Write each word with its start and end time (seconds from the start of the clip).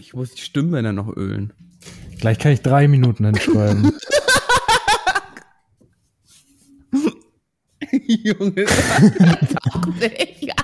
Ich 0.00 0.14
muss 0.14 0.32
die 0.32 0.40
Stimmbänder 0.40 0.94
noch 0.94 1.14
ölen. 1.14 1.52
Gleich 2.18 2.38
kann 2.38 2.52
ich 2.52 2.62
drei 2.62 2.88
Minuten 2.88 3.26
hinschreiben. 3.26 3.92
Junge, 7.90 8.64
das 8.64 9.56
auch 9.72 9.86
nicht. 9.86 10.59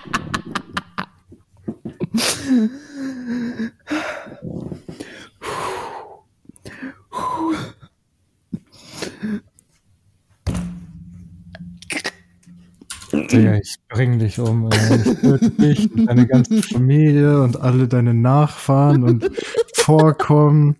Ich 13.61 13.77
bring 13.89 14.19
dich 14.19 14.39
um. 14.39 14.71
Ey. 14.71 14.97
Ich 14.97 15.21
töte 15.21 15.51
dich 15.51 15.93
und 15.93 16.07
deine 16.07 16.27
ganze 16.27 16.63
Familie 16.63 17.41
und 17.43 17.61
alle 17.61 17.89
deine 17.89 18.15
Nachfahren 18.15 19.05
und 19.05 19.31
Vorkommen 19.75 20.77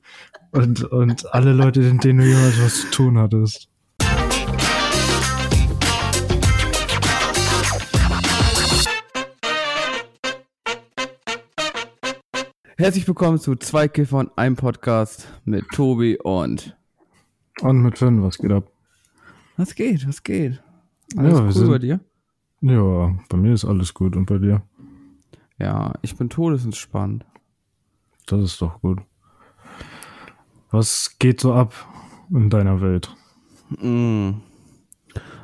und, 0.53 0.85
und 0.85 1.33
alle 1.35 1.53
Leute, 1.53 1.81
mit 1.81 2.05
denen 2.05 2.19
du 2.21 2.25
jemals 2.27 2.61
was 2.63 2.81
zu 2.83 2.91
tun 2.91 3.19
hattest. 3.19 3.69
Herzlich 12.79 13.07
willkommen 13.09 13.39
zu 13.39 13.57
zwei 13.57 13.89
Kiffer 13.89 14.19
und 14.19 14.37
einem 14.37 14.57
Podcast 14.57 15.27
mit 15.45 15.65
Tobi 15.71 16.19
und. 16.19 16.77
Und 17.63 17.83
mit 17.83 17.99
Finn, 17.99 18.23
was 18.23 18.37
geht 18.39 18.53
ab? 18.53 18.71
Was 19.57 19.75
geht? 19.75 20.07
Was 20.07 20.23
geht? 20.23 20.63
Alles 21.17 21.33
Ja, 21.39 21.45
cool 21.45 21.53
sind- 21.53 21.69
bei 21.71 21.79
dir? 21.79 22.01
Ja, 22.61 23.15
bei 23.29 23.37
mir 23.37 23.53
ist 23.53 23.65
alles 23.65 23.93
gut 23.95 24.17
und 24.17 24.27
bei 24.27 24.39
dir? 24.39 24.63
Ja, 25.59 25.95
ich 26.03 26.17
bin 26.17 26.29
todesentspannt. 26.29 27.25
Das 28.27 28.41
ist 28.41 28.61
doch 28.61 28.81
gut. 28.81 29.01
Was 30.71 31.19
geht 31.19 31.41
so 31.41 31.55
ab 31.55 31.75
in 32.31 32.51
deiner 32.51 32.81
Welt? 32.81 33.15
Mm. 33.71 34.41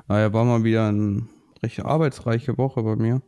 Naja, 0.09 0.33
war 0.33 0.45
mal 0.45 0.65
wieder 0.65 0.89
eine 0.89 1.27
recht 1.63 1.85
arbeitsreiche 1.85 2.59
Woche 2.59 2.83
bei 2.83 2.97
mir. 2.97 3.23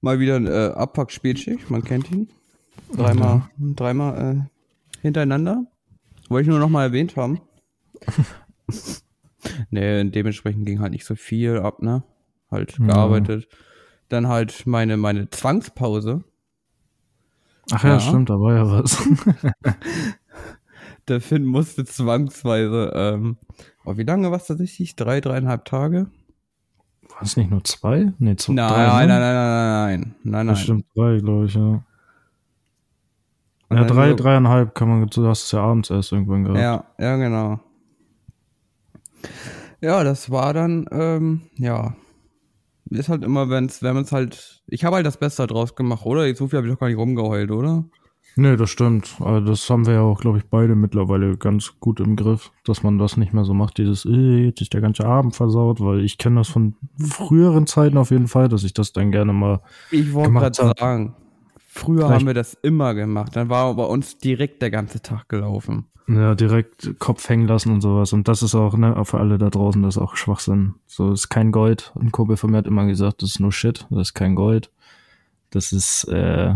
Mal 0.00 0.18
wieder 0.20 0.36
ein 0.36 0.46
äh, 0.46 0.72
Abpack-Spätschicht, 0.74 1.70
man 1.70 1.82
kennt 1.82 2.10
ihn. 2.10 2.30
Dreimal, 2.92 3.50
dreimal 3.58 4.46
äh, 4.46 5.00
hintereinander. 5.02 5.66
Wollte 6.28 6.42
ich 6.42 6.48
nur 6.48 6.58
noch 6.58 6.68
mal 6.68 6.84
erwähnt 6.84 7.16
haben. 7.16 7.40
nee, 9.70 10.04
dementsprechend 10.04 10.66
ging 10.66 10.80
halt 10.80 10.92
nicht 10.92 11.04
so 11.04 11.14
viel 11.14 11.58
ab, 11.58 11.82
ne? 11.82 12.02
Halt 12.50 12.78
Ja. 12.78 12.86
gearbeitet. 12.86 13.48
Dann 14.08 14.28
halt 14.28 14.66
meine, 14.66 14.96
meine 14.96 15.28
Zwangspause. 15.30 16.24
Ach 17.70 17.84
ja, 17.84 17.90
Ja. 17.90 18.00
stimmt, 18.00 18.30
da 18.30 18.40
war 18.40 18.54
ja 18.54 18.70
was. 18.70 18.98
Der 21.08 21.20
Finn 21.20 21.44
musste 21.44 21.84
zwangsweise, 21.84 22.92
ähm, 22.94 23.36
oh, 23.84 23.96
wie 23.96 24.02
lange 24.04 24.30
war 24.30 24.36
es 24.38 24.46
tatsächlich? 24.46 24.96
Drei, 24.96 25.20
dreieinhalb 25.20 25.64
Tage? 25.64 26.06
War 27.08 27.22
es 27.22 27.36
nicht 27.36 27.50
nur 27.50 27.64
zwei? 27.64 28.12
Nee, 28.18 28.36
zwei. 28.36 28.54
Nein, 28.54 28.68
drei, 28.68 28.86
nein, 28.86 29.08
ne? 29.08 29.14
nein, 29.14 29.20
nein, 29.20 29.34
nein, 29.34 30.00
nein, 30.00 30.00
nein, 30.00 30.14
nein. 30.32 30.46
Das 30.48 30.60
stimmt, 30.60 30.84
drei, 30.94 31.18
glaube 31.18 31.46
ich, 31.46 31.54
ja. 31.54 31.82
Und 33.68 33.76
Ja, 33.76 33.84
drei, 33.84 34.10
so- 34.10 34.16
dreieinhalb 34.16 34.74
kann 34.74 34.88
man, 34.88 35.06
du 35.06 35.26
hast 35.28 35.44
es 35.44 35.52
ja 35.52 35.60
abends 35.62 35.90
erst 35.90 36.12
irgendwann 36.12 36.44
gehabt. 36.44 36.60
Ja, 36.60 36.84
ja, 36.98 37.16
genau. 37.16 37.60
Ja, 39.80 40.04
das 40.04 40.30
war 40.30 40.52
dann, 40.52 40.86
ähm, 40.92 41.42
ja. 41.56 41.94
Ist 42.90 43.08
halt 43.08 43.22
immer, 43.24 43.48
wenn's, 43.50 43.82
wenn 43.82 43.94
man 43.94 44.02
es 44.04 44.12
halt. 44.12 44.62
Ich 44.66 44.84
habe 44.84 44.96
halt 44.96 45.06
das 45.06 45.16
Beste 45.16 45.46
draus 45.46 45.74
gemacht, 45.76 46.04
oder? 46.04 46.26
Jetzt 46.26 46.38
so 46.38 46.48
viel 46.48 46.56
habe 46.58 46.66
ich 46.66 46.72
doch 46.74 46.80
gar 46.80 46.88
nicht 46.88 46.96
rumgeheult, 46.98 47.50
oder? 47.50 47.84
Nee, 48.36 48.56
das 48.56 48.70
stimmt. 48.70 49.16
Aber 49.20 49.40
das 49.40 49.68
haben 49.70 49.86
wir 49.86 49.94
ja 49.94 50.00
auch, 50.02 50.20
glaube 50.20 50.38
ich, 50.38 50.44
beide 50.44 50.74
mittlerweile 50.74 51.36
ganz 51.36 51.78
gut 51.80 52.00
im 52.00 52.16
Griff, 52.16 52.50
dass 52.64 52.82
man 52.82 52.98
das 52.98 53.16
nicht 53.16 53.32
mehr 53.32 53.44
so 53.44 53.54
macht, 53.54 53.78
dieses, 53.78 54.04
äh, 54.04 54.44
jetzt 54.46 54.60
ist 54.60 54.72
der 54.72 54.80
ganze 54.80 55.04
Abend 55.04 55.34
versaut, 55.36 55.80
weil 55.80 56.04
ich 56.04 56.18
kenne 56.18 56.36
das 56.40 56.48
von 56.48 56.74
früheren 56.98 57.66
Zeiten 57.66 57.96
auf 57.96 58.10
jeden 58.10 58.28
Fall, 58.28 58.48
dass 58.48 58.64
ich 58.64 58.72
das 58.74 58.92
dann 58.92 59.10
gerne 59.12 59.32
mal, 59.32 59.60
Ich 59.90 60.12
wollte 60.12 60.32
gerade 60.32 60.74
sagen, 60.78 61.14
früher 61.58 61.98
Vielleicht- 62.06 62.14
haben 62.20 62.26
wir 62.26 62.34
das 62.34 62.54
immer 62.62 62.94
gemacht. 62.94 63.34
Dann 63.36 63.48
war 63.48 63.74
bei 63.74 63.84
uns 63.84 64.18
direkt 64.18 64.62
der 64.62 64.70
ganze 64.70 65.00
Tag 65.02 65.28
gelaufen. 65.28 65.86
Ja, 66.16 66.34
direkt 66.34 66.98
Kopf 66.98 67.28
hängen 67.28 67.46
lassen 67.46 67.72
und 67.72 67.80
sowas. 67.80 68.12
Und 68.12 68.28
das 68.28 68.42
ist 68.42 68.54
auch, 68.54 68.76
ne, 68.76 69.02
für 69.04 69.18
alle 69.18 69.38
da 69.38 69.50
draußen, 69.50 69.82
das 69.82 69.96
ist 69.96 70.02
auch 70.02 70.16
Schwachsinn. 70.16 70.74
So, 70.86 71.12
ist 71.12 71.28
kein 71.28 71.52
Gold. 71.52 71.92
Ein 72.00 72.12
Kumpel 72.12 72.36
von 72.36 72.50
mir 72.50 72.58
hat 72.58 72.66
immer 72.66 72.86
gesagt, 72.86 73.22
das 73.22 73.30
ist 73.30 73.40
nur 73.40 73.52
Shit, 73.52 73.86
das 73.90 74.08
ist 74.08 74.14
kein 74.14 74.34
Gold. 74.34 74.70
Das 75.50 75.72
ist, 75.72 76.04
äh, 76.04 76.54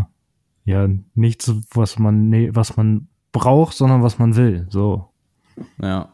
ja, 0.65 0.89
nichts, 1.13 1.53
was 1.71 1.99
man, 1.99 2.29
nee, 2.29 2.49
was 2.53 2.75
man 2.77 3.07
braucht, 3.31 3.75
sondern 3.75 4.03
was 4.03 4.19
man 4.19 4.35
will. 4.35 4.67
So. 4.69 5.09
Ja. 5.81 6.13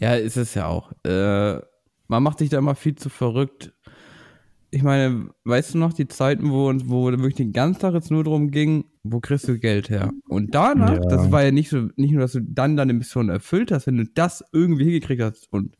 Ja, 0.00 0.14
ist 0.14 0.36
es 0.36 0.54
ja 0.54 0.66
auch. 0.66 0.92
Äh, 1.04 1.60
man 2.08 2.22
macht 2.22 2.38
sich 2.38 2.50
da 2.50 2.58
immer 2.58 2.74
viel 2.74 2.96
zu 2.96 3.08
verrückt. 3.08 3.72
Ich 4.74 4.82
meine, 4.82 5.30
weißt 5.44 5.74
du 5.74 5.78
noch 5.78 5.92
die 5.92 6.08
Zeiten, 6.08 6.50
wo 6.50 6.68
uns, 6.68 6.88
wo 6.88 7.04
wirklich 7.04 7.36
den 7.36 7.52
ganzen 7.52 7.80
Tag 7.80 7.94
jetzt 7.94 8.10
nur 8.10 8.24
darum 8.24 8.50
ging, 8.50 8.86
wo 9.04 9.20
kriegst 9.20 9.46
du 9.46 9.56
Geld 9.56 9.88
her? 9.88 10.10
Und 10.28 10.52
danach, 10.52 10.94
Ja. 10.94 10.98
das 11.08 11.30
war 11.30 11.44
ja 11.44 11.52
nicht 11.52 11.68
so, 11.70 11.90
nicht 11.94 12.10
nur, 12.10 12.22
dass 12.22 12.32
du 12.32 12.40
dann 12.42 12.76
deine 12.76 12.92
Mission 12.92 13.28
erfüllt 13.28 13.70
hast, 13.70 13.86
wenn 13.86 13.98
du 13.98 14.04
das 14.04 14.42
irgendwie 14.52 14.82
hingekriegt 14.84 15.22
hast. 15.22 15.46
Und 15.52 15.76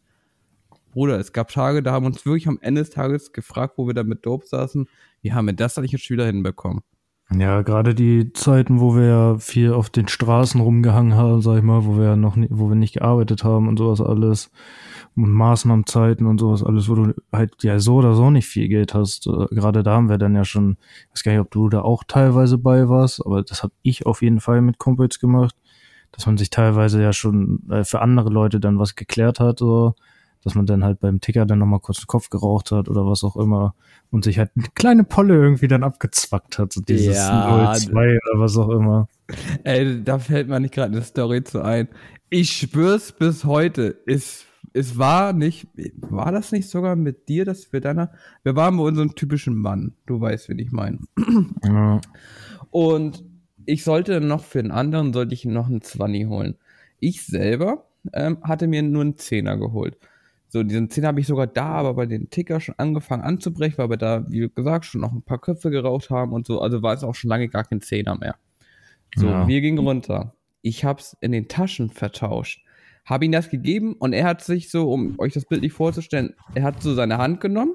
Bruder, 0.93 1.19
es 1.19 1.33
gab 1.33 1.49
Tage, 1.49 1.83
da 1.83 1.91
haben 1.91 2.05
wir 2.05 2.11
uns 2.11 2.25
wirklich 2.25 2.47
am 2.47 2.59
Ende 2.61 2.83
des 2.83 2.91
Tages 2.91 3.33
gefragt, 3.33 3.75
wo 3.79 3.89
wir 3.89 3.95
da 3.95 4.05
mit 4.05 4.25
Dope 4.25 4.47
saßen, 4.47 4.87
wie 5.23 5.33
haben 5.33 5.47
wir 5.47 5.55
das 5.55 5.77
eigentlich 5.77 5.91
jetzt 5.91 6.09
wieder 6.09 6.27
hinbekommen? 6.27 6.83
Ja, 7.31 7.63
gerade 7.63 7.95
die 7.95 8.33
Zeiten, 8.33 8.81
wo 8.81 8.95
wir 8.95 9.07
ja 9.07 9.39
viel 9.39 9.73
auf 9.73 9.91
den 9.91 10.09
Straßen 10.09 10.61
rumgehangen 10.61 11.15
haben, 11.15 11.41
sag 11.41 11.57
ich 11.57 11.63
mal, 11.63 11.85
wo 11.85 11.97
wir 11.99 12.17
noch 12.17 12.37
nie, 12.37 12.49
wo 12.51 12.69
wir 12.69 12.77
nicht 12.77 12.95
gearbeitet 12.95 13.45
haben 13.45 13.67
und 13.67 13.79
sowas 13.79 14.01
alles 14.01 14.51
und 15.17 15.33
Maßnahmenzeiten 15.33 16.27
und 16.27 16.39
sowas 16.39 16.63
alles, 16.63 16.89
wo 16.89 16.95
du 16.95 17.15
halt 17.33 17.63
ja 17.63 17.79
so 17.79 17.97
oder 17.97 18.15
so 18.15 18.31
nicht 18.31 18.47
viel 18.47 18.69
Geld 18.69 18.95
hast. 18.95 19.27
Äh, 19.27 19.47
Gerade 19.55 19.83
da 19.83 19.95
haben 19.95 20.09
wir 20.11 20.19
dann 20.19 20.35
ja 20.35 20.45
schon, 20.45 20.77
ich 21.07 21.13
weiß 21.13 21.23
gar 21.25 21.33
nicht, 21.33 21.41
ob 21.41 21.51
du 21.51 21.69
da 21.69 21.81
auch 21.83 22.05
teilweise 22.07 22.59
bei 22.59 22.89
warst, 22.89 23.25
aber 23.25 23.43
das 23.43 23.63
habe 23.63 23.73
ich 23.83 24.07
auf 24.07 24.23
jeden 24.23 24.41
Fall 24.41 24.61
mit 24.61 24.79
Kumpels 24.79 25.19
gemacht, 25.19 25.57
dass 26.13 26.27
man 26.27 26.37
sich 26.37 26.51
teilweise 26.51 27.03
ja 27.03 27.13
schon 27.13 27.69
äh, 27.71 27.85
für 27.85 28.03
andere 28.03 28.31
Leute 28.31 28.61
dann 28.61 28.79
was 28.79 28.97
geklärt 28.97 29.41
hat, 29.41 29.61
so, 29.61 29.95
dass 30.45 30.55
man 30.55 30.67
dann 30.67 30.85
halt 30.85 31.01
beim 31.01 31.21
Ticker 31.21 31.47
dann 31.47 31.59
nochmal 31.59 31.81
kurz 31.81 31.99
den 31.99 32.07
Kopf 32.07 32.31
geraucht 32.31 32.71
hat 32.71 32.89
oder 32.89 33.07
was 33.07 33.25
auch 33.25 33.37
immer 33.37 33.75
und 34.11 34.25
sich 34.25 34.39
halt 34.39 34.51
eine 34.57 34.67
kleine 34.75 35.05
Polle 35.05 35.35
irgendwie 35.35 35.69
dann 35.69 35.83
abgezwackt 35.83 36.59
hat, 36.59 36.73
so 36.73 36.81
dieses 36.81 37.17
Ja, 37.17 37.75
02 37.75 38.19
oder 38.31 38.41
was 38.41 38.57
auch 38.57 38.69
immer. 38.69 39.09
Ey, 39.65 40.03
da 40.05 40.19
fällt 40.19 40.49
mir 40.49 40.61
nicht 40.61 40.75
gerade 40.75 40.93
eine 40.93 41.03
Story 41.03 41.43
zu 41.43 41.63
ein. 41.63 41.89
Ich 42.31 42.53
spür's 42.53 43.13
bis 43.13 43.45
heute. 43.45 43.97
Es, 44.07 44.45
es 44.73 44.99
war 44.99 45.33
nicht, 45.33 45.69
war 45.97 46.31
das 46.31 46.53
nicht 46.53 46.69
sogar 46.69 46.97
mit 46.97 47.29
dir, 47.29 47.45
dass 47.45 47.73
wir 47.73 47.81
dann, 47.81 48.09
wir 48.43 48.57
waren 48.57 48.77
bei 48.77 48.83
unserem 48.83 49.15
typischen 49.15 49.57
Mann. 49.57 49.95
Du 50.07 50.21
weißt, 50.21 50.49
wen 50.49 50.59
ich 50.59 50.73
meine. 50.73 50.99
Ja, 51.65 52.01
Und 52.71 53.25
ich 53.67 53.85
sollte 53.85 54.21
noch 54.21 54.45
für 54.45 54.59
einen 54.59 54.71
anderen, 54.71 55.13
sollte 55.13 55.35
ich 55.35 55.45
noch 55.45 55.69
einen 55.69 55.83
Zwanni 55.83 56.25
holen. 56.25 56.57
Ich 57.01 57.25
selber 57.25 57.87
ähm, 58.13 58.39
hatte 58.43 58.67
mir 58.67 58.83
nur 58.83 59.03
einen 59.03 59.17
Zehner 59.17 59.57
geholt. 59.57 59.97
So, 60.55 60.63
diesen 60.63 60.89
Zehner 60.89 61.09
habe 61.09 61.19
ich 61.19 61.27
sogar 61.27 61.49
da, 61.49 61.65
aber 61.65 61.95
bei 61.95 62.07
den 62.07 62.31
Ticker 62.31 62.61
schon 62.61 62.77
angefangen 62.79 63.25
anzubrechen, 63.25 63.77
weil 63.79 63.91
wir 63.91 63.97
da, 63.97 64.25
wie 64.29 64.49
gesagt, 64.55 64.85
schon 64.85 65.01
noch 65.01 65.11
ein 65.13 65.23
paar 65.23 65.41
Köpfe 65.41 65.69
geraucht 65.69 66.11
haben 66.11 66.33
und 66.33 66.47
so. 66.47 66.61
Also 66.61 66.81
war 66.81 66.95
es 66.95 67.03
auch 67.03 67.17
schon 67.17 67.29
lange 67.29 67.49
gar 67.49 67.65
kein 67.65 67.81
Zehner 67.81 68.17
mehr. 68.17 68.37
So, 69.17 69.27
Ja. 69.27 69.49
wir 69.49 69.61
gingen 69.61 69.79
runter. 69.85 70.37
Ich 70.63 70.85
hab's 70.85 71.17
in 71.21 71.33
den 71.33 71.49
Taschen 71.49 71.91
vertauscht. 71.91 72.65
Hab 73.05 73.25
ihm 73.25 73.33
das 73.33 73.51
gegeben 73.51 73.95
und 73.95 74.13
er 74.13 74.27
hat 74.27 74.45
sich 74.45 74.71
so, 74.71 74.93
um 74.93 75.19
euch 75.19 75.33
das 75.33 75.45
Bild 75.45 75.63
nicht 75.63 75.73
vorzustellen, 75.73 76.35
er 76.55 76.63
hat 76.63 76.81
so 76.81 76.95
seine 76.95 77.19
Hand 77.19 77.41
genommen, 77.41 77.73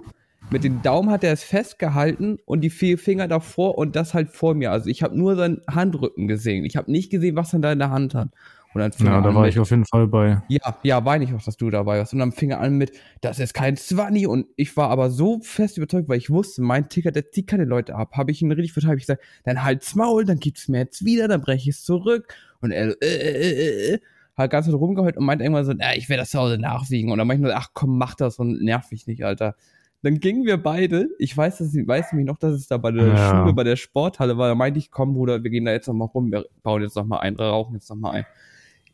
mit 0.49 0.63
dem 0.63 0.81
Daumen 0.81 1.09
hat 1.09 1.25
er 1.25 1.33
es 1.33 1.43
festgehalten 1.43 2.37
und 2.45 2.61
die 2.61 2.69
vier 2.69 2.97
Finger 2.97 3.27
davor 3.27 3.77
und 3.77 3.97
das 3.97 4.13
halt 4.13 4.29
vor 4.29 4.55
mir. 4.55 4.71
Also 4.71 4.89
ich 4.89 5.03
habe 5.03 5.17
nur 5.17 5.35
seinen 5.35 5.59
Handrücken 5.69 6.29
gesehen. 6.29 6.63
Ich 6.63 6.77
habe 6.77 6.89
nicht 6.89 7.09
gesehen, 7.11 7.35
was 7.35 7.51
er 7.51 7.59
da 7.59 7.73
in 7.73 7.79
der 7.79 7.91
Hand 7.91 8.15
hat. 8.15 8.29
Und 8.73 8.81
dann 8.81 8.91
fing 8.91 9.07
ja 9.07 9.15
er 9.15 9.21
da 9.23 9.33
war 9.33 9.43
mit, 9.43 9.53
ich 9.53 9.59
auf 9.59 9.71
jeden 9.71 9.85
Fall 9.85 10.07
bei. 10.07 10.41
ja, 10.47 10.77
ja, 10.83 11.03
weiß 11.03 11.23
ich 11.23 11.33
auch, 11.33 11.41
dass 11.41 11.57
du 11.57 11.69
dabei 11.71 11.97
warst. 11.97 12.13
Und 12.13 12.19
dann 12.19 12.31
fing 12.31 12.51
er 12.51 12.59
an 12.59 12.77
mit, 12.77 12.91
das 13.21 13.39
ist 13.39 13.53
kein 13.53 13.77
Zwanni. 13.77 14.27
Und 14.27 14.45
ich 14.57 14.77
war 14.77 14.89
aber 14.89 15.09
so 15.09 15.39
fest 15.41 15.77
überzeugt, 15.77 16.07
weil 16.07 16.19
ich 16.19 16.29
wusste, 16.29 16.61
mein 16.61 16.87
Ticker, 16.87 17.11
der 17.11 17.31
zieht 17.31 17.47
keine 17.47 17.65
Leute 17.65 17.95
ab. 17.95 18.11
Habe 18.13 18.31
ich 18.31 18.41
ihn 18.41 18.51
richtig 18.51 18.73
verteilt. 18.73 18.91
Hab 18.91 18.97
ich 18.97 19.07
gesagt, 19.07 19.23
dann 19.43 19.63
halt's 19.63 19.95
Maul, 19.95 20.23
dann 20.25 20.39
gibt's 20.39 20.67
mir 20.67 20.79
jetzt 20.79 21.03
wieder, 21.03 21.27
dann 21.27 21.41
breche 21.41 21.69
ich 21.69 21.75
es 21.77 21.83
zurück. 21.83 22.33
Und 22.61 22.71
er, 22.71 22.89
äh, 23.01 23.05
äh, 23.05 23.91
äh, 23.91 23.93
äh, 23.95 23.99
hat 24.35 24.51
ganz 24.51 24.69
rumgeheult 24.69 25.17
und 25.17 25.25
meinte 25.25 25.43
irgendwann 25.43 25.65
so, 25.65 25.71
äh, 25.71 25.97
ich 25.97 26.07
werde 26.07 26.21
das 26.21 26.29
zu 26.29 26.39
Hause 26.39 26.59
nachwiegen. 26.59 27.11
Und 27.11 27.17
dann 27.17 27.27
meinte 27.27 27.41
ich 27.41 27.47
nur, 27.47 27.57
ach 27.57 27.69
komm, 27.73 27.97
mach 27.97 28.13
das 28.13 28.37
und 28.37 28.61
nerv 28.63 28.91
mich 28.91 29.07
nicht, 29.07 29.25
Alter. 29.25 29.55
Dann 30.01 30.19
gingen 30.19 30.45
wir 30.45 30.57
beide, 30.61 31.09
ich 31.17 31.35
weiß, 31.35 31.57
dass 31.57 31.73
ich 31.73 31.85
weiß 31.85 32.13
nämlich 32.13 32.27
noch, 32.27 32.37
dass 32.37 32.53
es 32.53 32.67
da 32.67 32.77
bei 32.77 32.91
der 32.91 33.07
Ja. 33.07 33.29
Schule, 33.29 33.53
bei 33.53 33.63
der 33.65 33.75
Sporthalle 33.75 34.37
war. 34.37 34.47
Da 34.47 34.55
meinte 34.55 34.79
ich, 34.79 34.91
komm, 34.91 35.15
Bruder, 35.15 35.43
wir 35.43 35.49
gehen 35.49 35.65
da 35.65 35.71
jetzt 35.71 35.87
noch 35.87 35.93
mal 35.93 36.05
rum, 36.05 36.31
wir 36.31 36.45
bauen 36.63 36.81
jetzt 36.83 36.95
noch 36.95 37.05
mal 37.05 37.17
ein, 37.17 37.35
rauchen 37.35 37.73
jetzt 37.73 37.89
noch 37.89 37.97
mal 37.97 38.11
ein 38.11 38.25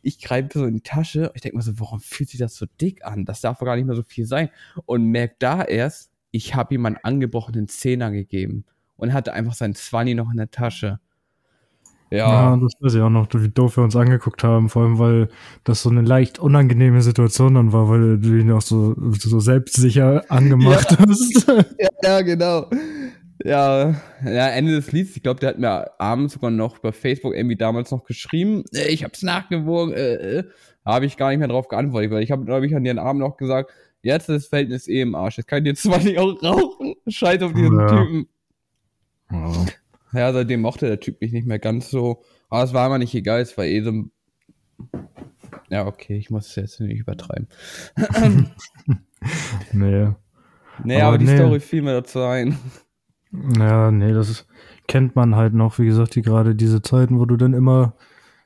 ich 0.06 0.20
greife 0.22 0.60
so 0.60 0.64
in 0.64 0.74
die 0.74 0.80
Tasche. 0.80 1.32
Ich 1.34 1.42
denke 1.42 1.56
mir 1.56 1.62
so, 1.62 1.78
warum 1.80 2.00
fühlt 2.00 2.28
sich 2.30 2.38
das 2.38 2.54
so 2.54 2.66
dick 2.80 3.04
an? 3.04 3.24
Das 3.24 3.40
darf 3.40 3.58
doch 3.58 3.66
gar 3.66 3.76
nicht 3.76 3.86
mehr 3.86 3.96
so 3.96 4.02
viel 4.04 4.24
sein. 4.26 4.50
Und 4.84 5.04
merkt 5.06 5.42
da 5.42 5.62
erst, 5.64 6.10
ich 6.30 6.54
habe 6.54 6.74
ihm 6.74 6.86
einen 6.86 6.98
angebrochenen 7.02 7.66
Zehner 7.68 8.10
gegeben 8.10 8.64
und 8.96 9.12
hatte 9.12 9.32
einfach 9.32 9.54
seinen 9.54 9.74
Zwanni 9.74 10.14
noch 10.14 10.30
in 10.30 10.36
der 10.36 10.50
Tasche. 10.50 11.00
Ja. 12.10 12.52
Ja, 12.52 12.56
das 12.56 12.74
weiß 12.78 12.94
ich 12.94 13.00
auch 13.00 13.10
noch, 13.10 13.26
wie 13.34 13.48
doof 13.48 13.76
wir 13.78 13.84
uns 13.84 13.96
angeguckt 13.96 14.44
haben, 14.44 14.68
vor 14.68 14.82
allem, 14.82 14.98
weil 15.00 15.28
das 15.64 15.82
so 15.82 15.90
eine 15.90 16.02
leicht 16.02 16.38
unangenehme 16.38 17.02
Situation 17.02 17.54
dann 17.54 17.72
war, 17.72 17.88
weil 17.88 18.18
du 18.18 18.38
ihn 18.38 18.52
auch 18.52 18.62
so, 18.62 18.94
so 19.18 19.40
selbstsicher 19.40 20.22
angemacht 20.28 20.92
Ja. 20.92 20.98
hast. 20.98 21.48
Ja, 21.80 21.88
ja, 22.04 22.20
genau. 22.22 22.70
Ja, 23.46 23.94
ja, 24.24 24.48
Ende 24.48 24.72
des 24.72 24.92
Lieds. 24.92 25.16
Ich 25.16 25.22
glaube, 25.22 25.40
der 25.40 25.50
hat 25.50 25.58
mir 25.58 26.00
abends 26.00 26.34
sogar 26.34 26.50
noch 26.50 26.78
bei 26.78 26.92
Facebook 26.92 27.34
irgendwie 27.34 27.56
damals 27.56 27.90
noch 27.90 28.04
geschrieben. 28.04 28.64
Äh, 28.74 28.88
ich 28.88 29.04
hab's 29.04 29.22
nachgewogen. 29.22 29.94
Äh, 29.94 30.14
äh. 30.38 30.44
Habe 30.84 31.06
ich 31.06 31.16
gar 31.16 31.30
nicht 31.30 31.38
mehr 31.38 31.48
drauf 31.48 31.68
geantwortet, 31.68 32.10
weil 32.10 32.22
ich 32.22 32.30
habe, 32.30 32.44
glaube 32.44 32.66
ich, 32.66 32.74
an 32.76 32.84
den 32.84 32.98
Abend 32.98 33.20
noch 33.20 33.36
gesagt, 33.36 33.70
jetzt 34.02 34.28
ist 34.28 34.44
das 34.44 34.46
Verhältnis 34.48 34.86
eh 34.88 35.00
im 35.00 35.14
Arsch. 35.14 35.36
Jetzt 35.36 35.46
kann 35.48 35.64
ich 35.64 35.68
jetzt 35.70 35.82
zwar 35.82 35.98
nicht 35.98 36.18
auch 36.18 36.40
rauchen. 36.42 36.94
Scheiß 37.08 37.42
auf 37.42 37.52
diesen 37.52 37.78
Ja. 37.78 37.86
Typen. 37.86 38.28
Ja. 39.30 39.52
Ja, 40.12 40.32
seitdem 40.32 40.60
mochte 40.60 40.86
der 40.86 41.00
Typ 41.00 41.20
mich 41.20 41.32
nicht 41.32 41.46
mehr 41.46 41.58
ganz 41.58 41.90
so. 41.90 42.22
Aber 42.48 42.62
es 42.62 42.72
war 42.72 42.86
immer 42.86 42.98
nicht 42.98 43.14
egal, 43.14 43.40
es 43.40 43.56
war 43.58 43.64
eh 43.64 43.82
so. 43.82 43.90
ein- 43.90 44.10
Ja, 45.68 45.86
okay, 45.86 46.16
ich 46.16 46.30
muss 46.30 46.46
es 46.48 46.54
jetzt 46.56 46.80
nicht 46.80 47.00
übertreiben. 47.00 47.48
Nee. 49.72 50.08
Nee, 50.84 50.96
Aber 50.96 51.06
aber, 51.08 51.18
die 51.18 51.24
nee. 51.24 51.36
Story 51.36 51.58
fiel 51.60 51.82
mir 51.82 51.94
dazu 51.94 52.20
ein. 52.20 52.56
Ja, 53.58 53.90
nee, 53.90 54.12
das 54.12 54.30
ist, 54.30 54.46
kennt 54.86 55.16
man 55.16 55.36
halt 55.36 55.54
noch, 55.54 55.78
wie 55.78 55.86
gesagt, 55.86 56.14
die 56.14 56.22
gerade 56.22 56.54
diese 56.54 56.82
Zeiten, 56.82 57.18
wo 57.18 57.24
du 57.24 57.36
dann 57.36 57.54
immer 57.54 57.94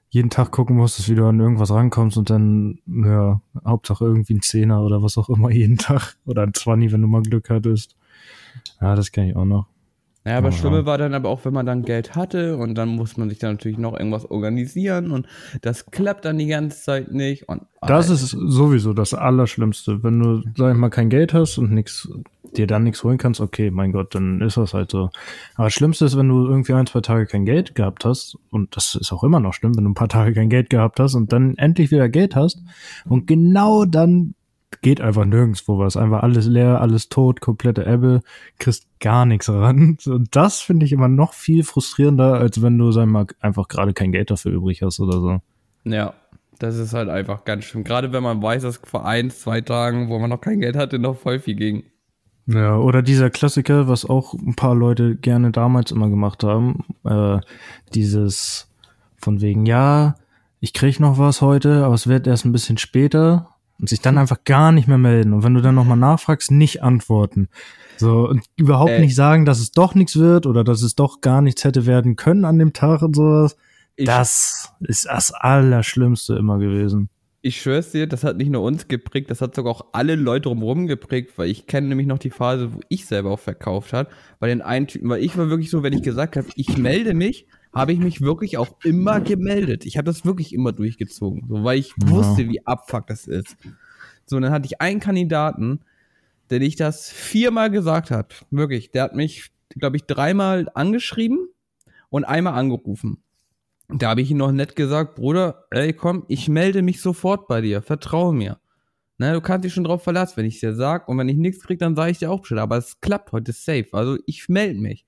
jeden 0.09 0.31
Tag 0.31 0.51
gucken 0.51 0.77
musstest, 0.77 1.09
wie 1.09 1.15
du 1.15 1.25
an 1.27 1.39
irgendwas 1.39 1.71
rankommst 1.71 2.17
und 2.19 2.31
dann, 2.31 2.81
ja, 2.87 3.41
Hauptsache 3.65 4.05
irgendwie 4.05 4.35
ein 4.35 4.43
Zehner 4.43 4.83
oder 4.83 5.03
was 5.03 5.17
auch 5.17 5.29
immer 5.29 5.51
jeden 5.53 5.79
Tag 5.79 6.17
oder 6.27 6.43
ein 6.43 6.55
Zwanni, 6.55 6.91
wenn 6.93 7.03
du 7.03 7.09
mal 7.09 7.23
Glück 7.23 7.49
hattest. 7.51 7.97
Ja, 8.81 8.95
das 8.95 9.13
kenne 9.13 9.31
ich 9.31 9.37
auch 9.37 9.45
noch. 9.45 9.67
Ja, 10.27 10.37
aber 10.37 10.49
Ja. 10.49 10.53
Schlimme 10.53 10.85
war 10.85 10.99
dann 10.99 11.15
aber 11.15 11.31
auch, 11.31 11.45
wenn 11.45 11.55
man 11.55 11.65
dann 11.65 11.83
Geld 11.83 12.15
hatte 12.15 12.57
und 12.59 12.75
dann 12.75 12.91
muss 12.91 13.17
man 13.17 13.31
sich 13.31 13.39
dann 13.39 13.53
natürlich 13.53 13.79
noch 13.79 13.97
irgendwas 13.97 14.31
organisieren 14.31 15.13
und 15.13 15.27
das 15.63 15.87
klappt 15.87 16.25
dann 16.27 16.37
die 16.37 16.47
ganze 16.47 16.83
Zeit 16.83 17.11
nicht. 17.13 17.49
Und 17.49 17.63
Das 17.87 18.11
ist 18.11 18.31
sowieso 18.31 18.93
das 18.93 19.15
Allerschlimmste. 19.15 20.03
Wenn 20.03 20.21
du, 20.21 20.43
sag 20.57 20.73
ich 20.73 20.79
mal, 20.79 20.91
kein 20.91 21.09
Geld 21.09 21.33
hast 21.33 21.57
und 21.57 21.73
nix, 21.73 22.09
dir 22.57 22.67
dann 22.67 22.85
nichts 22.85 23.03
holen 23.05 23.19
kannst, 23.19 23.41
okay, 23.41 23.71
mein 23.71 23.93
Gott, 23.93 24.15
dann 24.15 24.41
ist 24.41 24.57
das 24.57 24.75
halt 24.75 24.91
so. 24.91 25.11
Aber 25.55 25.67
das 25.67 25.73
Schlimmste 25.73 26.05
ist, 26.05 26.17
wenn 26.17 26.29
du 26.29 26.47
irgendwie 26.47 26.73
ein, 26.75 26.87
zwei 26.87 27.01
Tage 27.01 27.27
kein 27.27 27.45
Geld 27.45 27.75
gehabt 27.75 28.05
hast, 28.05 28.37
und 28.51 28.77
das 28.77 28.95
ist 28.95 29.13
auch 29.13 29.25
immer 29.25 29.41
noch 29.41 29.55
schlimm, 29.55 29.77
wenn 29.77 29.85
du 29.85 29.91
ein 29.91 29.95
paar 29.95 30.09
Tage 30.09 30.35
kein 30.35 30.51
Geld 30.51 30.71
gehabt 30.71 31.01
hast 31.01 31.15
und 31.15 31.33
dann 31.33 31.57
endlich 31.57 31.91
wieder 31.91 32.09
Geld 32.09 32.37
hast 32.37 32.63
und 33.07 33.27
genau 33.27 33.85
dann 33.85 34.35
geht 34.83 35.01
einfach 35.01 35.25
nirgendwo 35.25 35.79
was. 35.79 35.97
Einfach 35.97 36.23
alles 36.23 36.47
leer, 36.47 36.81
alles 36.81 37.09
tot, 37.09 37.41
komplette 37.41 37.85
Ebbe, 37.85 38.23
kriegst 38.59 38.87
gar 39.01 39.27
nichts 39.27 39.49
ran. 39.49 39.99
Und 40.07 40.37
das 40.37 40.61
finde 40.61 40.87
ich 40.87 40.93
immer 40.93 41.09
noch 41.09 41.35
viel 41.35 41.65
frustrierender, 41.65 42.35
als 42.35 42.63
wenn 42.63 42.79
du, 42.79 42.93
sag 42.93 43.07
mal, 43.07 43.27
einfach 43.41 43.69
gerade 43.69 43.93
kein 43.93 44.13
Geld 44.13 44.31
dafür 44.31 44.53
übrig 44.53 44.83
hast 44.83 45.01
oder 45.01 45.21
so. 45.21 45.41
Ja, 45.85 46.15
das 46.59 46.77
ist 46.77 46.93
halt 46.93 47.09
einfach 47.09 47.45
ganz 47.45 47.65
schlimm. 47.65 47.85
Gerade 47.85 48.13
wenn 48.13 48.23
man 48.23 48.43
weiß, 48.43 48.63
dass 48.63 48.77
vor 48.77 49.07
ein, 49.07 49.31
zwei 49.31 49.61
Tagen, 49.61 50.09
wo 50.09 50.19
man 50.19 50.31
noch 50.31 50.41
kein 50.41 50.61
Geld 50.61 50.77
hatte, 50.77 50.99
noch 50.99 51.17
voll 51.17 51.41
viel 51.41 51.57
ging. 51.57 51.85
Ja, 52.47 52.77
oder 52.77 53.03
dieser 53.03 53.31
Klassiker, 53.31 53.89
was 53.89 54.05
auch 54.05 54.35
ein 54.35 54.55
paar 54.55 54.75
Leute 54.75 55.17
gerne 55.17 55.51
damals 55.51 55.91
immer 55.91 56.09
gemacht 56.09 56.43
haben, 56.43 56.85
äh, 57.05 57.39
dieses 57.95 58.69
von 59.17 59.41
wegen, 59.41 59.67
ja, 59.67 60.17
ich 60.61 60.73
krieg 60.73 61.01
noch 61.01 61.19
was 61.19 61.43
heute, 61.43 61.85
aber 61.85 61.95
es 61.95 62.07
wird 62.07 62.27
erst 62.27 62.45
ein 62.45 62.53
bisschen 62.53 62.79
später 62.79 63.55
und 63.79 63.89
sich 63.89 64.01
dann 64.01 64.19
einfach 64.19 64.45
gar 64.45 64.73
nicht 64.73 64.89
mehr 64.89 64.99
melden. 64.99 65.33
Und 65.33 65.43
wenn 65.43 65.55
du 65.55 65.63
dann 65.63 65.75
nochmal 65.75 65.97
nachfragst, 65.97 66.51
nicht 66.51 66.83
antworten. 66.83 67.49
So, 67.97 68.29
und 68.29 68.45
überhaupt 68.57 68.91
Ey. 68.91 69.01
nicht 69.01 69.15
sagen, 69.15 69.45
dass 69.45 69.59
es 69.59 69.73
doch 69.73 69.95
nichts 69.95 70.17
wird 70.17 70.47
oder 70.47 70.65
dass 70.65 70.83
es 70.83 70.95
doch 70.95 71.21
gar 71.21 71.43
nichts 71.43 71.65
hätte 71.65 71.87
werden 71.87 72.17
können 72.17 72.45
an 72.45 72.59
dem 72.59 72.73
Tag 72.73 73.03
und 73.03 73.15
sowas. 73.15 73.57
Das 73.97 74.73
ist 74.81 75.07
das 75.07 75.33
Allerschlimmste 75.33 76.35
immer 76.35 76.59
gewesen. 76.59 77.11
Ich 77.43 77.61
schwör's 77.61 77.93
dir, 77.93 78.07
das 78.07 78.25
hat 78.25 78.37
nicht 78.37 78.51
nur 78.51 78.63
uns 78.63 78.87
geprägt, 78.89 79.31
das 79.31 79.41
hat 79.41 79.55
sogar 79.55 79.73
auch 79.73 79.87
alle 79.93 80.15
Leute 80.15 80.43
drumherum 80.43 80.87
geprägt, 80.87 81.33
weil 81.37 81.49
ich 81.49 81.67
kenne 81.67 81.89
nämlich 81.89 82.07
noch 82.07 82.19
die 82.19 82.31
Phase, 82.31 82.75
wo 82.75 82.81
ich 82.89 83.07
selber 83.07 83.31
auch 83.31 83.39
verkauft 83.39 83.93
hat, 83.93 84.11
bei 84.39 84.49
den 84.49 84.61
einen 84.61 84.87
Typen, 84.87 85.09
weil 85.09 85.23
ich 85.25 85.37
war 85.39 85.49
wirklich 85.49 85.71
so, 85.71 85.83
wenn 85.83 85.93
ich 85.93 86.03
gesagt 86.03 86.37
habe, 86.37 86.49
ich 86.55 86.77
melde 86.77 87.15
mich, 87.15 87.47
habe 87.73 87.93
ich 87.93 87.99
mich 87.99 88.21
wirklich 88.21 88.59
auch 88.59 88.77
immer 88.85 89.21
gemeldet. 89.21 89.87
Ich 89.87 89.97
habe 89.97 90.07
das 90.07 90.25
wirklich 90.25 90.53
immer 90.53 90.73
durchgezogen, 90.73 91.47
so, 91.49 91.65
weil 91.65 91.79
ich 91.79 91.95
Ja. 91.99 92.11
wusste, 92.11 92.49
wie 92.49 92.67
abfuck 92.67 93.07
das 93.07 93.27
ist. 93.27 93.57
So, 94.27 94.37
und 94.37 94.43
dann 94.43 94.53
hatte 94.53 94.67
ich 94.67 94.81
einen 94.81 95.01
Kandidaten, 95.01 95.81
der 96.51 96.61
ich 96.61 96.77
das 96.77 97.11
viermal 97.11 97.71
gesagt 97.71 98.11
hat. 98.11 98.45
Wirklich, 98.51 98.91
der 98.91 99.05
hat 99.05 99.15
mich, 99.15 99.51
glaube 99.77 99.97
ich, 99.97 100.05
dreimal 100.05 100.69
angeschrieben 100.75 101.49
und 102.11 102.25
einmal 102.25 102.55
angerufen. 102.55 103.23
Da 103.93 104.11
habe 104.11 104.21
ich 104.21 104.31
ihm 104.31 104.37
noch 104.37 104.53
nett 104.53 104.77
gesagt, 104.77 105.17
Bruder, 105.17 105.67
ey, 105.71 105.93
komm, 105.93 106.25
ich 106.29 106.49
melde 106.49 106.83
mich 106.83 107.01
sofort 107.01 107.49
bei 107.49 107.61
dir, 107.61 107.83
vertraue 107.83 108.33
mir. 108.33 108.59
Na, 109.19 109.35
du 109.35 109.41
kannst 109.41 109.65
dich 109.65 109.75
schon 109.75 109.85
drauf 109.85 110.03
verlassen, 110.03 110.37
wenn 110.37 110.47
ich 110.47 110.61
dir 110.61 110.75
sag 110.75 111.07
und 111.07 111.19
wenn 111.19 111.29
ich 111.29 111.37
nichts 111.37 111.63
krieg, 111.63 111.79
dann 111.79 111.95
sage 111.95 112.13
ich 112.13 112.19
dir 112.19 112.31
auch 112.31 112.41
Bescheid. 112.41 112.59
Aber 112.59 112.79
es 112.79 113.01
klappt 113.03 113.33
heute 113.33 113.53
safe. 113.53 113.89
Also 113.93 114.17
ich 114.25 114.49
melde 114.49 114.81
mich. 114.81 115.05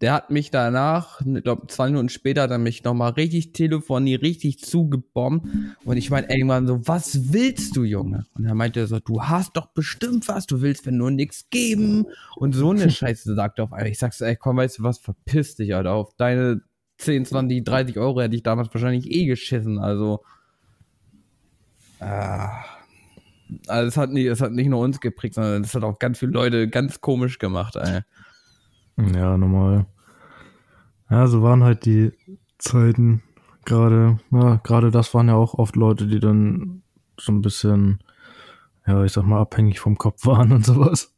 Der 0.00 0.12
hat 0.12 0.30
mich 0.30 0.52
danach, 0.52 1.20
ich 1.22 1.42
glaube, 1.42 1.66
zwei 1.66 1.88
Minuten 1.88 2.08
später 2.08 2.42
hat 2.42 2.52
er 2.52 2.58
mich 2.58 2.84
nochmal 2.84 3.10
richtig 3.12 3.52
telefoniert, 3.52 4.22
richtig 4.22 4.60
zugebombt. 4.60 5.48
Und 5.84 5.96
ich 5.96 6.10
meinte 6.10 6.32
irgendwann 6.32 6.68
so, 6.68 6.86
was 6.86 7.32
willst 7.32 7.74
du, 7.76 7.82
Junge? 7.82 8.26
Und 8.34 8.44
er 8.44 8.54
meinte 8.54 8.86
so, 8.86 9.00
du 9.00 9.24
hast 9.24 9.56
doch 9.56 9.66
bestimmt 9.72 10.28
was, 10.28 10.46
du 10.46 10.60
willst 10.60 10.86
mir 10.86 10.92
nur 10.92 11.10
nichts 11.10 11.50
geben. 11.50 12.06
Und 12.36 12.54
so 12.54 12.70
eine 12.70 12.90
Scheiße 12.92 13.34
sagt 13.34 13.58
er 13.58 13.64
auf 13.64 13.72
einmal. 13.72 13.90
Ich 13.90 13.98
sag's, 13.98 14.20
ey, 14.20 14.36
komm, 14.36 14.58
weißt 14.58 14.78
du 14.78 14.82
was, 14.84 14.98
verpiss 14.98 15.56
dich, 15.56 15.74
Alter. 15.74 15.94
Auf 15.94 16.14
deine 16.16 16.62
10, 16.98 17.24
20, 17.24 17.64
30 17.64 17.98
Euro 17.98 18.20
hätte 18.20 18.36
ich 18.36 18.42
damals 18.42 18.72
wahrscheinlich 18.74 19.10
eh 19.10 19.26
geschissen. 19.26 19.78
Also, 19.78 20.22
ah, 22.00 22.64
also 23.66 23.88
es 23.88 23.96
hat 23.96 24.10
nicht, 24.10 24.26
es 24.26 24.40
hat 24.40 24.52
nicht 24.52 24.68
nur 24.68 24.80
uns 24.80 25.00
geprägt, 25.00 25.34
sondern 25.34 25.62
es 25.62 25.74
hat 25.74 25.84
auch 25.84 25.98
ganz 25.98 26.18
viele 26.18 26.32
Leute 26.32 26.68
ganz 26.68 27.00
komisch 27.00 27.38
gemacht, 27.38 27.76
ey. 27.76 28.00
Ja, 29.14 29.38
normal. 29.38 29.86
Ja, 31.08 31.26
so 31.26 31.42
waren 31.42 31.64
halt 31.64 31.86
die 31.86 32.12
Zeiten. 32.58 33.22
Gerade, 33.64 34.18
ja, 34.30 34.56
gerade 34.64 34.90
das 34.90 35.14
waren 35.14 35.28
ja 35.28 35.34
auch 35.34 35.54
oft 35.54 35.76
Leute, 35.76 36.06
die 36.06 36.20
dann 36.20 36.82
so 37.18 37.32
ein 37.32 37.42
bisschen, 37.42 38.02
ja, 38.86 39.04
ich 39.04 39.12
sag 39.12 39.24
mal, 39.24 39.40
abhängig 39.40 39.78
vom 39.78 39.98
Kopf 39.98 40.26
waren 40.26 40.52
und 40.52 40.64
sowas. 40.64 41.14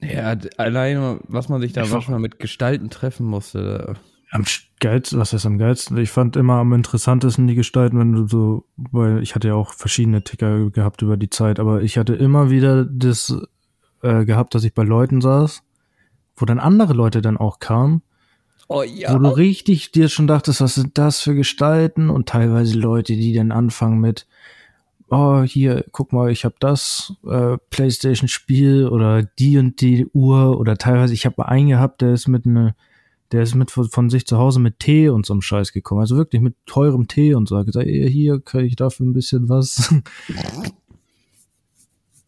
Ja, 0.00 0.36
alleine, 0.56 1.20
was 1.24 1.48
man 1.48 1.60
sich 1.60 1.72
da 1.72 1.84
manchmal 1.86 2.20
mit 2.20 2.38
Gestalten 2.38 2.88
treffen 2.88 3.26
musste. 3.26 3.96
Am 4.30 4.44
geilsten, 4.80 5.18
was 5.18 5.32
heißt 5.32 5.46
am 5.46 5.58
geilsten? 5.58 5.96
Ich 5.96 6.10
fand 6.10 6.36
immer 6.36 6.54
am 6.54 6.72
interessantesten 6.72 7.46
die 7.46 7.54
Gestalten, 7.54 7.98
wenn 7.98 8.12
du 8.12 8.26
so, 8.26 8.64
weil 8.76 9.22
ich 9.22 9.34
hatte 9.34 9.48
ja 9.48 9.54
auch 9.54 9.72
verschiedene 9.72 10.22
Ticker 10.22 10.70
gehabt 10.70 11.02
über 11.02 11.16
die 11.16 11.30
Zeit, 11.30 11.58
aber 11.58 11.82
ich 11.82 11.96
hatte 11.96 12.14
immer 12.14 12.50
wieder 12.50 12.84
das 12.84 13.34
äh, 14.02 14.24
gehabt, 14.24 14.54
dass 14.54 14.64
ich 14.64 14.74
bei 14.74 14.82
Leuten 14.84 15.20
saß, 15.20 15.62
wo 16.36 16.44
dann 16.44 16.58
andere 16.58 16.92
Leute 16.92 17.22
dann 17.22 17.36
auch 17.36 17.58
kamen 17.58 18.02
Oh 18.68 18.82
ja. 18.82 19.14
Wo 19.14 19.18
du 19.18 19.28
richtig 19.30 19.92
dir 19.92 20.10
schon 20.10 20.26
dachtest, 20.26 20.60
was 20.60 20.74
sind 20.74 20.98
das 20.98 21.20
für 21.20 21.34
Gestalten? 21.34 22.10
Und 22.10 22.28
teilweise 22.28 22.78
Leute, 22.78 23.14
die 23.14 23.32
dann 23.32 23.50
anfangen 23.50 23.98
mit, 23.98 24.26
oh, 25.08 25.40
hier, 25.42 25.86
guck 25.90 26.12
mal, 26.12 26.30
ich 26.30 26.44
habe 26.44 26.56
das 26.60 27.14
äh, 27.26 27.56
Playstation-Spiel 27.70 28.86
oder 28.86 29.22
die 29.22 29.56
und 29.56 29.80
die 29.80 30.06
Uhr 30.12 30.60
oder 30.60 30.76
teilweise, 30.76 31.14
ich 31.14 31.24
habe 31.24 31.48
einen 31.48 31.68
gehabt, 31.68 32.02
der 32.02 32.12
ist 32.12 32.28
mit 32.28 32.44
ne, 32.44 32.74
der 33.32 33.42
ist 33.42 33.54
mit 33.54 33.70
von, 33.70 34.10
sich 34.10 34.26
zu 34.26 34.38
Hause 34.38 34.60
mit 34.60 34.78
Tee 34.78 35.08
und 35.08 35.26
so 35.26 35.34
einem 35.34 35.42
Scheiß 35.42 35.72
gekommen. 35.72 36.00
Also 36.00 36.16
wirklich 36.16 36.40
mit 36.42 36.54
teurem 36.66 37.08
Tee 37.08 37.34
und 37.34 37.48
so. 37.48 37.56
Hat 37.58 37.66
gesagt, 37.66 37.86
hier 37.86 38.40
kriege 38.40 38.66
ich 38.66 38.76
dafür 38.76 39.06
ein 39.06 39.12
bisschen 39.12 39.48
was. 39.48 39.94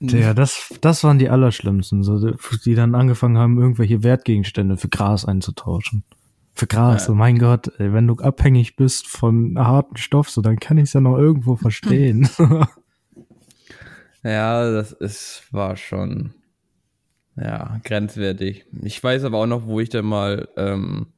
Ja, 0.02 0.32
das, 0.32 0.72
das 0.80 1.04
waren 1.04 1.18
die 1.18 1.28
Allerschlimmsten, 1.28 2.02
so, 2.02 2.18
die 2.64 2.74
dann 2.74 2.94
angefangen 2.94 3.36
haben, 3.36 3.60
irgendwelche 3.60 4.02
Wertgegenstände 4.02 4.78
für 4.78 4.88
Gras 4.88 5.26
einzutauschen. 5.26 6.04
Für 6.54 6.66
Gras, 6.66 7.02
Ja. 7.02 7.06
so 7.08 7.14
mein 7.14 7.38
Gott, 7.38 7.70
ey, 7.78 7.92
wenn 7.92 8.06
du 8.06 8.14
abhängig 8.14 8.76
bist 8.76 9.06
von 9.06 9.58
harten 9.58 9.98
Stoff, 9.98 10.30
so 10.30 10.40
dann 10.40 10.58
kann 10.58 10.78
ich 10.78 10.84
es 10.84 10.94
ja 10.94 11.02
noch 11.02 11.18
irgendwo 11.18 11.56
verstehen. 11.56 12.30
Ja, 14.22 14.70
das 14.70 14.92
ist, 14.92 15.44
war 15.50 15.76
schon, 15.76 16.34
ja, 17.36 17.80
grenzwertig. 17.84 18.66
Ich 18.82 19.02
weiß 19.02 19.24
aber 19.24 19.38
auch 19.38 19.46
noch, 19.46 19.66
wo 19.66 19.80
ich 19.80 19.88
dann 19.88 20.06
mal 20.06 20.48
ähm, 20.56 21.08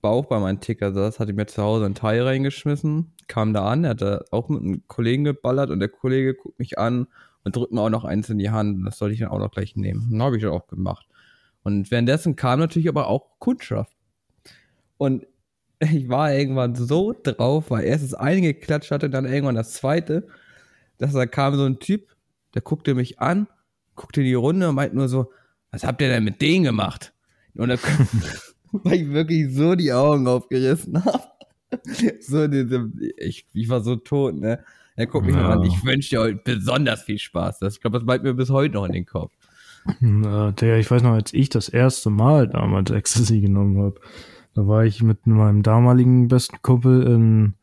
Bauch 0.00 0.26
bei 0.26 0.38
meinem 0.38 0.60
Ticker 0.60 0.92
saß, 0.92 1.20
hatte 1.20 1.30
ich 1.30 1.36
mir 1.36 1.46
zu 1.46 1.62
Hause 1.62 1.86
ein 1.86 1.94
Teil 1.94 2.22
reingeschmissen, 2.22 3.12
kam 3.28 3.52
da 3.52 3.66
an, 3.66 3.84
er 3.84 3.90
hat 3.90 4.02
da 4.02 4.24
auch 4.30 4.48
mit 4.48 4.62
einem 4.62 4.82
Kollegen 4.88 5.24
geballert 5.24 5.70
und 5.70 5.80
der 5.80 5.88
Kollege 5.88 6.34
guckt 6.34 6.58
mich 6.58 6.78
an 6.78 7.06
und 7.44 7.56
drückt 7.56 7.72
mir 7.72 7.80
auch 7.80 7.90
noch 7.90 8.04
eins 8.04 8.28
in 8.28 8.38
die 8.38 8.50
Hand. 8.50 8.84
Das 8.86 8.98
sollte 8.98 9.14
ich 9.14 9.20
dann 9.20 9.30
auch 9.30 9.38
noch 9.38 9.50
gleich 9.50 9.76
nehmen. 9.76 10.10
Und 10.12 10.22
habe 10.22 10.36
ich 10.36 10.42
dann 10.42 10.52
auch 10.52 10.66
gemacht. 10.66 11.06
Und 11.62 11.90
währenddessen 11.90 12.36
kam 12.36 12.58
natürlich 12.58 12.88
aber 12.88 13.08
auch 13.08 13.38
Kundschaft. 13.38 13.96
Und 14.98 15.26
ich 15.78 16.08
war 16.08 16.32
irgendwann 16.32 16.74
so 16.74 17.14
drauf, 17.20 17.70
weil 17.70 17.84
erst 17.84 18.04
das 18.04 18.14
eine 18.14 18.40
geklatscht 18.40 18.90
hatte, 18.90 19.10
dann 19.10 19.24
irgendwann 19.24 19.54
das 19.54 19.72
zweite, 19.72 20.26
dass 20.98 21.12
da 21.12 21.26
kam 21.26 21.54
so 21.54 21.64
ein 21.64 21.78
Typ, 21.78 22.08
der 22.54 22.62
guckte 22.62 22.94
mich 22.94 23.20
an, 23.20 23.46
guckte 23.94 24.22
die 24.22 24.34
Runde 24.34 24.68
und 24.68 24.74
meint 24.74 24.94
nur 24.94 25.08
so, 25.08 25.30
was 25.70 25.84
habt 25.84 26.00
ihr 26.02 26.08
denn 26.08 26.24
mit 26.24 26.40
denen 26.40 26.64
gemacht? 26.64 27.12
Und 27.54 27.68
dann, 27.68 27.78
weil 28.72 28.94
ich 28.94 29.08
wirklich 29.10 29.54
so 29.54 29.74
die 29.74 29.92
Augen 29.92 30.26
aufgerissen 30.26 31.04
habe. 31.04 31.24
So, 32.20 32.44
ich, 33.16 33.46
ich 33.54 33.68
war 33.70 33.80
so 33.80 33.96
tot, 33.96 34.34
ne? 34.36 34.62
Er 34.94 35.06
guckt 35.06 35.24
mich 35.24 35.34
ja. 35.34 35.48
an, 35.48 35.62
ich 35.62 35.82
wünsche 35.84 36.10
dir 36.10 36.20
heute 36.20 36.40
besonders 36.44 37.02
viel 37.02 37.18
Spaß. 37.18 37.60
Das, 37.60 37.74
ich 37.74 37.80
glaube, 37.80 37.98
das 37.98 38.04
bleibt 38.04 38.24
mir 38.24 38.34
bis 38.34 38.50
heute 38.50 38.74
noch 38.74 38.84
in 38.84 38.92
den 38.92 39.06
Kopf. 39.06 39.32
Na, 40.00 40.52
der, 40.52 40.78
ich 40.78 40.90
weiß 40.90 41.02
noch, 41.02 41.12
als 41.12 41.32
ich 41.32 41.48
das 41.48 41.68
erste 41.68 42.10
Mal 42.10 42.48
damals 42.48 42.90
Ecstasy 42.90 43.40
genommen 43.40 43.78
habe, 43.78 44.00
da 44.54 44.66
war 44.66 44.84
ich 44.84 45.02
mit 45.02 45.26
meinem 45.26 45.62
damaligen 45.62 46.28
besten 46.28 46.60
Kumpel 46.62 47.02
in, 47.04 47.54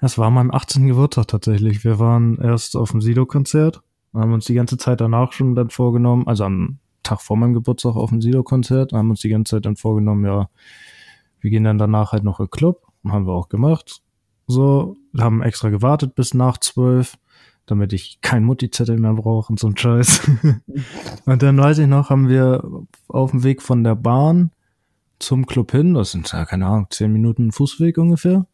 das 0.00 0.18
war 0.18 0.30
meinem 0.30 0.50
18. 0.50 0.88
Geburtstag 0.88 1.28
tatsächlich. 1.28 1.84
Wir 1.84 1.98
waren 1.98 2.38
erst 2.38 2.76
auf 2.76 2.90
dem 2.90 3.00
Sido-Konzert, 3.00 3.82
haben 4.14 4.32
uns 4.32 4.46
die 4.46 4.54
ganze 4.54 4.78
Zeit 4.78 5.00
danach 5.00 5.32
schon 5.32 5.54
dann 5.54 5.70
vorgenommen, 5.70 6.26
also 6.26 6.44
am 6.44 6.78
Tag 7.02 7.20
vor 7.20 7.36
meinem 7.36 7.54
Geburtstag 7.54 7.96
auf 7.96 8.10
dem 8.10 8.20
Sido-Konzert, 8.20 8.92
haben 8.92 9.10
uns 9.10 9.20
die 9.20 9.28
ganze 9.28 9.56
Zeit 9.56 9.66
dann 9.66 9.76
vorgenommen, 9.76 10.24
ja, 10.24 10.48
wir 11.40 11.50
gehen 11.50 11.64
dann 11.64 11.78
danach 11.78 12.12
halt 12.12 12.24
noch 12.24 12.40
in 12.40 12.50
Club, 12.50 12.86
haben 13.06 13.26
wir 13.26 13.32
auch 13.32 13.48
gemacht. 13.48 14.02
So, 14.48 14.96
haben 15.18 15.42
extra 15.42 15.70
gewartet 15.70 16.14
bis 16.14 16.34
nach 16.34 16.58
zwölf, 16.58 17.16
damit 17.66 17.92
ich 17.92 18.20
kein 18.20 18.44
Mutti-Zettel 18.44 18.98
mehr 18.98 19.14
brauche 19.14 19.50
und 19.52 19.58
so 19.58 19.68
ein 19.68 19.76
Scheiß. 19.76 20.30
und 21.26 21.42
dann 21.42 21.58
weiß 21.58 21.78
ich 21.78 21.86
noch, 21.86 22.10
haben 22.10 22.28
wir 22.28 22.64
auf 23.08 23.32
dem 23.32 23.42
Weg 23.42 23.62
von 23.62 23.84
der 23.84 23.96
Bahn 23.96 24.50
zum 25.18 25.46
Club 25.46 25.72
hin, 25.72 25.94
das 25.94 26.12
sind 26.12 26.30
ja 26.32 26.44
keine 26.44 26.66
Ahnung, 26.66 26.86
zehn 26.90 27.12
Minuten 27.12 27.52
Fußweg 27.52 27.98
ungefähr, 27.98 28.46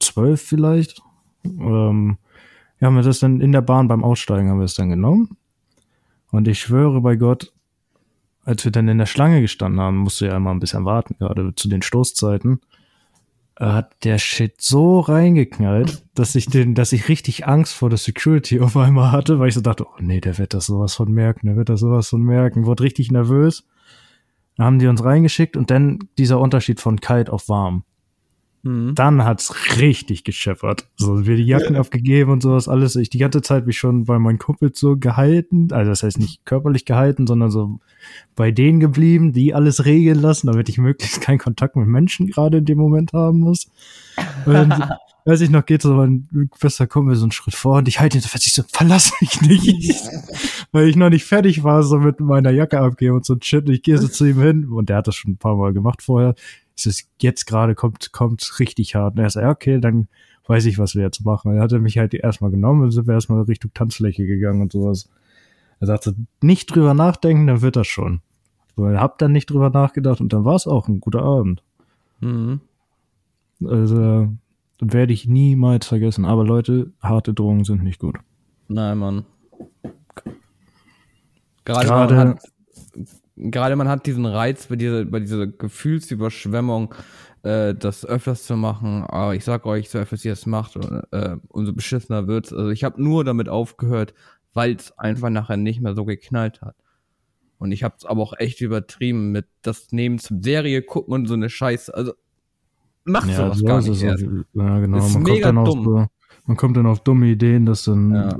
zwölf 0.00 0.42
vielleicht. 0.42 1.02
Ähm, 1.44 2.18
ja, 2.84 2.88
haben 2.88 2.96
wir 2.96 3.02
das 3.02 3.20
dann 3.20 3.40
in 3.40 3.52
der 3.52 3.62
Bahn 3.62 3.88
beim 3.88 4.04
Aussteigen 4.04 4.50
haben 4.50 4.58
wir 4.58 4.66
es 4.66 4.74
dann 4.74 4.90
genommen. 4.90 5.38
Und 6.30 6.46
ich 6.46 6.60
schwöre 6.60 7.00
bei 7.00 7.16
Gott, 7.16 7.50
als 8.44 8.62
wir 8.66 8.72
dann 8.72 8.88
in 8.88 8.98
der 8.98 9.06
Schlange 9.06 9.40
gestanden 9.40 9.80
haben, 9.80 9.96
musste 9.96 10.26
ja 10.26 10.36
immer 10.36 10.50
ein 10.50 10.60
bisschen 10.60 10.84
warten, 10.84 11.16
gerade 11.18 11.54
zu 11.54 11.70
den 11.70 11.80
Stoßzeiten, 11.80 12.60
hat 13.58 14.04
der 14.04 14.18
Shit 14.18 14.60
so 14.60 15.00
reingeknallt, 15.00 16.04
dass 16.14 16.34
ich 16.34 16.44
den, 16.44 16.74
dass 16.74 16.92
ich 16.92 17.08
richtig 17.08 17.46
Angst 17.46 17.72
vor 17.72 17.88
der 17.88 17.96
Security 17.96 18.60
auf 18.60 18.76
einmal 18.76 19.12
hatte, 19.12 19.38
weil 19.38 19.48
ich 19.48 19.54
so 19.54 19.62
dachte, 19.62 19.86
oh 19.86 20.00
nee, 20.00 20.20
der 20.20 20.36
wird 20.36 20.52
das 20.52 20.66
sowas 20.66 20.94
von 20.94 21.10
merken, 21.10 21.46
der 21.46 21.56
wird 21.56 21.70
das 21.70 21.80
sowas 21.80 22.10
von 22.10 22.22
merken, 22.22 22.66
wurde 22.66 22.82
richtig 22.82 23.10
nervös. 23.10 23.66
Dann 24.56 24.66
haben 24.66 24.78
die 24.78 24.88
uns 24.88 25.02
reingeschickt 25.02 25.56
und 25.56 25.70
dann 25.70 26.00
dieser 26.18 26.38
Unterschied 26.38 26.80
von 26.80 27.00
kalt 27.00 27.30
auf 27.30 27.48
warm. 27.48 27.84
Mhm. 28.64 28.94
Dann 28.94 29.24
hat's 29.24 29.54
richtig 29.78 30.24
gescheppert. 30.24 30.88
So, 30.96 31.26
wir 31.26 31.36
die 31.36 31.44
Jacken 31.44 31.74
ja. 31.74 31.80
aufgegeben 31.80 32.32
und 32.32 32.42
sowas 32.42 32.66
alles. 32.66 32.96
Ich 32.96 33.10
die 33.10 33.18
ganze 33.18 33.42
Zeit 33.42 33.66
mich 33.66 33.78
schon 33.78 34.04
bei 34.04 34.18
meinen 34.18 34.38
Kumpels 34.38 34.80
so 34.80 34.96
gehalten. 34.96 35.68
Also 35.70 35.90
das 35.90 36.02
heißt 36.02 36.18
nicht 36.18 36.44
körperlich 36.46 36.86
gehalten, 36.86 37.26
sondern 37.26 37.50
so 37.50 37.78
bei 38.34 38.50
denen 38.50 38.80
geblieben, 38.80 39.32
die 39.32 39.54
alles 39.54 39.84
regeln 39.84 40.18
lassen, 40.18 40.46
damit 40.46 40.70
ich 40.70 40.78
möglichst 40.78 41.20
keinen 41.20 41.38
Kontakt 41.38 41.76
mit 41.76 41.86
Menschen 41.86 42.26
gerade 42.26 42.58
in 42.58 42.64
dem 42.64 42.78
Moment 42.78 43.12
haben 43.12 43.40
muss. 43.40 43.70
Weiß 45.26 45.40
ich 45.40 45.48
noch, 45.48 45.64
geht 45.64 45.80
so 45.80 45.94
mein 45.94 46.28
bester 46.60 46.86
Kumpel 46.86 47.16
so 47.16 47.24
einen 47.24 47.32
Schritt 47.32 47.54
vor 47.54 47.78
und 47.78 47.88
ich 47.88 47.98
halte 47.98 48.18
ihn 48.18 48.20
so 48.20 48.28
fest, 48.28 48.46
ich 48.46 48.52
so, 48.52 48.62
verlass 48.70 49.10
mich 49.22 49.40
nicht. 49.40 49.94
Weil 50.72 50.88
ich 50.88 50.96
noch 50.96 51.08
nicht 51.08 51.24
fertig 51.24 51.64
war, 51.64 51.82
so 51.82 51.98
mit 51.98 52.20
meiner 52.20 52.50
Jacke 52.50 52.78
abgeben 52.78 53.16
und 53.16 53.24
so 53.24 53.34
ein 53.34 53.40
Shit. 53.40 53.66
Und 53.66 53.72
ich 53.72 53.82
gehe 53.82 53.96
so 53.96 54.08
zu 54.08 54.26
ihm 54.26 54.40
hin 54.40 54.68
und 54.68 54.90
der 54.90 54.98
hat 54.98 55.06
das 55.06 55.14
schon 55.16 55.32
ein 55.32 55.36
paar 55.38 55.56
Mal 55.56 55.72
gemacht 55.72 56.02
vorher 56.02 56.34
ist 56.76 56.86
es 56.86 57.08
jetzt 57.20 57.46
gerade 57.46 57.74
kommt, 57.74 58.12
kommt 58.12 58.58
richtig 58.58 58.94
hart. 58.94 59.16
Und 59.16 59.22
er 59.22 59.30
sagt, 59.30 59.44
ja, 59.44 59.50
okay, 59.50 59.80
dann 59.80 60.08
weiß 60.46 60.66
ich, 60.66 60.78
was 60.78 60.94
wir 60.94 61.02
jetzt 61.02 61.24
machen. 61.24 61.54
Er 61.54 61.62
hatte 61.62 61.78
mich 61.78 61.98
halt 61.98 62.14
erstmal 62.14 62.50
genommen 62.50 62.82
und 62.82 62.90
sind 62.90 63.06
wir 63.06 63.14
erstmal 63.14 63.42
Richtung 63.42 63.72
Tanzfläche 63.72 64.26
gegangen 64.26 64.60
und 64.60 64.72
sowas. 64.72 65.08
Er 65.80 65.86
sagte, 65.86 66.14
nicht 66.42 66.74
drüber 66.74 66.94
nachdenken, 66.94 67.46
dann 67.46 67.62
wird 67.62 67.76
das 67.76 67.86
schon. 67.86 68.20
So, 68.76 68.88
ich 68.90 68.98
hab 68.98 69.18
dann 69.18 69.32
nicht 69.32 69.50
drüber 69.50 69.70
nachgedacht 69.70 70.20
und 70.20 70.32
dann 70.32 70.44
war 70.44 70.56
es 70.56 70.66
auch 70.66 70.88
ein 70.88 71.00
guter 71.00 71.22
Abend. 71.22 71.62
Mhm. 72.20 72.60
Also, 73.64 74.28
werde 74.80 75.12
ich 75.12 75.26
niemals 75.26 75.86
vergessen. 75.86 76.24
Aber 76.24 76.44
Leute, 76.44 76.90
harte 77.00 77.32
Drogen 77.32 77.64
sind 77.64 77.82
nicht 77.82 78.00
gut. 78.00 78.16
Nein, 78.68 78.98
Mann. 78.98 79.24
Gerade, 81.64 81.86
Gerade 81.86 82.38
gerade 83.36 83.76
man 83.76 83.88
hat 83.88 84.06
diesen 84.06 84.26
Reiz 84.26 84.66
bei 84.66 84.76
dieser, 84.76 85.04
bei 85.04 85.20
dieser 85.20 85.46
Gefühlsüberschwemmung, 85.46 86.94
äh, 87.42 87.74
das 87.74 88.04
öfters 88.04 88.44
zu 88.44 88.56
machen. 88.56 89.04
Aber 89.04 89.34
ich 89.34 89.44
sag 89.44 89.66
euch, 89.66 89.90
so 89.90 89.98
öfters 89.98 90.24
ihr 90.24 90.32
das 90.32 90.46
macht, 90.46 90.76
äh, 90.76 91.36
umso 91.48 91.72
beschissener 91.72 92.26
wird's. 92.26 92.52
Also 92.52 92.70
ich 92.70 92.84
habe 92.84 93.02
nur 93.02 93.24
damit 93.24 93.48
aufgehört, 93.48 94.14
weil 94.52 94.74
es 94.74 94.96
einfach 94.98 95.30
nachher 95.30 95.56
nicht 95.56 95.80
mehr 95.80 95.94
so 95.94 96.04
geknallt 96.04 96.62
hat. 96.62 96.76
Und 97.58 97.72
ich 97.72 97.82
habe 97.82 97.94
es 97.96 98.04
aber 98.04 98.20
auch 98.22 98.34
echt 98.38 98.60
übertrieben 98.60 99.32
mit 99.32 99.46
das 99.62 99.92
Nehmen 99.92 100.18
zum 100.18 100.42
Serie 100.42 100.82
gucken 100.82 101.14
und 101.14 101.26
so 101.26 101.34
eine 101.34 101.48
Scheiße. 101.48 101.94
Also 101.94 102.12
macht 103.04 103.28
ja, 103.28 103.36
sowas 103.36 103.58
so 103.58 103.64
gar 103.64 103.80
nicht 103.80 104.02
erst. 104.02 104.22
Ja, 104.52 104.78
genau. 104.80 104.96
Das 104.98 105.08
ist 105.08 105.14
man 105.14 105.22
mega 105.22 105.52
dumm. 105.52 105.84
So, 105.84 106.06
man 106.46 106.56
kommt 106.56 106.76
dann 106.76 106.86
auf 106.86 107.00
dumme 107.00 107.26
Ideen, 107.26 107.64
das 107.66 107.84
dann 107.84 108.14
ja. 108.14 108.36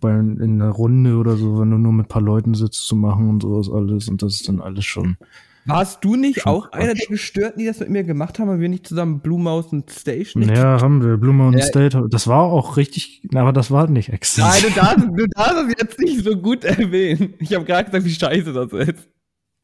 Bei, 0.00 0.14
in 0.14 0.40
einer 0.40 0.70
Runde 0.70 1.16
oder 1.16 1.36
so, 1.36 1.60
wenn 1.60 1.70
du 1.70 1.78
nur 1.78 1.92
mit 1.92 2.06
ein 2.06 2.08
paar 2.08 2.22
Leuten 2.22 2.54
sitzt, 2.54 2.86
zu 2.86 2.96
machen 2.96 3.28
und 3.28 3.42
sowas 3.42 3.70
alles. 3.70 4.08
Und 4.08 4.22
das 4.22 4.34
ist 4.34 4.48
dann 4.48 4.60
alles 4.60 4.84
schon. 4.84 5.16
Warst 5.64 6.02
du 6.04 6.16
nicht 6.16 6.46
auch 6.46 6.70
Quatsch. 6.70 6.82
einer 6.82 6.94
der 6.94 7.06
Gestörten, 7.06 7.60
die 7.60 7.66
das 7.66 7.78
mit 7.80 7.90
mir 7.90 8.02
gemacht 8.02 8.38
haben, 8.38 8.48
weil 8.48 8.58
wir 8.58 8.68
nicht 8.68 8.86
zusammen 8.86 9.20
Blue 9.20 9.38
Mountain 9.38 9.84
Station? 9.88 10.42
Ja, 10.42 10.80
haben 10.80 11.04
wir. 11.04 11.18
Blue 11.18 11.34
Mountain 11.34 11.60
ja. 11.60 11.66
State. 11.66 12.08
Das 12.10 12.26
war 12.26 12.42
auch 12.42 12.76
richtig, 12.76 13.22
aber 13.34 13.52
das 13.52 13.70
war 13.70 13.86
nicht 13.86 14.08
extra. 14.08 14.48
Nein, 14.48 14.62
du 14.62 14.70
darfst, 14.70 15.06
du 15.06 15.26
darfst 15.28 15.64
es 15.68 15.74
jetzt 15.78 15.98
nicht 16.00 16.24
so 16.24 16.36
gut 16.36 16.64
erwähnen. 16.64 17.34
Ich 17.38 17.54
habe 17.54 17.64
gerade 17.64 17.84
gesagt, 17.84 18.04
wie 18.04 18.10
scheiße 18.10 18.52
das 18.52 18.72
ist. 18.72 19.08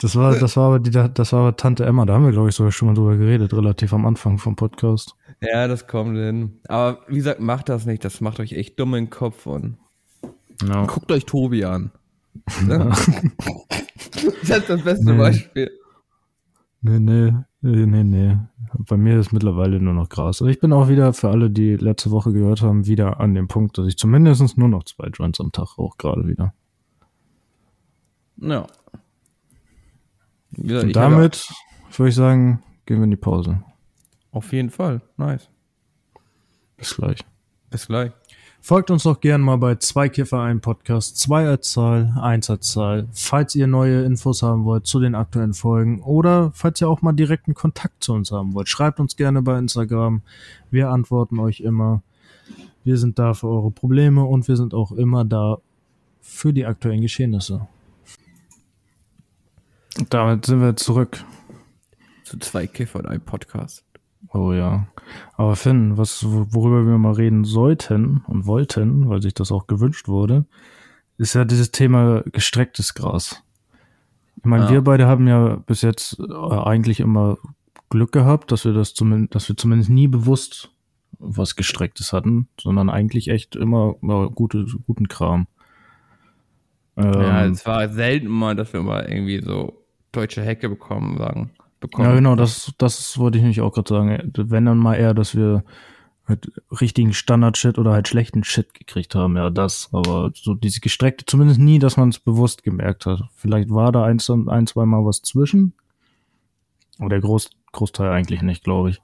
Das 0.00 0.14
war, 0.14 0.36
das 0.36 0.56
war 0.56 0.66
aber 0.66 0.78
die, 0.78 0.90
das 0.90 1.32
war 1.32 1.40
aber 1.40 1.56
Tante 1.56 1.84
Emma, 1.84 2.06
da 2.06 2.14
haben 2.14 2.24
wir, 2.24 2.30
glaube 2.30 2.50
ich, 2.50 2.54
sogar 2.54 2.70
schon 2.70 2.86
mal 2.86 2.94
drüber 2.94 3.16
geredet, 3.16 3.52
relativ 3.52 3.92
am 3.92 4.06
Anfang 4.06 4.38
vom 4.38 4.54
Podcast. 4.54 5.16
Ja, 5.40 5.68
das 5.68 5.86
kommt 5.86 6.16
hin. 6.16 6.60
Aber 6.68 7.00
wie 7.08 7.16
gesagt, 7.16 7.40
macht 7.40 7.68
das 7.68 7.86
nicht, 7.86 8.04
das 8.04 8.20
macht 8.20 8.40
euch 8.40 8.52
echt 8.52 8.78
dumm 8.78 8.94
in 8.94 9.04
den 9.04 9.10
Kopf 9.10 9.46
und 9.46 9.78
no. 10.62 10.86
guckt 10.86 11.12
euch 11.12 11.26
Tobi 11.26 11.64
an. 11.64 11.92
Ja. 12.68 12.84
das 14.42 14.58
ist 14.58 14.70
das 14.70 14.82
beste 14.82 15.12
nee. 15.12 15.18
Beispiel. 15.18 15.70
Nee, 16.80 16.98
nee, 17.00 17.32
nee, 17.60 18.04
nee. 18.04 18.36
Bei 18.88 18.96
mir 18.96 19.18
ist 19.18 19.32
mittlerweile 19.32 19.80
nur 19.80 19.94
noch 19.94 20.08
Gras. 20.08 20.40
Und 20.40 20.48
ich 20.48 20.60
bin 20.60 20.72
auch 20.72 20.88
wieder, 20.88 21.12
für 21.12 21.30
alle, 21.30 21.50
die 21.50 21.76
letzte 21.76 22.10
Woche 22.10 22.32
gehört 22.32 22.62
haben, 22.62 22.86
wieder 22.86 23.20
an 23.20 23.34
dem 23.34 23.48
Punkt, 23.48 23.78
dass 23.78 23.86
ich 23.86 23.96
zumindest 23.96 24.58
nur 24.58 24.68
noch 24.68 24.84
zwei 24.84 25.08
Joints 25.08 25.40
am 25.40 25.52
Tag 25.52 25.78
auch 25.78 25.96
gerade 25.98 26.28
wieder. 26.28 26.54
Ja. 28.36 28.66
Gesagt, 30.52 30.84
Und 30.84 30.96
damit 30.96 31.48
würde 31.96 32.08
ich 32.08 32.14
sagen, 32.14 32.62
gehen 32.86 32.98
wir 32.98 33.04
in 33.04 33.10
die 33.10 33.16
Pause. 33.16 33.62
Auf 34.32 34.52
jeden 34.52 34.70
Fall. 34.70 35.00
Nice. 35.16 35.48
Bis 36.76 36.94
gleich. 36.94 37.18
Bis 37.70 37.86
gleich. 37.86 38.12
Folgt 38.60 38.90
uns 38.90 39.04
doch 39.04 39.20
gern 39.20 39.40
mal 39.40 39.56
bei 39.56 39.76
zwei 39.76 40.08
Kiffer 40.08 40.40
ein 40.42 40.60
Podcast, 40.60 41.16
zwei 41.16 41.46
als 41.46 41.72
Zahl, 41.72 42.12
eins 42.20 42.50
als 42.50 42.68
Zahl. 42.68 43.08
Falls 43.12 43.54
ihr 43.54 43.66
neue 43.66 44.02
Infos 44.02 44.42
haben 44.42 44.64
wollt 44.64 44.86
zu 44.86 45.00
den 45.00 45.14
aktuellen 45.14 45.54
Folgen 45.54 46.02
oder 46.02 46.50
falls 46.52 46.80
ihr 46.80 46.88
auch 46.88 47.00
mal 47.00 47.12
direkten 47.12 47.54
Kontakt 47.54 48.04
zu 48.04 48.12
uns 48.12 48.30
haben 48.32 48.54
wollt, 48.54 48.68
schreibt 48.68 49.00
uns 49.00 49.16
gerne 49.16 49.42
bei 49.42 49.58
Instagram. 49.58 50.22
Wir 50.70 50.90
antworten 50.90 51.38
euch 51.38 51.60
immer. 51.60 52.02
Wir 52.84 52.98
sind 52.98 53.18
da 53.18 53.32
für 53.32 53.48
eure 53.48 53.70
Probleme 53.70 54.24
und 54.24 54.48
wir 54.48 54.56
sind 54.56 54.74
auch 54.74 54.92
immer 54.92 55.24
da 55.24 55.58
für 56.20 56.52
die 56.52 56.66
aktuellen 56.66 57.00
Geschehnisse. 57.00 57.66
Damit 60.10 60.46
sind 60.46 60.60
wir 60.60 60.76
zurück. 60.76 61.24
Zu 62.24 62.38
zwei 62.38 62.66
Kiffer 62.66 62.98
und 62.98 63.06
ein 63.06 63.20
Podcast. 63.20 63.87
Oh 64.32 64.52
ja. 64.52 64.86
Aber 65.34 65.56
Finn, 65.56 65.96
was, 65.96 66.24
worüber 66.24 66.86
wir 66.86 66.98
mal 66.98 67.12
reden 67.12 67.44
sollten 67.44 68.22
und 68.26 68.46
wollten, 68.46 69.08
weil 69.08 69.22
sich 69.22 69.34
das 69.34 69.52
auch 69.52 69.66
gewünscht 69.66 70.08
wurde, 70.08 70.44
ist 71.16 71.34
ja 71.34 71.44
dieses 71.44 71.70
Thema 71.70 72.22
gestrecktes 72.32 72.94
Gras. 72.94 73.42
Ich 74.36 74.44
meine, 74.44 74.64
ja. 74.64 74.70
wir 74.70 74.82
beide 74.82 75.06
haben 75.06 75.26
ja 75.26 75.56
bis 75.66 75.82
jetzt 75.82 76.18
äh, 76.20 76.32
eigentlich 76.32 77.00
immer 77.00 77.38
Glück 77.90 78.12
gehabt, 78.12 78.52
dass 78.52 78.64
wir 78.64 78.72
das 78.72 78.94
zumindest, 78.94 79.34
dass 79.34 79.48
wir 79.48 79.56
zumindest 79.56 79.90
nie 79.90 80.08
bewusst 80.08 80.70
was 81.18 81.56
gestrecktes 81.56 82.12
hatten, 82.12 82.48
sondern 82.60 82.90
eigentlich 82.90 83.28
echt 83.28 83.56
immer 83.56 83.96
ja, 84.02 84.26
gute, 84.26 84.66
guten 84.86 85.08
Kram. 85.08 85.48
ja, 86.96 87.44
ähm, 87.44 87.52
es 87.52 87.66
war 87.66 87.88
selten 87.88 88.28
mal, 88.28 88.54
dass 88.54 88.72
wir 88.72 88.82
mal 88.82 89.04
irgendwie 89.08 89.42
so 89.42 89.82
deutsche 90.12 90.42
Hecke 90.42 90.68
bekommen, 90.68 91.18
sagen. 91.18 91.50
Bekommen. 91.80 92.08
Ja, 92.08 92.14
genau, 92.14 92.34
das, 92.34 92.72
das 92.78 93.18
wollte 93.18 93.38
ich 93.38 93.42
nämlich 93.42 93.60
auch 93.60 93.72
gerade 93.72 93.88
sagen. 93.88 94.32
Wenn 94.36 94.64
dann 94.64 94.78
mal 94.78 94.94
eher, 94.94 95.14
dass 95.14 95.36
wir 95.36 95.62
halt 96.26 96.50
richtigen 96.80 97.12
Standard-Shit 97.12 97.78
oder 97.78 97.92
halt 97.92 98.08
schlechten 98.08 98.44
Shit 98.44 98.74
gekriegt 98.74 99.14
haben, 99.14 99.36
ja, 99.36 99.50
das, 99.50 99.88
aber 99.92 100.30
so 100.34 100.54
diese 100.54 100.80
gestreckte, 100.80 101.24
zumindest 101.24 101.60
nie, 101.60 101.78
dass 101.78 101.96
man 101.96 102.10
es 102.10 102.18
bewusst 102.18 102.62
gemerkt 102.62 103.06
hat. 103.06 103.22
Vielleicht 103.34 103.70
war 103.70 103.92
da 103.92 104.04
ein, 104.04 104.18
ein 104.48 104.66
zwei 104.66 104.84
Mal 104.84 105.04
was 105.04 105.22
zwischen, 105.22 105.72
aber 106.98 107.08
der 107.08 107.20
Groß, 107.20 107.50
Großteil 107.72 108.10
eigentlich 108.10 108.42
nicht, 108.42 108.64
glaube 108.64 108.90
ich. 108.90 109.00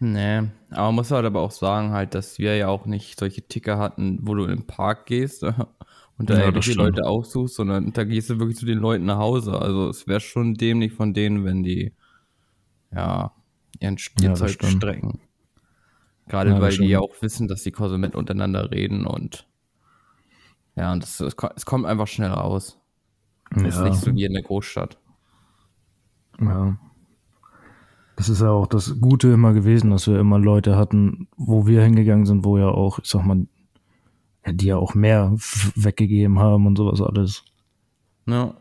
Nee, 0.00 0.42
aber 0.70 0.86
man 0.86 0.94
muss 0.96 1.10
halt 1.10 1.24
aber 1.24 1.40
auch 1.40 1.50
sagen 1.50 1.90
halt, 1.90 2.14
dass 2.14 2.38
wir 2.38 2.56
ja 2.56 2.68
auch 2.68 2.86
nicht 2.86 3.18
solche 3.18 3.42
Ticker 3.42 3.78
hatten, 3.78 4.20
wo 4.22 4.34
du 4.34 4.44
in 4.44 4.50
den 4.50 4.66
Park 4.66 5.06
gehst 5.06 5.42
und 6.18 6.30
da 6.30 6.34
ja, 6.34 6.40
irgendwelche 6.40 6.74
Leute 6.74 7.04
aussuchst, 7.04 7.56
sondern 7.56 7.92
da 7.92 8.04
gehst 8.04 8.30
du 8.30 8.38
wirklich 8.38 8.58
zu 8.58 8.66
den 8.66 8.78
Leuten 8.78 9.06
nach 9.06 9.18
Hause. 9.18 9.60
Also 9.60 9.88
es 9.88 10.06
wäre 10.06 10.20
schon 10.20 10.54
dämlich 10.54 10.92
von 10.92 11.14
denen, 11.14 11.44
wenn 11.44 11.64
die 11.64 11.92
ja, 12.94 13.32
ihren 13.80 13.94
Ja, 13.94 13.98
Spielzeug 13.98 14.50
stimmt. 14.50 14.72
strecken. 14.72 15.20
Gerade 16.28 16.50
Ja, 16.50 16.60
weil 16.60 16.76
die 16.76 16.86
ja 16.86 17.00
auch 17.00 17.14
wissen, 17.22 17.48
dass 17.48 17.62
die 17.62 17.70
Konsumenten 17.72 18.16
untereinander 18.18 18.70
reden 18.70 19.06
und 19.06 19.46
ja, 20.76 20.92
und 20.92 21.02
das, 21.02 21.18
es, 21.20 21.36
ko- 21.36 21.50
es 21.56 21.64
kommt 21.66 21.86
einfach 21.86 22.06
schnell 22.06 22.30
raus. 22.30 22.78
Das 23.50 23.62
ist 23.62 23.76
Ja. 23.78 23.84
nicht 23.88 23.96
so 24.00 24.14
wie 24.14 24.24
in 24.24 24.34
der 24.34 24.42
Großstadt. 24.42 24.98
Ja. 26.40 26.76
Das 28.16 28.28
ist 28.28 28.40
ja 28.42 28.50
auch 28.50 28.66
das 28.66 29.00
Gute 29.00 29.28
immer 29.28 29.52
gewesen, 29.54 29.90
dass 29.90 30.06
wir 30.06 30.18
immer 30.18 30.38
Leute 30.38 30.76
hatten, 30.76 31.28
wo 31.36 31.66
wir 31.66 31.82
hingegangen 31.82 32.26
sind, 32.26 32.44
wo 32.44 32.58
ja 32.58 32.68
auch, 32.68 32.98
ich 32.98 33.06
sag 33.08 33.24
mal, 33.24 33.46
ja, 34.44 34.52
die 34.52 34.66
ja 34.66 34.76
auch 34.76 34.94
mehr 34.94 35.32
weggegeben 35.76 36.38
haben 36.38 36.66
und 36.66 36.76
sowas 36.76 37.00
alles. 37.00 37.44
Ja, 38.26 38.54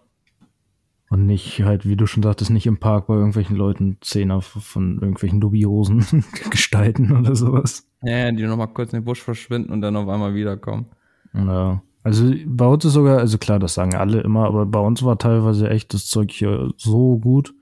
Und 1.09 1.25
nicht 1.25 1.61
halt, 1.61 1.87
wie 1.87 1.95
du 1.95 2.05
schon 2.05 2.23
sagtest, 2.23 2.51
nicht 2.51 2.65
im 2.65 2.79
Park 2.79 3.07
bei 3.07 3.13
irgendwelchen 3.13 3.55
Leuten 3.55 3.97
Zehner 4.01 4.41
von 4.41 4.99
irgendwelchen 4.99 5.39
dubiosen 5.39 6.05
Gestalten 6.49 7.15
oder 7.15 7.35
sowas. 7.35 7.87
ja 8.01 8.29
die 8.31 8.43
nochmal 8.43 8.67
kurz 8.67 8.91
in 8.91 8.99
den 8.99 9.05
Busch 9.05 9.21
verschwinden 9.21 9.71
und 9.71 9.81
dann 9.81 9.95
auf 9.95 10.09
einmal 10.09 10.35
wiederkommen. 10.35 10.87
Ja. 11.33 11.81
Also 12.03 12.31
bei 12.45 12.65
uns 12.65 12.85
ist 12.85 12.93
sogar, 12.93 13.19
also 13.19 13.37
klar, 13.37 13.59
das 13.59 13.73
sagen 13.73 13.95
alle 13.95 14.21
immer, 14.21 14.45
aber 14.45 14.65
bei 14.65 14.79
uns 14.79 15.03
war 15.03 15.17
teilweise 15.17 15.69
echt 15.69 15.93
das 15.93 16.07
Zeug 16.07 16.31
hier 16.31 16.71
so 16.77 17.17
gut, 17.17 17.53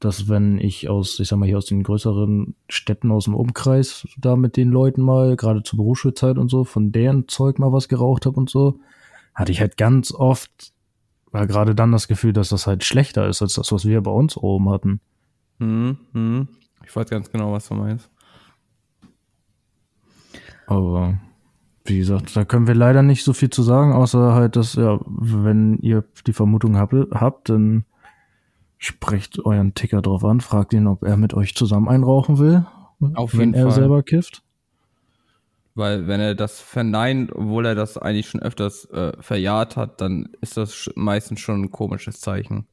dass 0.00 0.28
wenn 0.28 0.58
ich 0.58 0.88
aus, 0.88 1.18
ich 1.20 1.28
sag 1.28 1.38
mal 1.38 1.46
hier 1.46 1.58
aus 1.58 1.66
den 1.66 1.82
größeren 1.82 2.54
Städten 2.68 3.10
aus 3.10 3.24
dem 3.24 3.34
Umkreis 3.34 4.06
da 4.18 4.36
mit 4.36 4.56
den 4.56 4.70
Leuten 4.70 5.02
mal, 5.02 5.36
gerade 5.36 5.62
zur 5.62 5.78
Berufsschulzeit 5.78 6.38
und 6.38 6.50
so, 6.50 6.64
von 6.64 6.92
deren 6.92 7.28
Zeug 7.28 7.58
mal 7.58 7.72
was 7.72 7.88
geraucht 7.88 8.26
habe 8.26 8.36
und 8.36 8.50
so, 8.50 8.78
hatte 9.34 9.52
ich 9.52 9.60
halt 9.60 9.76
ganz 9.76 10.12
oft, 10.12 10.72
war 11.30 11.46
gerade 11.46 11.74
dann 11.74 11.92
das 11.92 12.08
Gefühl, 12.08 12.32
dass 12.32 12.48
das 12.48 12.66
halt 12.66 12.84
schlechter 12.84 13.26
ist 13.26 13.42
als 13.42 13.54
das, 13.54 13.70
was 13.72 13.84
wir 13.84 14.00
bei 14.00 14.10
uns 14.10 14.36
oben 14.36 14.70
hatten. 14.70 15.00
Hm, 15.58 15.98
hm. 16.12 16.48
Ich 16.84 16.94
weiß 16.94 17.08
ganz 17.10 17.30
genau, 17.30 17.52
was 17.52 17.68
du 17.68 17.74
meinst. 17.74 18.10
Aber 20.66 21.18
wie 21.84 21.98
gesagt, 21.98 22.36
da 22.36 22.44
können 22.44 22.66
wir 22.66 22.74
leider 22.74 23.02
nicht 23.02 23.24
so 23.24 23.32
viel 23.32 23.50
zu 23.50 23.62
sagen, 23.62 23.92
außer 23.92 24.34
halt, 24.34 24.56
dass, 24.56 24.74
ja, 24.74 25.00
wenn 25.06 25.78
ihr 25.78 26.04
die 26.26 26.32
Vermutung 26.32 26.76
habt, 26.76 26.94
habt 27.12 27.48
dann 27.48 27.84
sprecht 28.76 29.44
euren 29.44 29.74
Ticker 29.74 30.02
drauf 30.02 30.24
an, 30.24 30.40
fragt 30.40 30.72
ihn, 30.72 30.86
ob 30.86 31.02
er 31.02 31.16
mit 31.16 31.34
euch 31.34 31.54
zusammen 31.54 31.88
einrauchen 31.88 32.38
will, 32.38 32.64
Auf 33.14 33.36
wenn 33.36 33.54
er 33.54 33.64
Fall. 33.64 33.72
selber 33.72 34.02
kifft. 34.02 34.42
Weil 35.78 36.08
wenn 36.08 36.18
er 36.18 36.34
das 36.34 36.60
verneint, 36.60 37.30
obwohl 37.32 37.64
er 37.64 37.76
das 37.76 37.96
eigentlich 37.96 38.28
schon 38.28 38.42
öfters 38.42 38.84
äh, 38.86 39.12
verjahrt 39.20 39.76
hat, 39.76 40.00
dann 40.00 40.28
ist 40.40 40.56
das 40.56 40.90
meistens 40.96 41.38
schon 41.38 41.62
ein 41.62 41.70
komisches 41.70 42.20
Zeichen. 42.20 42.66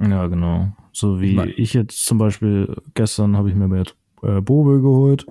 Ja, 0.00 0.26
genau. 0.28 0.72
So 0.92 1.20
wie 1.20 1.38
Ich 1.38 1.58
ich, 1.58 1.74
jetzt 1.74 2.06
zum 2.06 2.16
Beispiel, 2.16 2.74
gestern 2.94 3.36
habe 3.36 3.50
ich 3.50 3.54
mir 3.54 3.68
mit 3.68 3.94
äh, 4.22 4.40
Bobe 4.40 4.80
geholt, 4.80 5.26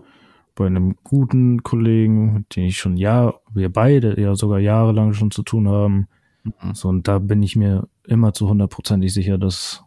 bei 0.54 0.68
einem 0.68 0.96
guten 1.04 1.64
Kollegen, 1.64 2.34
mit 2.34 2.56
dem 2.56 2.66
ich 2.66 2.78
schon 2.78 2.98
Jahr, 2.98 3.42
wir 3.52 3.74
beide 3.74 4.22
ja 4.22 4.36
sogar 4.36 4.60
jahrelang 4.60 5.14
schon 5.14 5.32
zu 5.32 5.42
tun 5.42 5.68
haben. 5.68 6.08
Mhm. 6.44 6.76
So, 6.76 6.90
und 6.90 7.08
da 7.08 7.18
bin 7.18 7.42
ich 7.42 7.56
mir 7.56 7.88
immer 8.06 8.34
zu 8.34 8.48
hundertprozentig 8.48 9.12
sicher, 9.12 9.40
dass 9.40 9.84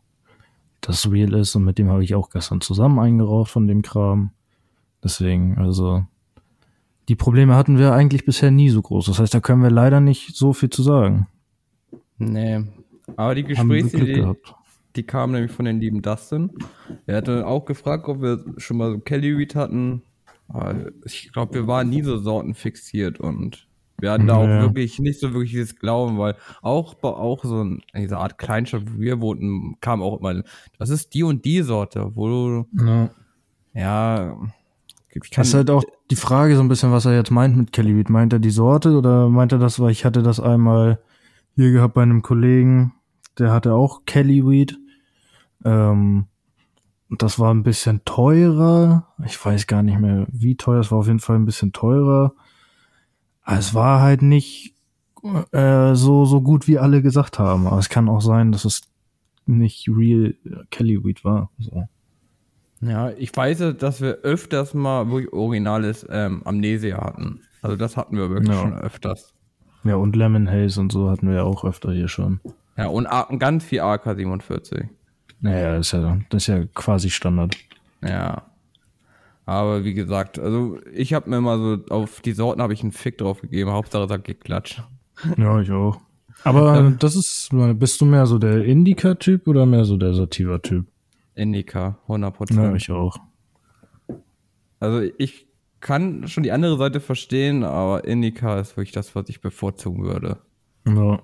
das 0.80 1.08
real 1.08 1.34
ist. 1.34 1.54
Und 1.54 1.62
mit 1.62 1.78
dem 1.78 1.90
habe 1.90 2.02
ich 2.02 2.16
auch 2.16 2.28
gestern 2.30 2.60
zusammen 2.60 2.98
eingeraucht 2.98 3.52
von 3.52 3.68
dem 3.68 3.82
Kram. 3.82 4.32
Deswegen, 5.04 5.58
also, 5.58 6.04
die 7.10 7.16
Probleme 7.16 7.56
hatten 7.56 7.76
wir 7.76 7.92
eigentlich 7.92 8.24
bisher 8.24 8.52
nie 8.52 8.70
so 8.70 8.80
groß. 8.80 9.06
Das 9.06 9.18
heißt, 9.18 9.34
da 9.34 9.40
können 9.40 9.64
wir 9.64 9.70
leider 9.70 9.98
nicht 9.98 10.36
so 10.36 10.52
viel 10.52 10.70
zu 10.70 10.84
sagen. 10.84 11.26
Nee. 12.18 12.62
Aber 13.16 13.34
die 13.34 13.42
Gesprächsidee, 13.42 14.20
gehabt. 14.20 14.54
die 14.94 15.02
kam 15.02 15.32
nämlich 15.32 15.50
von 15.50 15.64
den 15.64 15.80
lieben 15.80 16.02
Dustin. 16.02 16.50
Er 17.06 17.16
hatte 17.16 17.48
auch 17.48 17.64
gefragt, 17.64 18.06
ob 18.06 18.22
wir 18.22 18.44
schon 18.58 18.76
mal 18.76 18.92
so 18.92 19.00
Kelly 19.00 19.32
Reed 19.32 19.56
hatten. 19.56 20.02
Aber 20.46 20.92
ich 21.04 21.32
glaube, 21.32 21.54
wir 21.54 21.66
waren 21.66 21.90
nie 21.90 22.02
so 22.02 22.16
sortenfixiert 22.18 23.18
und 23.18 23.66
wir 23.98 24.12
hatten 24.12 24.28
da 24.28 24.36
auch 24.36 24.46
Ja. 24.46 24.62
wirklich 24.62 25.00
nicht 25.00 25.18
so 25.18 25.32
wirklich 25.32 25.50
dieses 25.50 25.74
Glauben, 25.76 26.16
weil 26.16 26.36
auch 26.62 26.94
bei 26.94 27.08
auch 27.08 27.42
so 27.44 27.60
in 27.60 27.82
dieser 27.96 28.18
Art 28.20 28.38
Kleinstadt, 28.38 28.82
wo 28.86 29.00
wir 29.00 29.20
wohnten, 29.20 29.78
kam 29.80 30.00
auch 30.00 30.20
immer, 30.20 30.44
das 30.78 30.90
ist 30.90 31.12
die 31.14 31.24
und 31.24 31.44
die 31.44 31.62
Sorte, 31.62 32.12
wo 32.14 32.28
du, 32.28 32.66
Ja. 32.84 33.10
ja, 33.74 34.36
ich 35.12 35.30
kann, 35.30 35.42
Das 35.42 35.48
ist 35.48 35.54
halt 35.54 35.70
auch 35.70 35.82
die 36.10 36.16
Frage 36.16 36.56
so 36.56 36.62
ein 36.62 36.68
bisschen, 36.68 36.92
was 36.92 37.04
er 37.04 37.14
jetzt 37.14 37.30
meint 37.30 37.56
mit 37.56 37.72
Kelly 37.72 37.96
Weed. 37.96 38.10
Meint 38.10 38.32
er 38.32 38.38
die 38.38 38.50
Sorte 38.50 38.96
oder 38.96 39.28
meint 39.28 39.52
er 39.52 39.58
das, 39.58 39.80
weil 39.80 39.90
ich 39.90 40.04
hatte 40.04 40.22
das 40.22 40.40
einmal 40.40 41.00
hier 41.56 41.72
gehabt 41.72 41.94
bei 41.94 42.02
einem 42.02 42.22
Kollegen, 42.22 42.94
der 43.38 43.52
hatte 43.52 43.74
auch 43.74 44.04
Kelly 44.06 44.46
Weed. 44.46 44.78
Ähm, 45.64 46.26
das 47.10 47.38
war 47.38 47.52
ein 47.52 47.64
bisschen 47.64 48.04
teurer. 48.04 49.08
Ich 49.24 49.44
weiß 49.44 49.66
gar 49.66 49.82
nicht 49.82 49.98
mehr, 49.98 50.26
wie 50.30 50.56
teuer. 50.56 50.80
Es 50.80 50.92
war 50.92 50.98
auf 50.98 51.06
jeden 51.06 51.18
Fall 51.18 51.36
ein 51.36 51.44
bisschen 51.44 51.72
teurer. 51.72 52.34
Aber 53.42 53.58
es 53.58 53.74
war 53.74 54.00
halt 54.00 54.22
nicht 54.22 54.76
äh, 55.50 55.94
so, 55.94 56.24
so 56.24 56.40
gut, 56.40 56.68
wie 56.68 56.78
alle 56.78 57.02
gesagt 57.02 57.38
haben. 57.38 57.66
Aber 57.66 57.78
es 57.78 57.88
kann 57.88 58.08
auch 58.08 58.20
sein, 58.20 58.52
dass 58.52 58.64
es 58.64 58.82
nicht 59.46 59.88
real 59.88 60.34
Kelly 60.70 61.02
Weed 61.04 61.24
war. 61.24 61.50
So. 61.58 61.88
Ja, 62.80 63.10
ich 63.10 63.36
weiß, 63.36 63.74
dass 63.78 64.00
wir 64.00 64.18
öfters 64.22 64.72
mal 64.74 65.10
wirklich 65.10 65.32
originales 65.32 66.06
ähm, 66.10 66.42
Amnesia 66.44 66.98
hatten. 66.98 67.40
Also 67.62 67.76
das 67.76 67.96
hatten 67.96 68.16
wir 68.16 68.30
wirklich 68.30 68.48
Ja. 68.56 68.60
schon 68.62 68.74
öfters. 68.78 69.34
Ja, 69.84 69.96
und 69.96 70.16
Lemon 70.16 70.48
Haze 70.50 70.80
und 70.80 70.90
so 70.92 71.10
hatten 71.10 71.28
wir 71.28 71.36
ja 71.36 71.42
auch 71.42 71.64
öfter 71.64 71.92
hier 71.92 72.08
schon. 72.08 72.40
Ja, 72.76 72.86
und 72.88 73.06
ganz 73.38 73.64
viel 73.64 73.80
AK-47. 73.80 74.88
Naja, 75.40 75.76
das 75.76 75.86
ist 75.88 75.92
ja, 75.92 76.18
das 76.30 76.42
ist 76.42 76.46
ja 76.48 76.64
quasi 76.74 77.10
Standard. 77.10 77.56
Ja. 78.02 78.42
Aber 79.46 79.84
wie 79.84 79.94
gesagt, 79.94 80.38
also 80.38 80.78
ich 80.94 81.12
habe 81.12 81.28
mir 81.28 81.40
mal 81.40 81.58
so 81.58 81.78
auf 81.94 82.20
die 82.20 82.32
Sorten 82.32 82.62
habe 82.62 82.72
ich 82.72 82.82
einen 82.82 82.92
Fick 82.92 83.18
drauf 83.18 83.40
gegeben. 83.40 83.70
Hauptsache 83.72 84.06
sagt 84.08 84.24
geklatscht. 84.24 84.82
Ja, 85.36 85.60
ich 85.60 85.70
auch. 85.70 85.98
Aber 86.44 86.94
das 86.98 87.16
ist, 87.16 87.50
bist 87.74 88.00
du 88.00 88.06
mehr 88.06 88.24
so 88.26 88.38
der 88.38 88.64
Indica-Typ 88.64 89.46
oder 89.48 89.66
mehr 89.66 89.84
so 89.84 89.96
der 89.98 90.14
Sativa-Typ? 90.14 90.86
Indica, 91.34 91.98
100%. 92.08 92.54
Ja, 92.54 92.74
ich 92.74 92.90
auch. 92.90 93.16
Also 94.78 95.00
ich 95.18 95.46
kann 95.80 96.28
schon 96.28 96.42
die 96.42 96.52
andere 96.52 96.76
Seite 96.76 97.00
verstehen, 97.00 97.64
aber 97.64 98.04
Indica 98.04 98.58
ist 98.58 98.76
wirklich 98.76 98.92
das, 98.92 99.14
was 99.14 99.28
ich 99.28 99.40
bevorzugen 99.40 100.04
würde. 100.04 100.38
Ja. 100.86 101.20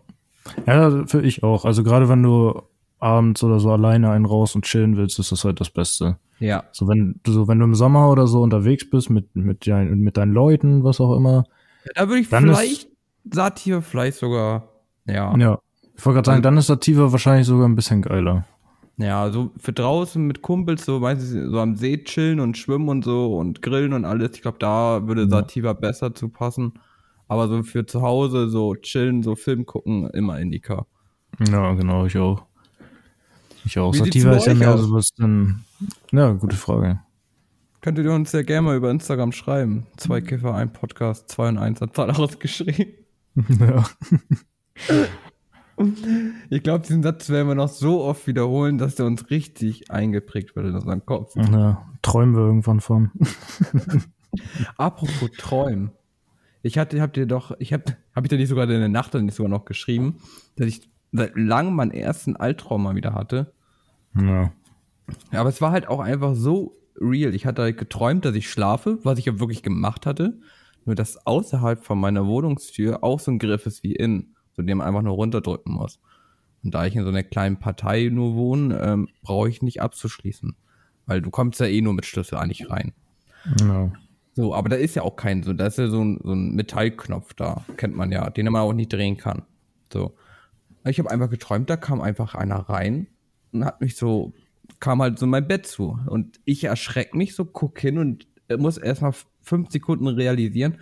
ja, 0.67 1.07
für 1.07 1.23
ich 1.23 1.43
auch. 1.43 1.65
Also 1.65 1.83
gerade 1.83 2.09
wenn 2.09 2.23
du 2.23 2.63
abends 2.99 3.43
oder 3.43 3.61
so 3.61 3.71
alleine 3.71 4.11
einen 4.11 4.25
raus 4.25 4.55
und 4.55 4.65
chillen 4.65 4.97
willst, 4.97 5.19
ist 5.19 5.33
das 5.33 5.45
halt 5.45 5.61
das 5.61 5.71
Beste. 5.71 6.19
Ja. 6.39 6.65
So 6.73 6.89
wenn 6.89 7.21
du 7.23 7.33
so 7.33 7.49
wenn 7.49 7.59
du 7.59 7.65
im 7.65 7.75
Sommer 7.75 8.11
oder 8.11 8.27
so 8.27 8.43
unterwegs 8.43 8.89
bist 8.89 9.11
mit 9.11 9.35
mit 9.37 9.67
dein, 9.67 9.99
mit 9.99 10.17
deinen 10.17 10.33
Leuten, 10.33 10.85
was 10.85 11.01
auch 11.01 11.17
immer. 11.17 11.45
Da 11.95 12.09
würde 12.09 12.21
ich 12.21 12.29
vielleicht 12.29 12.89
Satir 13.31 13.83
vielleicht 13.83 14.19
sogar, 14.19 14.69
ja. 15.07 15.37
Ja. 15.37 15.59
Ich 15.97 16.05
wollte 16.05 16.17
gerade 16.17 16.27
sagen, 16.27 16.43
dann 16.43 16.57
ist 16.59 16.67
Sativa 16.67 17.11
wahrscheinlich 17.11 17.47
sogar 17.47 17.67
ein 17.67 17.75
bisschen 17.75 18.03
geiler. 18.03 18.45
Ja, 18.99 19.31
so 19.31 19.51
für 19.59 19.73
draußen 19.75 20.27
mit 20.27 20.41
Kumpels, 20.41 20.87
so 20.87 21.01
meistens 21.01 21.51
so 21.51 21.61
am 21.61 21.77
See 21.77 22.03
chillen 22.03 22.41
und 22.41 22.57
schwimmen 22.57 22.89
und 22.89 23.05
so 23.05 23.37
und 23.37 23.61
grillen 23.61 23.93
und 23.93 24.05
alles. 24.07 24.31
Ich 24.35 24.43
glaube, 24.43 24.59
da 24.59 25.07
würde 25.07 25.23
Ja. 25.23 25.29
Sativa 25.29 25.75
besser 25.75 26.15
zu 26.15 26.29
passen. 26.31 26.75
Aber 27.29 27.49
so 27.49 27.63
für 27.63 27.85
zu 27.85 28.03
Hause, 28.03 28.49
so 28.49 28.75
chillen, 28.75 29.23
so 29.23 29.35
Film 29.35 29.67
gucken, 29.67 30.09
immer 30.11 30.39
Indica. 30.39 30.87
Ja, 31.51 31.75
genau, 31.75 32.07
ich 32.07 32.17
auch. 32.17 32.47
Ich 33.65 33.79
auch. 33.79 33.93
Wie 33.93 33.99
Sativa 33.99 34.33
ist 34.37 34.47
ja 34.47 34.55
mehr 34.55 34.79
so 34.79 34.93
was 34.93 35.13
dann. 35.13 35.65
Ja, 36.13 36.33
gute 36.33 36.57
Frage. 36.57 37.01
Könntet 37.83 38.07
ihr 38.07 38.13
uns 38.13 38.33
ja 38.33 38.43
gerne 38.43 38.63
mal 38.63 38.77
über 38.77 38.91
Instagram 38.91 39.33
schreiben. 39.33 39.87
Zwei 39.97 40.21
Kiffer, 40.21 40.55
ein 40.55 40.73
Podcast, 40.73 41.29
zwei 41.29 41.49
und 41.49 41.59
eins 41.59 41.81
hat 41.81 41.95
Zahl 41.95 42.11
ausgeschrieben. 42.17 42.95
ja. 43.61 43.85
Ich 46.49 46.63
glaube, 46.63 46.87
diesen 46.87 47.03
Satz 47.03 47.29
werden 47.29 47.49
wir 47.49 47.55
noch 47.55 47.69
so 47.69 48.03
oft 48.03 48.27
wiederholen, 48.27 48.79
dass 48.79 48.95
der 48.95 49.07
uns 49.07 49.31
richtig 49.31 49.91
eingeprägt 49.91 50.57
wird 50.57 50.67
in 50.67 50.75
unseren 50.75 51.05
Kopf. 51.05 51.37
ja. 51.37 51.87
Träumen 52.03 52.35
wir 52.35 52.43
irgendwann 52.43 52.81
von. 52.81 53.11
Apropos 54.77 55.31
Träumen. 55.39 55.91
Ich 56.63 56.79
hatte, 56.79 57.01
habt 57.01 57.17
ihr 57.17 57.27
doch, 57.27 57.53
ich 57.59 57.73
hab, 57.73 57.97
hab 58.15 58.25
ich 58.25 58.29
da 58.31 58.37
nicht 58.37 58.49
sogar 58.49 58.65
in 58.65 58.81
der 58.81 58.89
Nacht 58.89 59.15
dann 59.15 59.27
nicht 59.27 59.35
sogar 59.35 59.51
noch 59.51 59.65
geschrieben, 59.65 60.17
dass 60.57 60.67
ich 60.67 60.89
seit 61.13 61.37
langem 61.37 61.75
meinen 61.75 61.91
ersten 61.91 62.37
Albtraum 62.37 62.83
mal 62.83 62.97
wieder 62.97 63.15
hatte. 63.15 63.53
Ja. 64.15 64.53
Ja, 65.33 65.41
aber 65.41 65.49
es 65.49 65.61
war 65.61 65.71
halt 65.71 65.89
auch 65.89 66.01
einfach 66.01 66.35
so 66.35 66.77
real. 67.01 67.35
Ich 67.35 67.47
hatte 67.47 67.63
halt 67.63 67.79
geträumt, 67.79 68.25
dass 68.25 68.35
ich 68.35 68.51
schlafe, 68.51 68.99
was 69.03 69.19
ich 69.19 69.27
ja 69.27 69.39
wirklich 69.39 69.63
gemacht 69.63 70.07
hatte. 70.07 70.39
Nur 70.85 70.95
dass 70.95 71.27
außerhalb 71.27 71.85
von 71.85 71.99
meiner 71.99 72.27
Wohnungstür 72.27 73.03
auch 73.03 73.21
so 73.21 73.31
ein 73.33 73.39
Griff 73.39 73.67
ist 73.67 73.83
wie 73.83 73.95
innen, 73.95 74.36
den 74.63 74.79
man 74.79 74.87
einfach 74.87 75.03
nur 75.03 75.15
runterdrücken 75.15 75.73
muss. 75.73 76.01
Und 76.63 76.75
da 76.75 76.87
ich 76.87 76.97
in 76.97 77.03
so 77.03 77.09
einer 77.09 77.23
kleinen 77.23 77.59
Partei 77.59 78.09
nur 78.13 78.35
wohne, 78.35 78.81
ähm, 78.81 79.09
brauche 79.23 79.49
ich 79.49 79.63
nicht 79.63 79.81
abzuschließen. 79.83 80.57
Weil 81.07 81.23
du 81.23 81.31
kommst 81.31 81.61
ja 81.61 81.67
eh 81.67 81.81
nur 81.81 81.95
mit 81.95 82.07
Schlüssel 82.07 82.37
eigentlich 82.37 82.69
rein. 82.71 82.93
Ja. 83.61 83.93
So, 84.35 84.55
aber 84.55 84.69
da 84.69 84.77
ist 84.77 84.97
ja 84.97 85.03
auch 85.03 85.17
kein, 85.17 85.43
so, 85.43 85.53
da 85.53 85.67
ist 85.67 85.79
ja 85.79 85.89
so 85.89 86.03
ein, 86.03 86.21
so 86.23 86.33
ein 86.33 86.55
Metallknopf 86.55 87.35
da, 87.35 87.65
kennt 87.77 87.97
man 87.97 88.13
ja, 88.13 88.29
den 88.29 88.47
man 88.47 88.63
auch 88.63 88.73
nicht 88.73 88.93
drehen 88.93 89.17
kann. 89.17 89.43
So. 89.93 90.17
Ich 90.85 90.99
habe 90.99 91.11
einfach 91.11 91.31
geträumt, 91.31 91.71
da 91.71 91.77
kam 91.77 92.01
einfach 92.01 92.35
einer 92.35 92.57
rein 92.57 93.07
und 93.53 93.65
hat 93.65 93.81
mich 93.81 93.97
so 93.97 94.35
kam 94.81 95.03
halt 95.03 95.19
so 95.19 95.27
mein 95.27 95.47
Bett 95.47 95.67
zu. 95.67 95.99
Und 96.07 96.41
ich 96.45 96.65
erschreck 96.65 97.15
mich 97.15 97.35
so, 97.35 97.45
guck 97.45 97.79
hin 97.79 97.99
und 97.99 98.27
muss 98.59 98.79
erstmal 98.79 99.15
fünf 99.43 99.71
Sekunden 99.71 100.09
realisieren, 100.09 100.79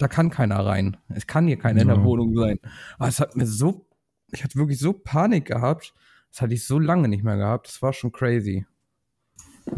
da 0.00 0.08
kann 0.08 0.30
keiner 0.30 0.64
rein. 0.64 0.96
Es 1.08 1.26
kann 1.26 1.46
hier 1.46 1.58
keiner 1.58 1.78
ja. 1.78 1.82
in 1.82 1.88
der 1.88 2.04
Wohnung 2.04 2.34
sein. 2.34 2.58
Aber 2.98 3.08
es 3.08 3.20
hat 3.20 3.36
mir 3.36 3.46
so, 3.46 3.86
ich 4.32 4.42
hatte 4.42 4.56
wirklich 4.56 4.78
so 4.78 4.92
Panik 4.92 5.46
gehabt. 5.46 5.94
Das 6.30 6.42
hatte 6.42 6.54
ich 6.54 6.64
so 6.64 6.78
lange 6.78 7.08
nicht 7.08 7.24
mehr 7.24 7.36
gehabt. 7.36 7.68
Das 7.68 7.82
war 7.82 7.92
schon 7.92 8.12
crazy. 8.12 8.66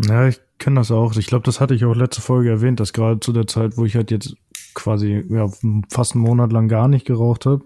Ja, 0.06 0.28
ich 0.28 0.40
kenne 0.58 0.76
das 0.76 0.90
auch. 0.90 1.16
Ich 1.16 1.26
glaube, 1.26 1.44
das 1.44 1.60
hatte 1.60 1.74
ich 1.74 1.84
auch 1.84 1.94
letzte 1.94 2.22
Folge 2.22 2.50
erwähnt, 2.50 2.78
dass 2.78 2.92
gerade 2.92 3.20
zu 3.20 3.32
der 3.32 3.46
Zeit, 3.46 3.76
wo 3.76 3.84
ich 3.84 3.96
halt 3.96 4.10
jetzt 4.10 4.36
quasi 4.74 5.24
ja, 5.28 5.48
fast 5.90 6.14
einen 6.14 6.24
Monat 6.24 6.52
lang 6.52 6.68
gar 6.68 6.88
nicht 6.88 7.06
geraucht 7.06 7.46
habe, 7.46 7.64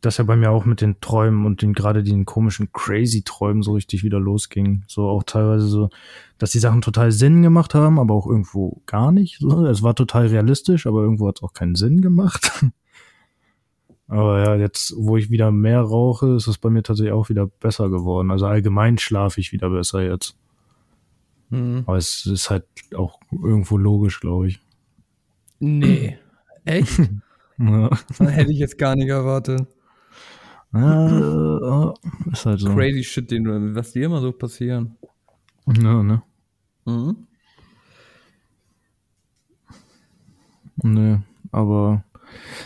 dass 0.00 0.18
ja 0.18 0.24
bei 0.24 0.36
mir 0.36 0.50
auch 0.50 0.64
mit 0.64 0.80
den 0.80 1.00
Träumen 1.00 1.46
und 1.46 1.62
den 1.62 1.72
gerade 1.72 2.02
den 2.02 2.24
komischen 2.24 2.70
crazy 2.72 3.22
Träumen 3.22 3.62
so 3.62 3.72
richtig 3.72 4.04
wieder 4.04 4.20
losging. 4.20 4.84
So 4.86 5.08
auch 5.08 5.22
teilweise 5.22 5.66
so, 5.66 5.90
dass 6.38 6.50
die 6.50 6.58
Sachen 6.58 6.82
total 6.82 7.12
Sinn 7.12 7.42
gemacht 7.42 7.74
haben, 7.74 7.98
aber 7.98 8.14
auch 8.14 8.26
irgendwo 8.26 8.82
gar 8.86 9.10
nicht. 9.10 9.38
So. 9.40 9.66
Es 9.66 9.82
war 9.82 9.94
total 9.94 10.26
realistisch, 10.26 10.86
aber 10.86 11.02
irgendwo 11.02 11.28
hat 11.28 11.38
es 11.38 11.42
auch 11.42 11.54
keinen 11.54 11.74
Sinn 11.74 12.02
gemacht. 12.02 12.64
aber 14.08 14.44
ja, 14.44 14.54
jetzt, 14.56 14.94
wo 14.96 15.16
ich 15.16 15.30
wieder 15.30 15.50
mehr 15.50 15.80
rauche, 15.80 16.36
ist 16.36 16.46
es 16.46 16.58
bei 16.58 16.70
mir 16.70 16.82
tatsächlich 16.82 17.14
auch 17.14 17.28
wieder 17.28 17.46
besser 17.46 17.88
geworden. 17.88 18.30
Also 18.30 18.46
allgemein 18.46 18.98
schlafe 18.98 19.40
ich 19.40 19.52
wieder 19.52 19.70
besser 19.70 20.02
jetzt. 20.02 20.36
Mhm. 21.48 21.84
Aber 21.86 21.96
es 21.96 22.26
ist 22.26 22.50
halt 22.50 22.64
auch 22.94 23.18
irgendwo 23.30 23.78
logisch, 23.78 24.20
glaube 24.20 24.48
ich. 24.48 24.60
Nee. 25.58 26.18
Echt? 26.64 26.98
ja. 27.58 27.90
Hätte 28.18 28.52
ich 28.52 28.58
jetzt 28.58 28.78
gar 28.78 28.94
nicht 28.94 29.08
erwartet. 29.08 29.66
Ja, 30.80 31.94
ist 32.32 32.46
halt 32.46 32.60
so. 32.60 32.74
Crazy 32.74 33.02
shit, 33.04 33.30
den, 33.30 33.74
was 33.74 33.92
dir 33.92 34.06
immer 34.06 34.20
so 34.20 34.32
passieren. 34.32 34.96
Ja, 35.66 36.02
ne? 36.02 36.22
Mhm. 36.84 37.16
Nee, 40.82 41.18
aber 41.52 42.04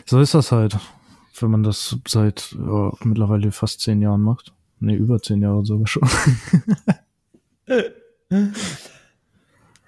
so 0.04 0.20
ist 0.20 0.34
das 0.34 0.52
halt, 0.52 0.78
wenn 1.38 1.50
man 1.50 1.62
das 1.62 1.96
seit 2.06 2.52
ja, 2.52 2.92
mittlerweile 3.04 3.52
fast 3.52 3.80
zehn 3.80 4.02
Jahren 4.02 4.22
macht. 4.22 4.52
Nee, 4.80 4.96
über 4.96 5.20
zehn 5.20 5.42
Jahre 5.42 5.64
sogar 5.64 5.86
schon. 5.86 6.08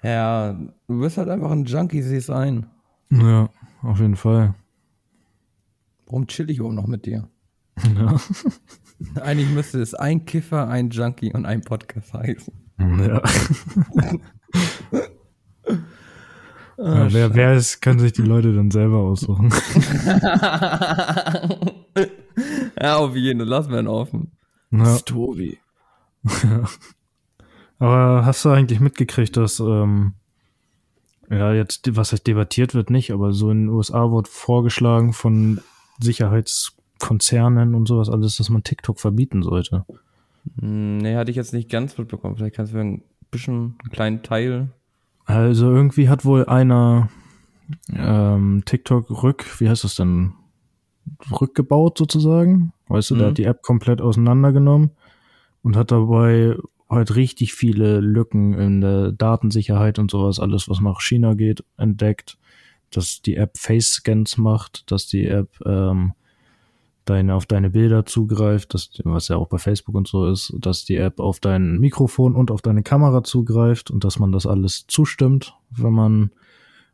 ja, 0.03 0.53
du 0.87 0.99
bist 0.99 1.17
halt 1.17 1.29
einfach 1.29 1.51
ein 1.51 1.65
Junkie, 1.65 2.01
sieh 2.01 2.17
es 2.17 2.29
ein. 2.29 2.67
Ja, 3.09 3.49
auf 3.81 3.99
jeden 3.99 4.15
Fall. 4.15 4.55
Warum 6.05 6.27
chill 6.27 6.49
ich 6.49 6.59
überhaupt 6.59 6.75
noch 6.75 6.87
mit 6.87 7.05
dir? 7.05 7.27
Ja. 7.95 8.15
Eigentlich 9.21 9.49
müsste 9.49 9.81
es 9.81 9.93
ein 9.93 10.25
Kiffer, 10.25 10.67
ein 10.67 10.89
Junkie 10.89 11.33
und 11.33 11.45
ein 11.45 11.61
Podcast 11.61 12.13
heißen. 12.13 12.53
Ja. 12.79 13.21
oh, 16.77 16.83
ja 16.83 17.13
wer, 17.13 17.35
wer 17.35 17.53
ist, 17.55 17.81
kann 17.81 17.99
sich 17.99 18.13
die 18.13 18.21
Leute 18.21 18.53
dann 18.53 18.71
selber 18.71 18.97
aussuchen. 18.99 19.49
ja, 22.79 22.97
auf 22.97 23.15
jeden 23.15 23.39
Fall. 23.39 23.47
Lassen 23.47 23.71
wir 23.71 23.79
ihn 23.79 23.87
offen. 23.87 24.31
Ja. 24.71 24.85
Story. 24.97 25.59
Ja. 26.23 26.65
Aber 27.79 28.25
hast 28.25 28.45
du 28.45 28.49
eigentlich 28.49 28.79
mitgekriegt, 28.79 29.35
dass 29.35 29.59
ähm, 29.59 30.13
ja 31.29 31.51
jetzt 31.53 31.95
was 31.97 32.13
heißt 32.13 32.25
debattiert 32.25 32.73
wird 32.75 32.89
nicht, 32.89 33.11
aber 33.11 33.33
so 33.33 33.51
in 33.51 33.63
den 33.63 33.69
USA 33.69 34.09
wird 34.09 34.29
vorgeschlagen 34.29 35.11
von 35.11 35.59
Sicherheits 35.99 36.77
Konzernen 37.03 37.75
und 37.75 37.85
sowas 37.85 38.09
alles, 38.09 38.37
dass 38.37 38.49
man 38.49 38.63
TikTok 38.63 38.97
verbieten 38.97 39.43
sollte. 39.43 39.85
Hm, 40.57 40.99
nee, 40.99 41.17
hatte 41.17 41.31
ich 41.31 41.35
jetzt 41.35 41.51
nicht 41.51 41.69
ganz 41.69 41.97
mitbekommen. 41.97 42.37
Vielleicht 42.37 42.55
kannst 42.55 42.73
du 42.73 42.77
ein 42.77 43.03
bisschen, 43.29 43.75
einen 43.83 43.91
kleinen 43.91 44.23
Teil. 44.23 44.69
Also 45.25 45.69
irgendwie 45.69 46.07
hat 46.07 46.23
wohl 46.23 46.45
einer 46.45 47.09
ähm, 47.93 48.63
TikTok 48.63 49.21
rück, 49.21 49.59
wie 49.59 49.67
heißt 49.67 49.83
das 49.83 49.95
denn? 49.95 50.31
Rückgebaut 51.29 51.97
sozusagen. 51.97 52.71
Weißt 52.87 53.09
du, 53.09 53.15
mhm. 53.15 53.19
der 53.19 53.27
hat 53.27 53.37
die 53.37 53.43
App 53.43 53.63
komplett 53.63 53.99
auseinandergenommen 53.99 54.91
und 55.61 55.75
hat 55.75 55.91
dabei 55.91 56.55
halt 56.89 57.17
richtig 57.17 57.53
viele 57.53 57.99
Lücken 57.99 58.53
in 58.53 58.79
der 58.79 59.11
Datensicherheit 59.11 59.99
und 59.99 60.09
sowas, 60.09 60.39
alles 60.39 60.69
was 60.69 60.79
nach 60.79 61.01
China 61.01 61.33
geht, 61.33 61.65
entdeckt, 61.75 62.37
dass 62.91 63.21
die 63.21 63.35
App 63.35 63.57
Face-Scans 63.57 64.37
macht, 64.37 64.89
dass 64.89 65.07
die 65.07 65.27
App 65.27 65.49
ähm, 65.65 66.13
deine, 67.05 67.35
auf 67.35 67.45
deine 67.45 67.69
Bilder 67.69 68.05
zugreift, 68.05 68.73
das, 68.73 68.89
was 69.03 69.27
ja 69.27 69.37
auch 69.37 69.47
bei 69.47 69.57
Facebook 69.57 69.95
und 69.95 70.07
so 70.07 70.27
ist, 70.27 70.53
dass 70.59 70.85
die 70.85 70.97
App 70.97 71.19
auf 71.19 71.39
dein 71.39 71.79
Mikrofon 71.79 72.35
und 72.35 72.51
auf 72.51 72.61
deine 72.61 72.83
Kamera 72.83 73.23
zugreift 73.23 73.91
und 73.91 74.03
dass 74.03 74.19
man 74.19 74.31
das 74.31 74.45
alles 74.45 74.85
zustimmt, 74.87 75.55
wenn 75.69 75.93
man 75.93 76.31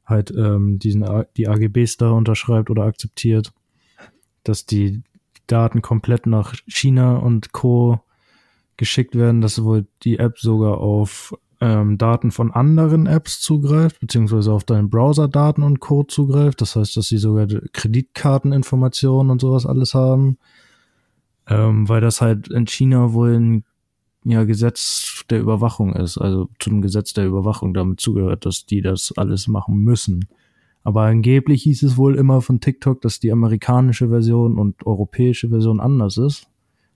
halt 0.06 0.32
ähm, 0.32 0.80
diesen, 0.80 1.06
die 1.38 1.48
AGBs 1.48 1.98
da 1.98 2.12
unterschreibt 2.12 2.70
oder 2.70 2.84
akzeptiert, 2.84 3.54
dass 4.44 4.66
die 4.66 5.04
Daten 5.48 5.82
komplett 5.82 6.26
nach 6.26 6.56
China 6.68 7.18
und 7.18 7.52
Co. 7.52 8.00
geschickt 8.78 9.16
werden, 9.16 9.42
dass 9.42 9.64
wohl 9.64 9.86
die 10.04 10.18
App 10.18 10.40
sogar 10.40 10.80
auf 10.80 11.36
ähm, 11.62 11.98
Daten 11.98 12.32
von 12.32 12.52
anderen 12.52 13.06
Apps 13.06 13.42
zugreift, 13.42 14.00
beziehungsweise 14.00 14.52
auf 14.52 14.64
deinen 14.64 14.90
Browser-Daten 14.90 15.64
und 15.64 15.80
Code 15.80 16.08
zugreift. 16.08 16.62
Das 16.62 16.76
heißt, 16.76 16.96
dass 16.96 17.08
sie 17.08 17.18
sogar 17.18 17.48
Kreditkarteninformationen 17.74 19.30
und 19.30 19.42
sowas 19.42 19.66
alles 19.66 19.94
haben. 19.94 20.38
Ähm, 21.48 21.90
weil 21.90 22.02
das 22.02 22.22
halt 22.22 22.48
in 22.50 22.66
China 22.66 23.14
wohl 23.14 23.34
ein 23.34 23.64
ja, 24.24 24.44
Gesetz 24.44 25.24
der 25.30 25.40
Überwachung 25.40 25.96
ist, 25.96 26.18
also 26.18 26.50
zum 26.60 26.82
Gesetz 26.82 27.14
der 27.14 27.26
Überwachung 27.26 27.74
damit 27.74 28.00
zugehört, 28.00 28.46
dass 28.46 28.66
die 28.66 28.82
das 28.82 29.14
alles 29.18 29.48
machen 29.48 29.78
müssen. 29.78 30.28
Aber 30.84 31.04
angeblich 31.04 31.64
hieß 31.64 31.84
es 31.84 31.98
wohl 31.98 32.16
immer 32.16 32.42
von 32.42 32.60
TikTok, 32.60 33.02
dass 33.02 33.20
die 33.20 33.32
amerikanische 33.32 34.10
Version 34.10 34.58
und 34.58 34.86
europäische 34.86 35.50
Version 35.50 35.80
anders 35.80 36.18
ist. 36.18 36.48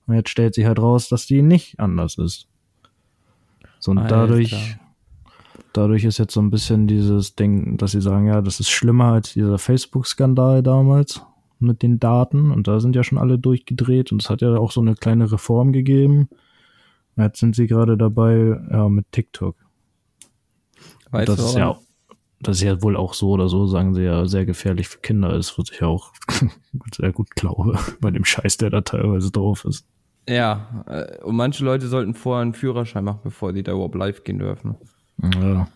Und 0.06 0.16
jetzt 0.16 0.30
stellt 0.30 0.54
sich 0.54 0.66
halt 0.66 0.80
raus, 0.80 1.10
dass 1.10 1.26
die 1.26 1.42
nicht 1.42 1.80
anders 1.80 2.18
ist. 2.18 2.48
So, 3.84 3.92
und 3.92 3.98
Alter. 3.98 4.28
dadurch, 4.28 4.78
dadurch 5.74 6.06
ist 6.06 6.18
jetzt 6.18 6.34
so 6.34 6.42
ein 6.42 6.50
bisschen 6.50 6.88
dieses 6.88 7.36
Ding, 7.36 7.76
dass 7.76 7.92
sie 7.92 8.00
sagen, 8.00 8.28
ja, 8.28 8.42
das 8.42 8.62
ist 8.62 8.70
schlimmer 8.70 9.12
als 9.12 9.34
dieser 9.34 9.58
Facebook-Skandal 9.58 10.64
damals 10.64 11.22
mit 11.60 11.82
den 11.82 12.00
Daten. 12.00 12.52
Und 12.52 12.70
da 12.70 12.80
sind 12.80 12.96
ja 12.96 13.04
schon 13.04 13.18
alle 13.18 13.38
durchgedreht 13.38 14.14
und 14.14 14.22
es 14.22 14.30
hat 14.30 14.42
ja 14.42 14.56
auch 14.56 14.72
so 14.72 14.80
eine 14.80 14.96
kleine 14.96 15.30
Reform 15.30 15.74
gegeben. 15.74 16.30
Jetzt 17.18 17.42
sind 17.42 17.58
sie 17.58 17.68
gerade 17.68 17.98
dabei, 17.98 18.58
ja, 18.72 18.88
mit 18.88 19.12
TikTok. 19.12 19.58
Weißt 21.12 21.28
das 21.28 21.36
du 21.36 21.44
ist 21.44 21.56
ja 21.56 21.78
das 22.40 22.58
ist 22.58 22.64
ja 22.64 22.82
wohl 22.82 22.96
auch 22.96 23.14
so 23.14 23.32
oder 23.32 23.50
so, 23.50 23.68
sagen 23.68 23.94
sie 23.94 24.04
ja, 24.04 24.26
sehr 24.26 24.46
gefährlich 24.46 24.88
für 24.90 25.00
Kinder 25.00 25.34
ist, 25.34 25.58
was 25.58 25.72
ich 25.72 25.80
ja 25.80 25.88
auch 25.88 26.14
sehr 26.94 27.12
gut 27.12 27.32
glaube, 27.36 27.78
bei 28.02 28.12
dem 28.12 28.26
Scheiß, 28.26 28.58
der 28.58 28.70
da 28.70 28.82
teilweise 28.82 29.32
drauf 29.32 29.66
ist. 29.66 29.86
Ja, 30.28 30.84
äh, 30.88 31.22
und 31.24 31.36
manche 31.36 31.66
Leute 31.66 31.88
sollten 31.88 32.14
vorher 32.14 32.42
einen 32.42 32.54
Führerschein 32.54 33.04
machen, 33.04 33.22
bevor 33.24 33.54
die 33.54 33.64
da 33.64 33.74
überhaupt 33.74 33.96
live 33.96 34.24
gehen 34.24 34.40
dürfen. 34.40 34.76
Ja. 35.22 35.68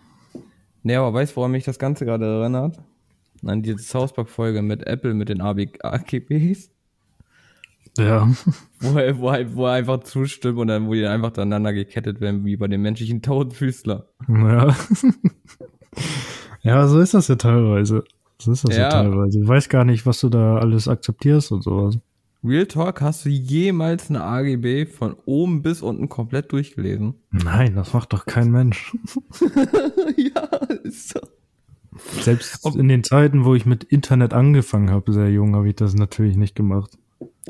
Nee, 0.84 0.96
aber 0.96 1.14
weißt 1.14 1.34
du, 1.34 1.36
woran 1.38 1.52
mich 1.52 1.66
das 1.66 1.80
Ganze 1.80 2.06
gerade 2.06 2.26
erinnert? 2.26 2.80
An 3.46 3.62
diese 3.62 3.80
South 3.80 4.14
Folge 4.26 4.62
mit 4.62 4.88
Apple, 4.88 5.14
mit 5.14 5.30
den 5.30 5.42
AGBs. 5.42 6.72
Ja. 7.98 8.30
Wo 8.80 9.00
er, 9.00 9.18
wo, 9.18 9.30
er, 9.30 9.56
wo 9.56 9.66
er 9.66 9.74
einfach 9.74 10.04
zustimmt 10.04 10.60
und 10.60 10.68
dann, 10.68 10.88
wo 10.88 10.94
die 10.94 11.06
einfach 11.06 11.34
aneinander 11.34 11.74
gekettet 11.74 12.22
werden, 12.22 12.46
wie 12.46 12.56
bei 12.58 12.68
den 12.68 12.84
menschlichen 12.84 13.24
Totenfüßler. 13.24 14.08
Ja. 14.28 14.76
ja, 16.62 16.88
so 16.88 17.00
ist 17.00 17.16
das 17.16 17.28
ja 17.28 17.38
teilweise. 17.38 18.04
So 18.40 18.52
ist 18.52 18.68
das 18.68 18.78
ja. 18.78 18.84
ja 18.84 18.90
teilweise. 18.90 19.42
Ich 19.42 19.48
weiß 19.48 19.68
gar 19.70 19.84
nicht, 19.84 20.06
was 20.06 20.20
du 20.20 20.30
da 20.30 20.58
alles 20.58 20.88
akzeptierst 20.88 21.52
und 21.52 21.64
sowas. 21.64 21.98
Real 22.44 22.66
Talk, 22.66 23.02
hast 23.02 23.26
du 23.26 23.30
jemals 23.30 24.10
eine 24.10 24.24
AGB 24.24 24.86
von 24.86 25.16
oben 25.26 25.62
bis 25.62 25.82
unten 25.82 26.08
komplett 26.08 26.52
durchgelesen? 26.52 27.16
Nein, 27.32 27.76
das 27.76 27.94
macht 27.94 28.14
doch 28.14 28.26
kein 28.26 28.52
Mensch. 28.52 28.96
ja, 30.18 30.44
ist 30.84 31.10
so. 31.10 31.20
Selbst 32.22 32.64
Ob 32.64 32.76
in 32.76 32.88
den 32.88 33.04
Zeiten, 33.04 33.44
wo 33.44 33.56
ich 33.56 33.66
mit 33.66 33.84
Internet 33.84 34.34
angefangen 34.34 34.92
habe, 34.92 35.12
sehr 35.12 35.32
jung, 35.32 35.56
habe 35.56 35.70
ich 35.70 35.76
das 35.76 35.96
natürlich 35.96 36.38
nicht 36.38 36.56
gemacht. 36.56 36.98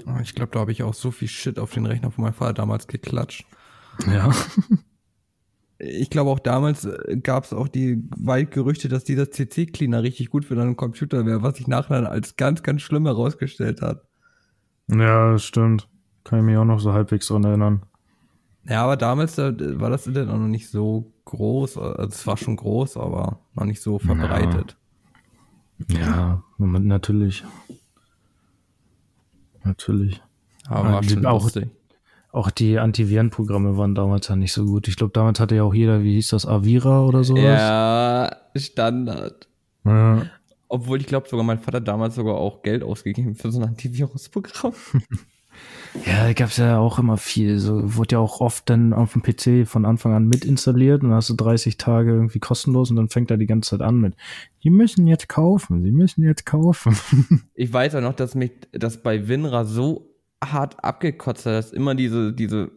Ah, 0.06 0.21
ich 0.21 0.36
glaube, 0.36 0.52
da 0.54 0.60
habe 0.60 0.71
ich 0.71 0.84
auch 0.84 0.93
so 0.93 1.12
viel 1.12 1.28
Shit 1.28 1.60
auf 1.60 1.73
den 1.73 1.86
Rechner 1.86 2.12
von 2.12 2.23
meinem 2.23 2.34
Vater 2.34 2.54
damals 2.54 2.88
geklatscht. 2.88 3.45
Ja. 4.10 4.32
Ich 5.80 6.10
glaube 6.10 6.32
auch 6.32 6.39
damals 6.39 6.86
äh, 6.86 7.17
gab 7.21 7.43
es 7.43 7.54
auch 7.54 7.67
die 7.67 8.04
weit 8.17 8.50
Gerüchte, 8.50 8.89
dass 8.89 9.04
dieser 9.04 9.30
CC-Cleaner 9.30 10.02
richtig 10.02 10.32
gut 10.32 10.43
für 10.43 10.56
deinen 10.56 10.76
Computer 10.76 11.23
wäre, 11.28 11.43
was 11.43 11.58
sich 11.58 11.67
nachher 11.67 12.10
als 12.10 12.36
ganz, 12.36 12.63
ganz 12.63 12.82
schlimm 12.82 13.06
herausgestellt 13.06 13.82
hat. 13.82 14.02
Ja, 14.88 15.34
das 15.34 15.43
stimmt. 15.43 15.88
Kann 16.23 16.39
ich 16.39 16.45
mich 16.45 16.58
auch 16.58 16.65
noch 16.65 16.80
so 16.80 16.93
halbwegs 16.93 17.28
dran 17.28 17.43
erinnern. 17.43 17.84
Ja, 18.65 18.84
aber 18.84 18.97
damals 18.97 19.36
da, 19.36 19.54
war 19.80 19.89
das 19.89 20.08
Internet 20.08 20.30
noch 20.30 20.39
nicht 20.39 20.69
so 20.69 21.13
groß. 21.26 21.78
Also 21.78 22.10
es 22.10 22.28
war 22.28 22.38
schon 22.38 22.58
groß, 22.58 22.97
aber 22.97 23.39
noch 23.54 23.65
nicht 23.65 23.82
so 23.82 24.00
verbreitet. 24.00 24.76
Ja, 25.89 26.43
ja 26.58 26.65
natürlich. 26.65 27.43
Natürlich. 29.63 30.21
Aber 30.67 30.93
war 30.93 31.04
schon 31.04 31.26
auch, 31.26 31.43
lustig. 31.43 31.69
Auch 32.32 32.52
die 32.52 32.78
Antivirenprogramme 32.78 33.78
waren 33.78 33.95
damals 33.95 34.28
ja 34.28 34.36
nicht 34.36 34.54
so 34.54 34.65
gut. 34.65 34.88
Ich 34.88 34.97
glaube, 34.97 35.13
damals 35.13 35.39
hatte 35.39 35.56
ja 35.56 35.63
auch 35.63 35.73
jeder, 35.73 36.04
wie 36.04 36.15
hieß 36.15 36.30
das, 36.30 36.45
Avira 36.45 37.06
oder 37.06 37.23
sowas. 37.23 37.43
Ja, 37.43 38.36
Standard. 38.56 39.47
Ja. 39.86 40.23
Obwohl 40.69 40.99
ich 40.99 41.08
glaube, 41.08 41.30
sogar 41.30 41.45
mein 41.45 41.60
Vater 41.60 41.80
damals 41.82 42.15
sogar 42.15 42.36
auch 42.36 42.62
Geld 42.62 42.84
ausgegeben 42.84 43.36
für 43.36 43.51
so 43.51 43.60
ein 43.60 43.67
Antivirusprogramm. 43.69 44.73
Ja, 46.06 46.27
da 46.27 46.34
gab's 46.34 46.58
ja 46.58 46.77
auch 46.77 46.99
immer 46.99 47.17
viel. 47.17 47.58
So 47.58 47.95
wurde 47.95 48.13
ja 48.13 48.19
auch 48.19 48.41
oft 48.41 48.69
dann 48.69 48.93
auf 48.93 49.13
dem 49.13 49.23
PC 49.23 49.67
von 49.67 49.86
Anfang 49.86 50.13
an 50.13 50.27
mit 50.27 50.45
installiert 50.45 51.01
und 51.01 51.10
dann 51.10 51.17
hast 51.17 51.30
du 51.32 51.34
30 51.34 51.77
Tage 51.77 52.12
irgendwie 52.12 52.38
kostenlos 52.38 52.91
und 52.91 52.95
dann 52.97 53.10
fängt 53.10 53.32
er 53.32 53.38
die 53.38 53.47
ganze 53.47 53.71
Zeit 53.71 53.82
an 53.82 53.99
mit, 53.99 54.13
die 54.63 54.69
müssen 54.69 55.08
jetzt 55.08 55.27
kaufen, 55.30 55.82
sie 55.82 55.91
müssen 55.91 56.23
jetzt 56.23 56.45
kaufen. 56.45 56.95
Ich 57.56 57.73
weiß 57.73 57.95
auch 57.95 58.01
noch, 58.01 58.13
dass 58.13 58.36
mich 58.36 58.51
das 58.71 59.01
bei 59.01 59.27
Winra 59.27 59.65
so 59.65 60.13
hart 60.43 60.84
abgekotzt 60.84 61.47
hat, 61.47 61.53
dass 61.53 61.73
immer 61.73 61.95
diese, 61.95 62.34
diese 62.34 62.69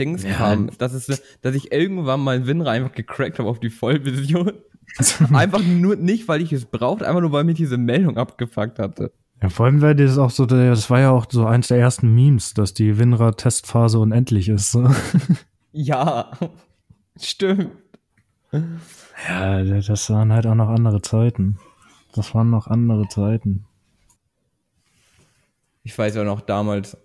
Dings 0.00 0.24
Ja. 0.24 0.30
kamen, 0.32 0.72
dass, 0.78 0.92
es, 0.92 1.22
dass 1.40 1.54
ich 1.54 1.70
irgendwann 1.70 2.18
mal 2.20 2.48
Winra 2.48 2.72
einfach 2.72 2.92
gecrackt 2.92 3.38
habe 3.38 3.48
auf 3.48 3.60
die 3.60 3.70
Vollversion. 3.70 4.52
einfach 5.32 5.62
nur 5.62 5.96
nicht, 5.96 6.28
weil 6.28 6.40
ich 6.40 6.52
es 6.52 6.64
brauchte, 6.64 7.06
einfach 7.06 7.20
nur, 7.20 7.32
weil 7.32 7.44
mich 7.44 7.56
diese 7.56 7.78
Meldung 7.78 8.16
abgefuckt 8.16 8.78
hatte. 8.78 9.12
Ja, 9.42 9.48
vor 9.48 9.66
allem 9.66 9.82
weil 9.82 9.94
das 9.94 10.16
auch 10.16 10.30
so, 10.30 10.46
das 10.46 10.88
war 10.90 11.00
ja 11.00 11.10
auch 11.10 11.26
so 11.28 11.44
eins 11.46 11.68
der 11.68 11.78
ersten 11.78 12.14
Memes, 12.14 12.54
dass 12.54 12.72
die 12.72 12.98
WinRAR-Testphase 12.98 13.98
unendlich 13.98 14.48
ist. 14.48 14.78
Ja, 15.76 16.30
stimmt. 17.20 17.72
Ja, 18.52 19.64
das 19.64 20.08
waren 20.08 20.32
halt 20.32 20.46
auch 20.46 20.54
noch 20.54 20.68
andere 20.68 21.02
Zeiten. 21.02 21.58
Das 22.14 22.32
waren 22.32 22.48
noch 22.48 22.68
andere 22.68 23.08
Zeiten. 23.08 23.64
Ich 25.82 25.98
weiß 25.98 26.14
ja 26.14 26.22
noch, 26.22 26.42
damals 26.42 26.96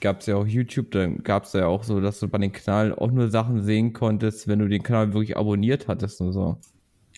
gab 0.00 0.20
es 0.20 0.26
ja 0.26 0.34
auch 0.34 0.46
YouTube, 0.46 0.90
dann 0.90 1.22
gab 1.22 1.44
es 1.44 1.52
ja 1.52 1.66
auch 1.66 1.84
so, 1.84 2.00
dass 2.00 2.18
du 2.18 2.26
bei 2.26 2.38
den 2.38 2.50
Kanälen 2.50 2.94
auch 2.94 3.12
nur 3.12 3.30
Sachen 3.30 3.62
sehen 3.62 3.92
konntest, 3.92 4.48
wenn 4.48 4.58
du 4.58 4.68
den 4.68 4.82
Kanal 4.82 5.12
wirklich 5.12 5.36
abonniert 5.36 5.86
hattest 5.86 6.20
und 6.20 6.32
so. 6.32 6.58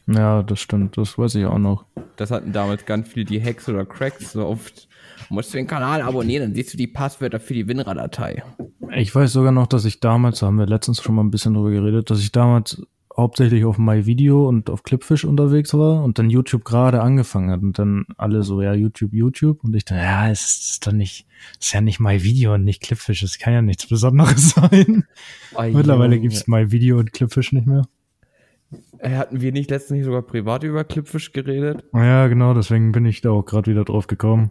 Ja, 0.07 0.43
das 0.43 0.61
stimmt, 0.61 0.97
das 0.99 1.17
weiß 1.17 1.37
ich 1.37 1.45
auch 1.45 1.59
noch. 1.59 1.85
Das 2.17 2.31
hatten 2.31 2.53
damals 2.53 2.87
ganz 2.87 3.09
viele 3.09 3.25
die 3.25 3.43
Hacks 3.43 3.69
oder 3.69 3.87
Cracks 3.87 4.33
so 4.33 4.47
oft. 4.47 4.89
Musst 5.29 5.53
du 5.53 5.59
den 5.59 5.67
Kanal 5.67 6.03
abonnieren, 6.03 6.49
dann 6.49 6.55
siehst 6.55 6.73
du 6.73 6.77
die 6.77 6.87
Passwörter 6.89 7.41
für 7.41 7.55
die 7.55 7.67
WinRAR-Datei. 7.67 8.43
Ich 8.95 9.15
weiß 9.15 9.33
sogar 9.33 9.53
noch, 9.53 9.67
dass 9.67 9.85
ich 9.85 10.01
damals, 10.01 10.41
da 10.41 10.47
haben 10.47 10.59
wir 10.59 10.67
letztens 10.67 11.03
schon 11.03 11.15
mal 11.15 11.23
ein 11.23 11.31
bisschen 11.31 11.55
drüber 11.55 11.71
geredet, 11.71 12.11
dass 12.11 12.21
ich 12.21 12.33
damals 12.33 12.83
hauptsächlich 13.17 13.65
auf 13.65 13.79
MyVideo 13.79 14.49
und 14.49 14.71
auf 14.71 14.83
Clipfish 14.83 15.25
unterwegs 15.25 15.75
war 15.75 16.03
und 16.03 16.19
dann 16.19 16.31
YouTube 16.31 16.65
gerade 16.65 17.03
angefangen 17.03 17.51
hat 17.51 17.63
und 17.63 17.79
dann 17.79 18.07
alle 18.17 18.43
so, 18.43 18.63
ja, 18.63 18.73
YouTube, 18.73 19.13
YouTube 19.13 19.63
und 19.65 19.75
ich 19.75 19.85
dann, 19.85 19.99
ja, 19.99 20.31
es 20.31 20.71
ist 20.71 20.87
doch 20.87 20.93
nicht, 20.93 21.27
es 21.61 21.67
ist 21.67 21.73
ja 21.75 21.81
nicht 21.81 22.01
MyVideo 22.01 22.55
und 22.55 22.65
nicht 22.65 22.83
Clipfish, 22.83 23.23
es 23.23 23.39
kann 23.39 23.53
ja 23.53 23.63
nichts 23.63 23.87
Besonderes 23.87 24.51
sein. 24.57 25.05
Mittlerweile 25.73 26.19
gibt's 26.19 26.47
MyVideo 26.47 26.99
und 26.99 27.13
Clipfish 27.13 27.53
nicht 27.53 27.67
mehr. 27.67 27.87
Äh, 28.99 29.17
Hatten 29.17 29.41
wir 29.41 29.53
nicht 29.53 29.71
letztens 29.71 30.05
sogar 30.05 30.23
privat 30.23 30.65
über 30.65 30.85
Clipfish 30.85 31.33
geredet? 31.33 31.85
Ja, 31.93 32.29
genau, 32.29 32.55
deswegen 32.55 32.93
bin 32.93 33.05
ich 33.07 33.21
da 33.21 33.31
auch 33.31 33.45
gerade 33.45 33.71
wieder 33.71 33.85
drauf 33.85 34.07
gekommen. 34.07 34.51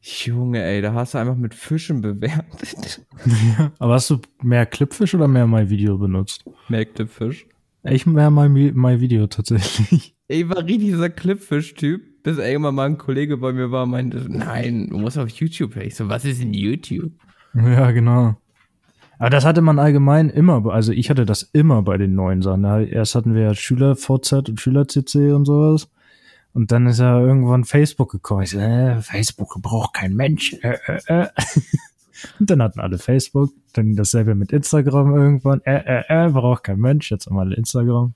Junge, 0.00 0.62
ey, 0.62 0.82
da 0.82 0.92
hast 0.92 1.14
du 1.14 1.18
einfach 1.18 1.36
mit 1.36 1.54
Fischen 1.54 2.00
bewertet. 2.00 3.04
Aber 3.78 3.94
hast 3.94 4.10
du 4.10 4.18
mehr 4.42 4.66
Clipfish 4.66 5.14
oder 5.14 5.26
mehr 5.26 5.46
MyVideo 5.46 5.98
benutzt? 5.98 6.44
Mehr 6.68 6.84
Clipfish. 6.84 7.46
Ich 7.84 8.06
mehr 8.06 8.30
My, 8.30 8.48
MyVideo 8.48 9.26
tatsächlich. 9.28 10.14
Ich 10.28 10.48
war 10.48 10.58
richtig 10.58 10.88
dieser 10.88 11.08
Clipfish-Typ, 11.08 12.24
bis 12.24 12.38
irgendwann 12.38 12.74
mal 12.74 12.86
ein 12.86 12.98
Kollege 12.98 13.36
bei 13.36 13.52
mir 13.52 13.70
war 13.70 13.84
und 13.84 13.90
meinte, 13.90 14.26
nein, 14.28 14.88
du 14.90 14.98
musst 14.98 15.18
auf 15.18 15.28
YouTube. 15.28 15.76
Ich 15.76 15.94
so, 15.94 16.08
was 16.08 16.24
ist 16.24 16.40
denn 16.40 16.52
YouTube? 16.52 17.12
Ja, 17.54 17.92
genau. 17.92 18.36
Aber 19.18 19.30
das 19.30 19.44
hatte 19.44 19.62
man 19.62 19.78
allgemein 19.78 20.28
immer, 20.28 20.66
also 20.66 20.92
ich 20.92 21.08
hatte 21.10 21.24
das 21.24 21.42
immer 21.42 21.82
bei 21.82 21.96
den 21.96 22.14
neuen 22.14 22.42
Sachen. 22.42 22.64
Erst 22.64 23.14
hatten 23.14 23.34
wir 23.34 23.42
ja 23.42 23.54
Schüler-VZ 23.54 24.48
und 24.50 24.60
Schüler-CC 24.60 25.32
und 25.32 25.46
sowas. 25.46 25.88
Und 26.52 26.72
dann 26.72 26.86
ist 26.86 27.00
ja 27.00 27.20
irgendwann 27.20 27.64
Facebook 27.64 28.10
gekommen. 28.10 28.42
Ich 28.42 28.50
so, 28.50 28.58
äh, 28.58 29.00
Facebook 29.02 29.60
braucht 29.60 29.94
kein 29.94 30.14
Mensch. 30.14 30.54
Äh, 30.62 30.78
äh, 30.86 31.00
äh. 31.06 31.28
Und 32.40 32.50
dann 32.50 32.62
hatten 32.62 32.80
alle 32.80 32.96
Facebook. 32.96 33.50
Dann 33.74 33.94
dasselbe 33.94 34.34
mit 34.34 34.52
Instagram 34.52 35.14
irgendwann. 35.14 35.60
Äh, 35.64 36.02
äh, 36.08 36.26
äh, 36.26 36.30
braucht 36.30 36.64
kein 36.64 36.78
Mensch. 36.78 37.10
Jetzt 37.10 37.26
haben 37.26 37.38
alle 37.38 37.56
Instagram. 37.56 38.14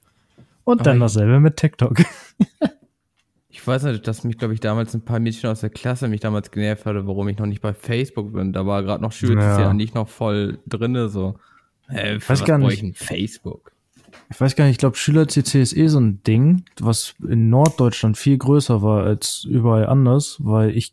Und 0.64 0.86
dann 0.86 1.00
dasselbe 1.00 1.38
mit 1.38 1.56
TikTok. 1.56 1.98
Ich 3.50 3.66
weiß 3.66 3.82
nicht, 3.84 4.06
dass 4.06 4.22
mich, 4.24 4.38
glaube 4.38 4.54
ich, 4.54 4.60
damals 4.60 4.94
ein 4.94 5.00
paar 5.04 5.18
Mädchen 5.18 5.50
aus 5.50 5.60
der 5.60 5.70
Klasse 5.70 6.06
mich 6.08 6.20
damals 6.20 6.50
genervt 6.50 6.86
hatte, 6.86 7.06
warum 7.06 7.28
ich 7.28 7.38
noch 7.38 7.46
nicht 7.46 7.60
bei 7.60 7.74
Facebook 7.74 8.32
bin. 8.32 8.52
Da 8.52 8.64
war 8.64 8.82
gerade 8.82 9.02
noch 9.02 9.12
Schüler, 9.12 9.60
Ja. 9.60 9.74
nicht 9.74 9.94
noch 9.94 10.08
voll 10.08 10.58
drinne, 10.68 11.08
so. 11.08 11.34
Äh, 11.88 12.18
Weiß 12.26 12.44
gar 12.44 12.58
nicht. 12.58 12.74
ich 12.74 12.82
ein 12.82 12.94
Facebook? 12.94 13.72
Ich 14.30 14.40
weiß 14.40 14.54
gar 14.54 14.64
nicht, 14.64 14.72
ich 14.72 14.78
glaube, 14.78 14.96
Schüler-CC 14.96 15.60
ist 15.60 15.76
eh 15.76 15.88
so 15.88 15.98
ein 15.98 16.22
Ding, 16.22 16.64
was 16.78 17.14
in 17.28 17.50
Norddeutschland 17.50 18.16
viel 18.16 18.38
größer 18.38 18.82
war 18.82 19.02
als 19.04 19.44
überall 19.48 19.86
anders, 19.86 20.36
weil 20.40 20.70
ich 20.76 20.92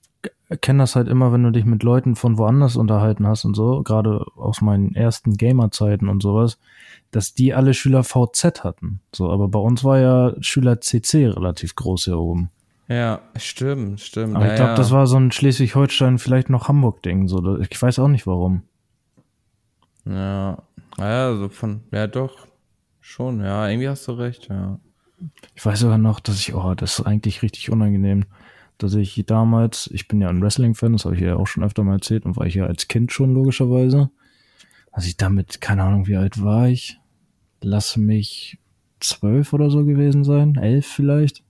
kenne 0.56 0.84
das 0.84 0.96
halt 0.96 1.08
immer, 1.08 1.34
wenn 1.34 1.44
du 1.44 1.52
dich 1.52 1.66
mit 1.66 1.84
Leuten 1.84 2.16
von 2.16 2.38
woanders 2.38 2.78
unterhalten 2.78 3.28
hast 3.28 3.44
und 3.44 3.56
so, 3.56 3.84
gerade 3.84 4.26
aus 4.36 4.62
meinen 4.62 4.96
ersten 4.96 5.34
Gamer-Zeiten 5.34 6.08
und 6.08 6.24
sowas, 6.24 6.58
dass 7.12 7.34
die 7.34 7.54
alle 7.54 7.74
Schüler 7.74 8.04
VZ 8.04 8.64
hatten. 8.64 9.02
So, 9.14 9.30
aber 9.30 9.50
bei 9.50 9.60
uns 9.60 9.84
war 9.84 10.00
ja 10.00 10.34
Schüler 10.40 10.80
CC 10.80 11.28
relativ 11.28 11.76
groß 11.76 12.06
hier 12.06 12.18
oben. 12.18 12.50
Ja, 12.88 13.20
stimmt, 13.36 14.00
stimmt. 14.00 14.36
Aber 14.36 14.48
ich 14.48 14.56
glaube, 14.56 14.72
ja. 14.72 14.76
das 14.76 14.92
war 14.92 15.08
so 15.08 15.18
ein 15.18 15.32
Schleswig-Holstein, 15.32 16.20
vielleicht 16.20 16.50
noch 16.50 16.70
Hamburg-Ding. 16.70 17.28
So, 17.28 17.60
ich 17.60 17.82
weiß 17.82 18.00
auch 18.00 18.08
nicht 18.08 18.26
warum. 18.26 18.64
Ja, 20.06 20.64
ja, 20.98 21.36
so 21.36 21.50
von, 21.50 21.82
ja 21.92 22.08
doch, 22.08 22.48
schon, 23.02 23.42
ja, 23.42 23.68
irgendwie 23.68 23.90
hast 23.90 24.08
du 24.08 24.14
recht, 24.14 24.48
ja. 24.50 24.80
Ich 25.56 25.66
weiß 25.66 25.80
sogar 25.80 25.98
noch, 25.98 26.20
dass 26.22 26.40
ich, 26.40 26.54
oh, 26.54 26.76
das 26.76 27.00
ist 27.00 27.06
eigentlich 27.06 27.42
richtig 27.42 27.70
unangenehm, 27.72 28.26
dass 28.78 28.94
ich 28.94 29.24
damals, 29.26 29.90
ich 29.94 30.08
bin 30.08 30.22
ja 30.22 30.30
ein 30.30 30.42
Wrestling-Fan, 30.42 30.94
das 30.94 31.06
habe 31.06 31.16
ich 31.16 31.22
ja 31.22 31.36
auch 31.36 31.48
schon 31.48 31.64
öfter 31.64 31.84
mal 31.84 31.94
erzählt 31.94 32.26
und 32.26 32.38
war 32.38 32.46
ich 32.46 32.56
ja 32.56 32.66
als 32.66 32.88
Kind 32.88 33.12
schon 33.12 33.34
logischerweise, 33.34 34.10
dass 34.94 35.08
ich 35.08 35.18
damit, 35.18 35.62
keine 35.62 35.84
Ahnung, 35.84 36.08
wie 36.08 36.16
alt 36.16 36.42
war 36.44 36.68
ich, 36.68 37.00
lass 37.62 37.98
mich 37.98 38.60
zwölf 39.00 39.54
oder 39.54 39.70
so 39.70 39.86
gewesen 39.86 40.24
sein, 40.24 40.56
elf 40.56 40.86
vielleicht, 40.86 41.44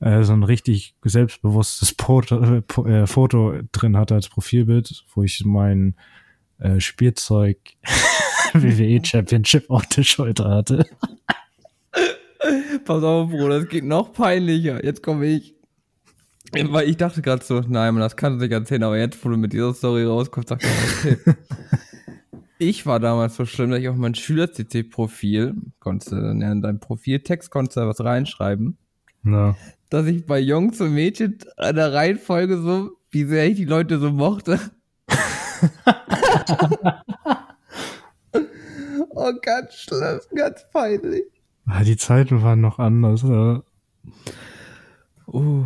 äh, 0.00 0.22
so 0.22 0.32
ein 0.32 0.42
richtig 0.42 0.94
selbstbewusstes 1.02 1.94
Foto, 1.98 2.62
äh, 2.86 3.06
Foto 3.06 3.54
drin 3.72 3.96
hatte 3.96 4.14
als 4.14 4.28
Profilbild, 4.28 5.04
wo 5.14 5.22
ich 5.22 5.44
mein 5.44 5.94
äh, 6.58 6.80
Spielzeug 6.80 7.58
WWE 8.54 9.00
Championship 9.04 9.70
auf 9.70 9.86
der 9.86 10.02
Schulter 10.02 10.48
hatte. 10.48 10.86
Pass 12.84 13.02
auf, 13.02 13.30
Bruder, 13.30 13.56
es 13.56 13.68
geht 13.68 13.84
noch 13.84 14.12
peinlicher. 14.12 14.84
Jetzt 14.84 15.02
komme 15.02 15.26
ich. 15.26 15.54
Weil 16.52 16.88
ich 16.88 16.96
dachte 16.96 17.22
gerade 17.22 17.44
so, 17.44 17.60
nein, 17.60 17.94
man, 17.94 18.00
das 18.00 18.16
kann 18.16 18.40
sich 18.40 18.50
erzählen, 18.50 18.82
aber 18.82 18.98
jetzt, 18.98 19.24
wo 19.24 19.28
du 19.28 19.36
mit 19.36 19.52
dieser 19.52 19.72
Story 19.72 20.04
rauskommst, 20.04 20.48
sag 20.48 20.62
ich, 20.64 20.68
okay. 21.16 21.16
ich 22.58 22.86
war 22.86 22.98
damals 22.98 23.36
so 23.36 23.46
schlimm, 23.46 23.70
dass 23.70 23.78
ich 23.80 23.88
auf 23.88 23.96
mein 23.96 24.14
Schüler-CC-Profil, 24.16 25.54
konntest 25.78 26.10
du 26.12 26.16
dann 26.16 26.40
ja 26.40 26.50
in 26.50 26.60
deinem 26.60 26.80
Profiltext, 26.80 27.50
konntest 27.50 27.76
du 27.76 27.80
da 27.82 27.88
was 27.88 28.02
reinschreiben, 28.02 28.76
Ja. 29.24 29.56
dass 29.90 30.06
ich 30.06 30.26
bei 30.26 30.40
Jungs 30.40 30.80
und 30.80 30.92
Mädchen 30.92 31.38
an 31.56 31.76
der 31.76 31.92
Reihenfolge 31.92 32.58
so, 32.60 32.90
wie 33.10 33.24
sehr 33.24 33.46
ich 33.46 33.54
die 33.56 33.64
Leute 33.64 33.98
so 34.00 34.10
mochte. 34.10 34.58
oh, 39.10 39.32
ganz 39.42 39.74
schlimm, 39.74 40.20
ganz 40.34 40.66
peinlich. 40.72 41.24
Ah, 41.66 41.84
Die 41.84 41.96
Zeiten 41.96 42.42
waren 42.42 42.60
noch 42.60 42.78
anders, 42.78 43.22
ja. 43.22 43.62
Uh. 45.28 45.64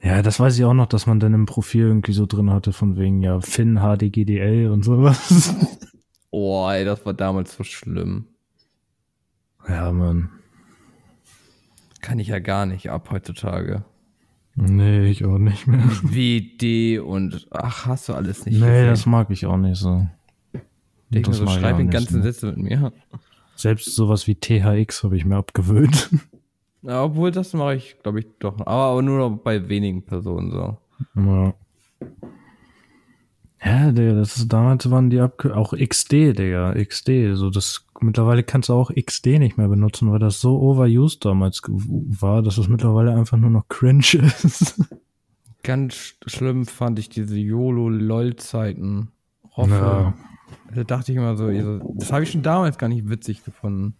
Ja, 0.00 0.22
das 0.22 0.38
weiß 0.38 0.56
ich 0.58 0.64
auch 0.64 0.74
noch, 0.74 0.86
dass 0.86 1.06
man 1.06 1.18
dann 1.20 1.34
im 1.34 1.46
Profil 1.46 1.86
irgendwie 1.86 2.12
so 2.12 2.26
drin 2.26 2.50
hatte, 2.50 2.72
von 2.72 2.96
wegen, 2.96 3.22
ja, 3.22 3.40
Finn, 3.40 3.80
HDGDL 3.80 4.70
und 4.70 4.84
sowas. 4.84 5.54
Oh, 6.30 6.68
ey, 6.68 6.84
das 6.84 7.06
war 7.06 7.14
damals 7.14 7.56
so 7.56 7.64
schlimm. 7.64 8.26
ja, 9.66 9.90
Mann. 9.90 10.28
Kann 12.02 12.18
ich 12.18 12.28
ja 12.28 12.38
gar 12.38 12.66
nicht 12.66 12.90
ab 12.90 13.08
heutzutage. 13.10 13.82
Nee, 14.54 15.06
ich 15.06 15.24
auch 15.24 15.38
nicht 15.38 15.66
mehr. 15.66 15.84
WD 16.02 16.98
und 16.98 17.46
ach, 17.50 17.86
hast 17.86 18.08
du 18.08 18.12
alles 18.12 18.44
nicht. 18.44 18.60
Nee, 18.60 18.66
gesehen. 18.66 18.86
das 18.88 19.06
mag 19.06 19.30
ich 19.30 19.46
auch 19.46 19.56
nicht 19.56 19.78
so. 19.78 20.06
Ich 21.10 21.22
das 21.22 21.38
so, 21.38 21.46
schreib 21.46 21.78
nicht 21.78 21.92
ganzen. 21.92 22.22
Sätze 22.22 22.46
mit 22.48 22.58
mir. 22.58 22.92
Selbst 23.56 23.94
sowas 23.94 24.26
wie 24.26 24.34
THX 24.34 25.04
habe 25.04 25.16
ich 25.16 25.24
mir 25.24 25.36
abgewöhnt. 25.36 26.10
Ja, 26.82 27.04
obwohl, 27.04 27.30
das 27.30 27.52
mache 27.54 27.74
ich, 27.74 27.96
glaube 28.02 28.20
ich, 28.20 28.26
doch. 28.38 28.58
Aber, 28.60 28.70
aber 28.70 29.02
nur 29.02 29.18
noch 29.18 29.36
bei 29.38 29.68
wenigen 29.68 30.02
Personen 30.04 30.50
so. 30.50 30.76
Ja. 31.16 31.54
Ja, 33.64 33.90
Digga, 33.90 34.12
das 34.14 34.36
ist, 34.36 34.52
damals 34.52 34.88
waren 34.88 35.10
die 35.10 35.18
Abkür 35.18 35.56
auch 35.56 35.74
XD, 35.76 36.12
Digga, 36.38 36.74
XD, 36.74 37.34
so 37.34 37.50
das, 37.50 37.84
mittlerweile 38.00 38.44
kannst 38.44 38.68
du 38.68 38.74
auch 38.74 38.92
XD 38.94 39.26
nicht 39.40 39.58
mehr 39.58 39.66
benutzen, 39.66 40.12
weil 40.12 40.20
das 40.20 40.40
so 40.40 40.60
overused 40.60 41.24
damals 41.24 41.60
war, 41.66 42.42
dass 42.42 42.56
es 42.58 42.68
mittlerweile 42.68 43.12
einfach 43.16 43.36
nur 43.36 43.50
noch 43.50 43.66
cringe 43.68 44.00
ist. 44.44 44.80
Ganz 45.64 45.94
sch- 45.94 46.14
schlimm 46.30 46.66
fand 46.66 47.00
ich 47.00 47.08
diese 47.08 47.36
YOLO-LOL-Zeiten. 47.36 49.08
Ja. 49.56 50.14
Da 50.72 50.84
dachte 50.84 51.10
ich 51.10 51.18
immer 51.18 51.36
so 51.36 51.50
das 51.94 52.12
habe 52.12 52.22
ich 52.22 52.30
schon 52.30 52.42
damals 52.42 52.78
gar 52.78 52.88
nicht 52.88 53.08
witzig 53.10 53.44
gefunden. 53.44 53.96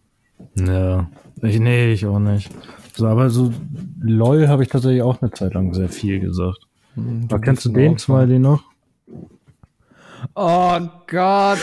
Ja, 0.57 1.11
ich, 1.43 1.59
nee, 1.61 1.93
ich 1.93 2.07
auch 2.07 2.19
nicht. 2.19 2.51
So, 2.95 3.07
aber 3.07 3.31
so 3.31 3.53
LOL 4.01 4.49
habe 4.49 4.63
ich 4.65 4.69
tatsächlich 4.69 5.03
auch 5.03 5.21
eine 5.23 5.31
Zeit 5.31 5.55
lang 5.55 5.73
sehr 5.75 5.89
viel 5.89 6.19
gesagt. 6.21 6.59
Hm, 6.95 7.25
Aber 7.31 7.41
kennst 7.41 7.65
du 7.65 7.69
den 7.71 7.93
Opfer. 7.93 8.01
Smiley 8.25 8.39
noch? 8.41 8.65
Oh 10.35 10.81
Gott, 11.07 11.59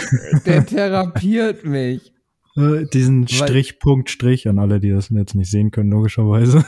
der 0.46 0.66
therapiert 0.66 1.66
mich. 1.66 2.14
Äh, 2.56 2.86
diesen 2.86 3.24
Weil- 3.24 3.30
Strich, 3.30 3.80
Punkt, 3.80 4.10
Strich 4.10 4.48
an 4.48 4.60
alle, 4.60 4.80
die 4.80 4.92
das 4.92 5.10
jetzt 5.10 5.36
nicht 5.36 5.52
sehen 5.52 5.72
können, 5.72 5.92
logischerweise. 5.92 6.64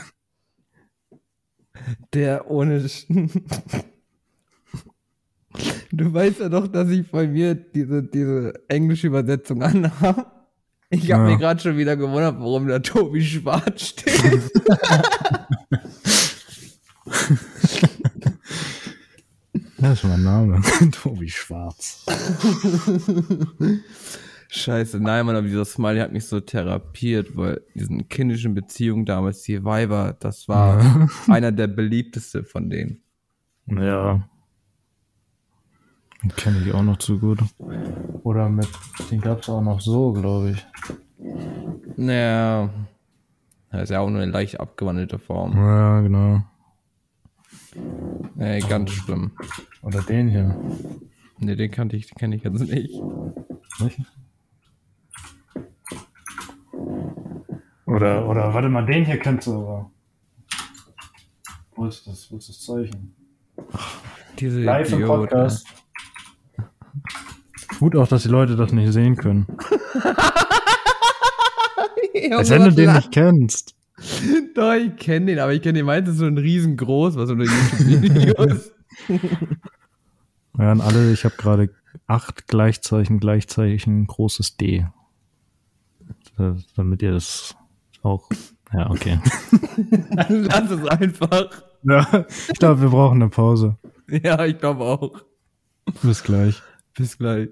Der 2.12 2.50
ohne. 2.50 2.80
Sch- 2.80 3.30
Du 5.90 6.12
weißt 6.12 6.40
ja 6.40 6.48
doch, 6.50 6.68
dass 6.68 6.90
ich 6.90 7.10
bei 7.10 7.26
mir 7.26 7.54
diese, 7.54 8.02
diese 8.02 8.52
englische 8.68 9.06
Übersetzung 9.06 9.62
anhabe. 9.62 10.26
Ich 10.90 11.12
habe 11.12 11.24
Ja. 11.24 11.30
mir 11.30 11.36
gerade 11.38 11.60
schon 11.60 11.76
wieder 11.76 11.96
gewundert, 11.96 12.36
warum 12.38 12.66
da 12.68 12.78
Tobi 12.78 13.22
Schwarz 13.22 13.82
steht. 13.88 14.14
Das 19.80 19.98
ist 19.98 20.04
mein 20.04 20.22
Name. 20.24 20.60
Tobi 20.92 21.28
Schwarz. 21.28 22.04
Scheiße, 24.48 24.98
nein, 24.98 25.24
Mann, 25.26 25.36
aber 25.36 25.46
dieser 25.46 25.64
Smiley 25.64 26.00
hat 26.00 26.12
mich 26.12 26.26
so 26.26 26.40
therapiert, 26.40 27.36
weil 27.36 27.60
diesen 27.74 28.08
kindischen 28.08 28.54
Beziehungen 28.54 29.04
damals, 29.04 29.42
die 29.42 29.62
Weiber, 29.64 30.16
das 30.18 30.48
war 30.48 31.08
einer 31.28 31.52
der 31.52 31.68
beliebteste 31.68 32.42
von 32.44 32.70
denen. 32.70 33.02
Ja. 33.66 34.28
Den 36.22 36.34
kenne 36.34 36.58
ich 36.64 36.72
auch 36.72 36.82
noch 36.82 36.96
zu 36.98 37.18
gut. 37.18 37.38
Oder 38.24 38.48
mit, 38.48 38.68
den 39.10 39.20
gab 39.20 39.40
es 39.40 39.48
auch 39.48 39.60
noch 39.60 39.80
so, 39.80 40.12
glaube 40.12 40.50
ich. 40.50 40.66
Naja, 41.96 42.70
das 43.70 43.84
ist 43.84 43.90
ja 43.90 44.00
auch 44.00 44.10
nur 44.10 44.20
eine 44.20 44.30
leicht 44.30 44.58
abgewandelte 44.58 45.18
Form. 45.18 45.56
Ja, 45.56 46.00
genau. 46.00 46.42
Ey, 48.38 48.60
ganz 48.60 48.90
schlimm. 48.90 49.32
Oder 49.82 50.02
den 50.02 50.28
hier. 50.28 50.56
Ne, 51.38 51.54
den 51.54 51.70
kannte 51.70 51.96
ich, 51.96 52.12
kenne 52.14 52.36
ich 52.36 52.42
jetzt 52.42 52.60
nicht. 52.60 53.00
Nicht? 53.80 54.00
Oder, 57.86 58.28
oder, 58.28 58.52
warte 58.54 58.68
mal, 58.68 58.84
den 58.84 59.04
hier 59.04 59.18
kennst 59.18 59.46
du 59.46 59.54
aber. 59.54 59.90
Wo 61.74 61.86
ist 61.86 62.06
das? 62.06 62.30
Wo 62.30 62.36
ist 62.36 62.48
das 62.48 62.60
Zeichen? 62.60 63.14
Diese 64.38 64.60
Live 64.60 64.92
im 64.92 64.98
Idiot, 64.98 65.30
Podcast. 65.30 65.66
Gut 67.78 67.96
auch, 67.96 68.08
dass 68.08 68.22
die 68.24 68.28
Leute 68.28 68.56
das 68.56 68.72
nicht 68.72 68.92
sehen 68.92 69.16
können. 69.16 69.46
Als 72.30 72.50
wenn 72.50 72.64
du 72.64 72.72
den 72.72 72.92
nicht 72.92 73.12
kennst. 73.12 73.74
Doch, 74.54 74.74
ich 74.74 74.96
kenne 74.96 75.26
den, 75.26 75.38
aber 75.38 75.52
ich 75.52 75.62
kenne 75.62 75.78
den 75.78 75.86
meistens 75.86 76.18
so 76.18 76.26
ein 76.26 76.38
riesengroß, 76.38 77.16
was 77.16 77.30
unter 77.30 77.44
YouTube-Videos. 77.44 78.72
Ja, 80.58 80.72
an 80.72 80.80
alle, 80.80 81.12
ich 81.12 81.24
habe 81.24 81.36
gerade 81.36 81.70
acht 82.08 82.48
Gleichzeichen, 82.48 83.20
Gleichzeichen, 83.20 84.08
großes 84.08 84.56
D. 84.56 84.88
Damit 86.74 87.00
ihr 87.00 87.12
das 87.12 87.54
auch. 88.02 88.28
Ja, 88.72 88.90
okay. 88.90 89.20
Lass 90.28 90.68
es 90.72 90.84
einfach. 90.88 91.62
Ja, 91.84 92.26
ich 92.48 92.58
glaube, 92.58 92.80
wir 92.80 92.88
brauchen 92.88 93.22
eine 93.22 93.30
Pause. 93.30 93.76
Ja, 94.08 94.44
ich 94.46 94.58
glaube 94.58 94.82
auch. 94.82 95.22
Bis 96.02 96.24
gleich. 96.24 96.60
Bis 96.96 97.16
gleich. 97.16 97.50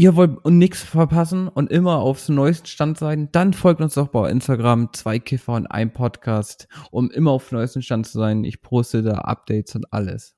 Ihr 0.00 0.16
wollt 0.16 0.46
nichts 0.46 0.82
verpassen 0.82 1.46
und 1.46 1.70
immer 1.70 1.98
aufs 1.98 2.30
neuesten 2.30 2.66
Stand 2.66 2.96
sein, 2.96 3.28
dann 3.32 3.52
folgt 3.52 3.82
uns 3.82 3.92
doch 3.92 4.08
bei 4.08 4.30
Instagram, 4.30 4.94
zwei 4.94 5.18
Kiffer 5.18 5.52
und 5.52 5.66
ein 5.66 5.92
Podcast, 5.92 6.68
um 6.90 7.10
immer 7.10 7.32
auf 7.32 7.50
dem 7.50 7.58
neuesten 7.58 7.82
Stand 7.82 8.06
zu 8.06 8.16
sein. 8.16 8.42
Ich 8.44 8.62
poste 8.62 9.02
da 9.02 9.18
Updates 9.18 9.74
und 9.74 9.92
alles. 9.92 10.34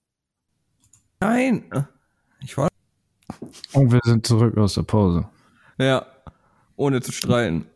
Nein! 1.21 1.63
Ich 2.41 2.59
war. 2.59 2.71
Und 3.73 3.93
wir 3.93 4.01
sind 4.03 4.27
zurück 4.27 4.59
aus 4.59 4.75
der 4.75 4.83
Pause. 4.83 5.29
Ja. 5.79 6.07
Ohne 6.75 7.01
zu 7.01 7.13
streiten. 7.13 7.67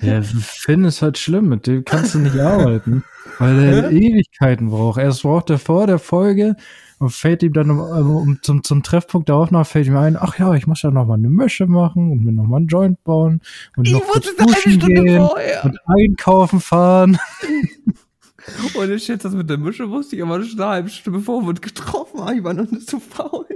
Ja, 0.00 0.22
Finn 0.22 0.84
ist 0.84 1.02
halt 1.02 1.18
schlimm, 1.18 1.48
mit 1.48 1.66
dem 1.66 1.84
kannst 1.84 2.14
du 2.14 2.20
nicht 2.20 2.38
arbeiten, 2.38 3.04
weil 3.38 3.58
er 3.58 3.90
Ewigkeiten 3.90 4.70
braucht. 4.70 5.00
Erst 5.00 5.22
braucht 5.22 5.50
er 5.50 5.58
vor 5.58 5.86
der 5.86 5.98
Folge 5.98 6.56
und 6.98 7.10
fällt 7.10 7.42
ihm 7.42 7.52
dann 7.52 7.70
um, 7.70 7.80
um, 7.80 8.38
zum, 8.42 8.62
zum 8.62 8.82
Treffpunkt 8.84 9.28
der 9.28 9.34
Aufnahme 9.34 9.64
fällt 9.64 9.88
ihm 9.88 9.96
ein, 9.96 10.16
ach 10.16 10.38
ja, 10.38 10.54
ich 10.54 10.68
muss 10.68 10.82
ja 10.82 10.90
noch 10.92 11.06
mal 11.06 11.14
eine 11.14 11.30
Mische 11.30 11.66
machen 11.66 12.12
und 12.12 12.24
mir 12.24 12.32
noch 12.32 12.46
mal 12.46 12.58
einen 12.58 12.68
Joint 12.68 13.02
bauen 13.02 13.40
und 13.76 13.90
noch 13.90 14.06
kurz 14.06 14.28
duschen 14.36 14.78
gehen 14.78 15.18
vorher. 15.26 15.64
und 15.64 15.78
einkaufen 15.86 16.60
fahren. 16.60 17.18
Ohne 18.74 18.98
Shit, 18.98 19.24
das 19.24 19.34
mit 19.34 19.50
der 19.50 19.58
Mische 19.58 19.90
wusste 19.90 20.16
ich 20.16 20.22
aber 20.22 20.42
schon 20.42 20.60
eine 20.60 20.70
halbe 20.70 20.88
Stunde 20.88 21.18
bevor 21.18 21.42
wir 21.42 21.48
uns 21.48 21.60
getroffen 21.60 22.20
haben. 22.20 22.38
Ich 22.38 22.44
war 22.44 22.54
noch 22.54 22.70
nicht 22.70 22.88
so 22.88 23.00
faul. 23.00 23.46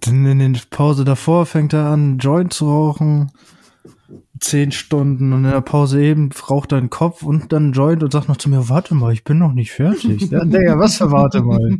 Dann 0.00 0.26
in 0.26 0.54
der 0.54 0.60
Pause 0.70 1.04
davor 1.04 1.46
fängt 1.46 1.72
er 1.72 1.86
an, 1.86 2.18
Joint 2.18 2.52
zu 2.52 2.68
rauchen. 2.68 3.32
Zehn 4.40 4.70
Stunden 4.72 5.32
und 5.32 5.44
in 5.44 5.50
der 5.50 5.60
Pause 5.60 6.02
eben 6.02 6.30
raucht 6.32 6.72
er 6.72 6.78
einen 6.78 6.90
Kopf 6.90 7.22
und 7.22 7.52
dann 7.52 7.72
Joint 7.72 8.02
und 8.02 8.12
sagt 8.12 8.28
noch 8.28 8.36
zu 8.36 8.50
mir, 8.50 8.68
warte 8.68 8.94
mal, 8.94 9.12
ich 9.12 9.24
bin 9.24 9.38
noch 9.38 9.52
nicht 9.52 9.72
fertig. 9.72 10.30
Ja, 10.30 10.44
Digga, 10.44 10.78
was 10.78 10.98
für 10.98 11.10
warte 11.10 11.42
mal? 11.42 11.78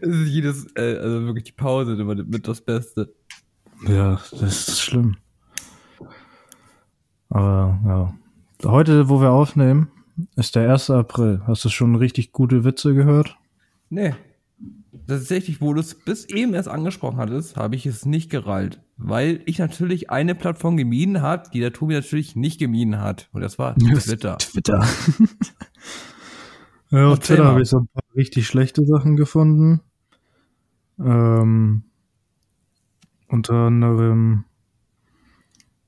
Es 0.00 0.08
ist 0.08 0.28
jedes, 0.28 0.66
äh, 0.74 0.96
also 0.96 1.26
wirklich 1.26 1.44
die 1.44 1.52
Pause 1.52 1.94
immer 1.94 2.14
mit 2.14 2.48
das 2.48 2.60
Beste. 2.60 3.14
Ja, 3.86 4.20
das 4.32 4.68
ist 4.68 4.80
schlimm. 4.80 5.16
Aber 7.28 7.78
ja. 7.86 8.14
Heute, 8.64 9.08
wo 9.08 9.20
wir 9.20 9.30
aufnehmen, 9.30 9.88
ist 10.36 10.54
der 10.54 10.70
1. 10.70 10.90
April. 10.90 11.42
Hast 11.46 11.64
du 11.64 11.68
schon 11.68 11.96
richtig 11.96 12.32
gute 12.32 12.64
Witze 12.64 12.94
gehört? 12.94 13.36
Nee. 13.90 14.14
Tatsächlich, 15.06 15.62
wo 15.62 15.72
du 15.72 15.80
es 15.80 15.94
bis 15.94 16.26
eben 16.26 16.52
erst 16.52 16.68
angesprochen 16.68 17.16
hattest, 17.16 17.56
habe 17.56 17.76
ich 17.76 17.86
es 17.86 18.04
nicht 18.04 18.30
gerallt. 18.30 18.82
Weil 18.98 19.40
ich 19.46 19.58
natürlich 19.58 20.10
eine 20.10 20.34
Plattform 20.34 20.76
gemieden 20.76 21.22
habe, 21.22 21.48
die 21.52 21.60
der 21.60 21.72
Tobi 21.72 21.94
natürlich 21.94 22.36
nicht 22.36 22.58
gemieden 22.58 23.00
hat. 23.00 23.30
Und 23.32 23.40
das 23.40 23.58
war 23.58 23.74
Twitter. 23.74 24.36
Twitter. 24.36 24.80
ja, 26.90 27.08
auf 27.08 27.20
Twitter 27.20 27.46
habe 27.46 27.62
ich 27.62 27.70
so 27.70 27.78
ein 27.78 27.88
paar 27.88 28.02
richtig 28.14 28.46
schlechte 28.46 28.84
Sachen 28.84 29.16
gefunden. 29.16 29.80
Ähm, 30.98 31.84
unter 33.28 33.54
anderem, 33.54 34.44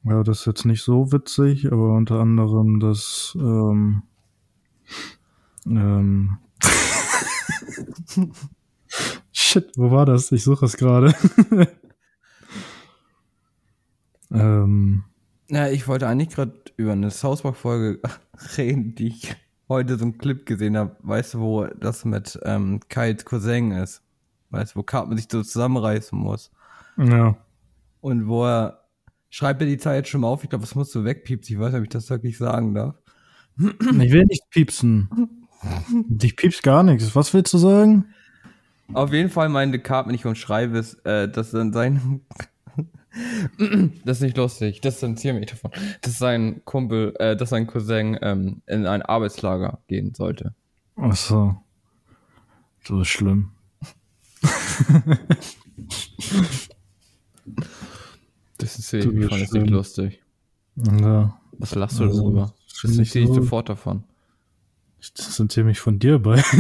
ja, 0.05 0.23
das 0.23 0.41
ist 0.41 0.47
jetzt 0.47 0.65
nicht 0.65 0.83
so 0.83 1.13
witzig, 1.13 1.71
aber 1.71 1.95
unter 1.95 2.21
anderem 2.21 2.81
das, 2.81 3.37
ähm, 3.39 4.03
ähm, 5.67 6.39
Shit, 9.55 9.71
wo 9.77 9.93
war 9.93 10.05
das? 10.05 10.33
Ich 10.33 10.43
suche 10.43 10.65
es 10.67 10.77
gerade. 10.77 11.15
ähm, 14.33 15.05
Ja, 15.49 15.69
ich 15.69 15.87
wollte 15.87 16.09
eigentlich 16.09 16.31
gerade 16.31 16.55
über 16.77 16.91
eine 16.91 17.13
South 17.13 17.43
Park 17.43 17.55
Folge 17.55 18.01
reden, 18.59 18.97
die 18.97 19.07
ich 19.07 19.37
heute 19.69 19.97
so 19.97 20.07
einen 20.07 20.19
Clip 20.19 20.45
gesehen 20.45 20.77
habe. 20.77 20.97
Weißt 21.03 21.35
du, 21.35 21.39
wo 21.39 21.67
das 21.67 22.05
mit 22.05 22.37
ähm, 22.43 22.81
Kyles 22.89 23.25
Cousin 23.25 23.71
ist? 23.71 24.03
Weißt 24.51 24.75
du, 24.75 24.81
wo 24.81 24.83
Cartman 24.83 25.19
sich 25.19 25.29
so 25.31 25.41
zusammenreißen 25.41 26.19
muss? 26.19 26.51
ja. 26.97 27.37
Und 28.01 28.27
wo 28.27 28.45
er 28.45 28.89
schreibt 29.31 29.61
er 29.61 29.69
die 29.69 29.79
Zeit 29.79 29.99
jetzt 29.99 30.09
schon 30.09 30.23
mal 30.23 30.29
auf. 30.29 30.43
Ich 30.43 30.51
glaube, 30.51 30.65
das 30.65 30.75
musst 30.75 30.93
du 30.97 31.05
wegpiepsen. 31.05 31.55
Ich 31.55 31.61
weiß 31.61 31.71
nicht, 31.71 31.79
ob 31.79 31.85
ich 31.85 31.91
das 31.91 32.11
wirklich 32.11 32.39
sagen 32.39 32.75
darf. 32.75 32.97
Ich 33.57 34.13
will 34.13 34.25
nicht 34.25 34.51
piepsen. 34.51 35.09
Ich 36.21 36.37
piepst 36.37 36.63
gar 36.63 36.83
nichts. 36.83 37.17
Was 37.17 37.33
willst 37.33 37.55
du 37.55 37.57
sagen? 37.57 38.13
Auf 38.93 39.13
jeden 39.13 39.31
Fall 39.31 39.49
meinte 39.49 39.79
Cartman, 39.79 40.15
ich 40.15 40.27
umschreibe 40.27 40.79
es, 40.79 40.95
äh, 41.05 41.29
dass 41.29 41.51
dann 41.53 41.73
sein. 41.73 42.21
das 44.05 44.19
ist 44.19 44.23
nicht 44.23 44.37
lustig, 44.37 44.81
das 44.81 44.95
distanziere 44.95 45.35
mich 45.39 45.47
davon. 45.47 45.71
Dass 46.03 46.19
sein 46.19 46.63
Kumpel, 46.65 47.15
äh, 47.19 47.37
dass 47.37 47.51
sein 47.51 47.67
Cousin 47.67 48.19
ähm, 48.21 48.63
in 48.67 48.87
ein 48.87 49.03
Arbeitslager 49.03 49.79
gehen 49.89 50.15
sollte. 50.15 50.55
Ach 50.97 51.17
so. 51.17 51.57
So 52.85 53.01
ist 53.01 53.09
schlimm. 53.09 53.51
Das 58.59 58.79
ist 58.79 58.93
das 58.93 59.03
schlimm. 59.03 59.19
nicht 59.19 59.71
lustig. 59.71 60.23
Ja. 60.77 61.39
Was 61.59 61.75
lachst 61.75 61.99
du 62.01 62.05
Also, 62.05 62.23
darüber? 62.23 62.55
Das 62.83 62.99
ich 62.99 63.13
so- 63.13 63.35
sofort 63.35 63.69
davon. 63.69 64.05
Ich 65.05 65.13
distanziere 65.13 65.67
mich 65.67 65.81
von 65.81 65.99
dir 65.99 66.19
bei. 66.19 66.43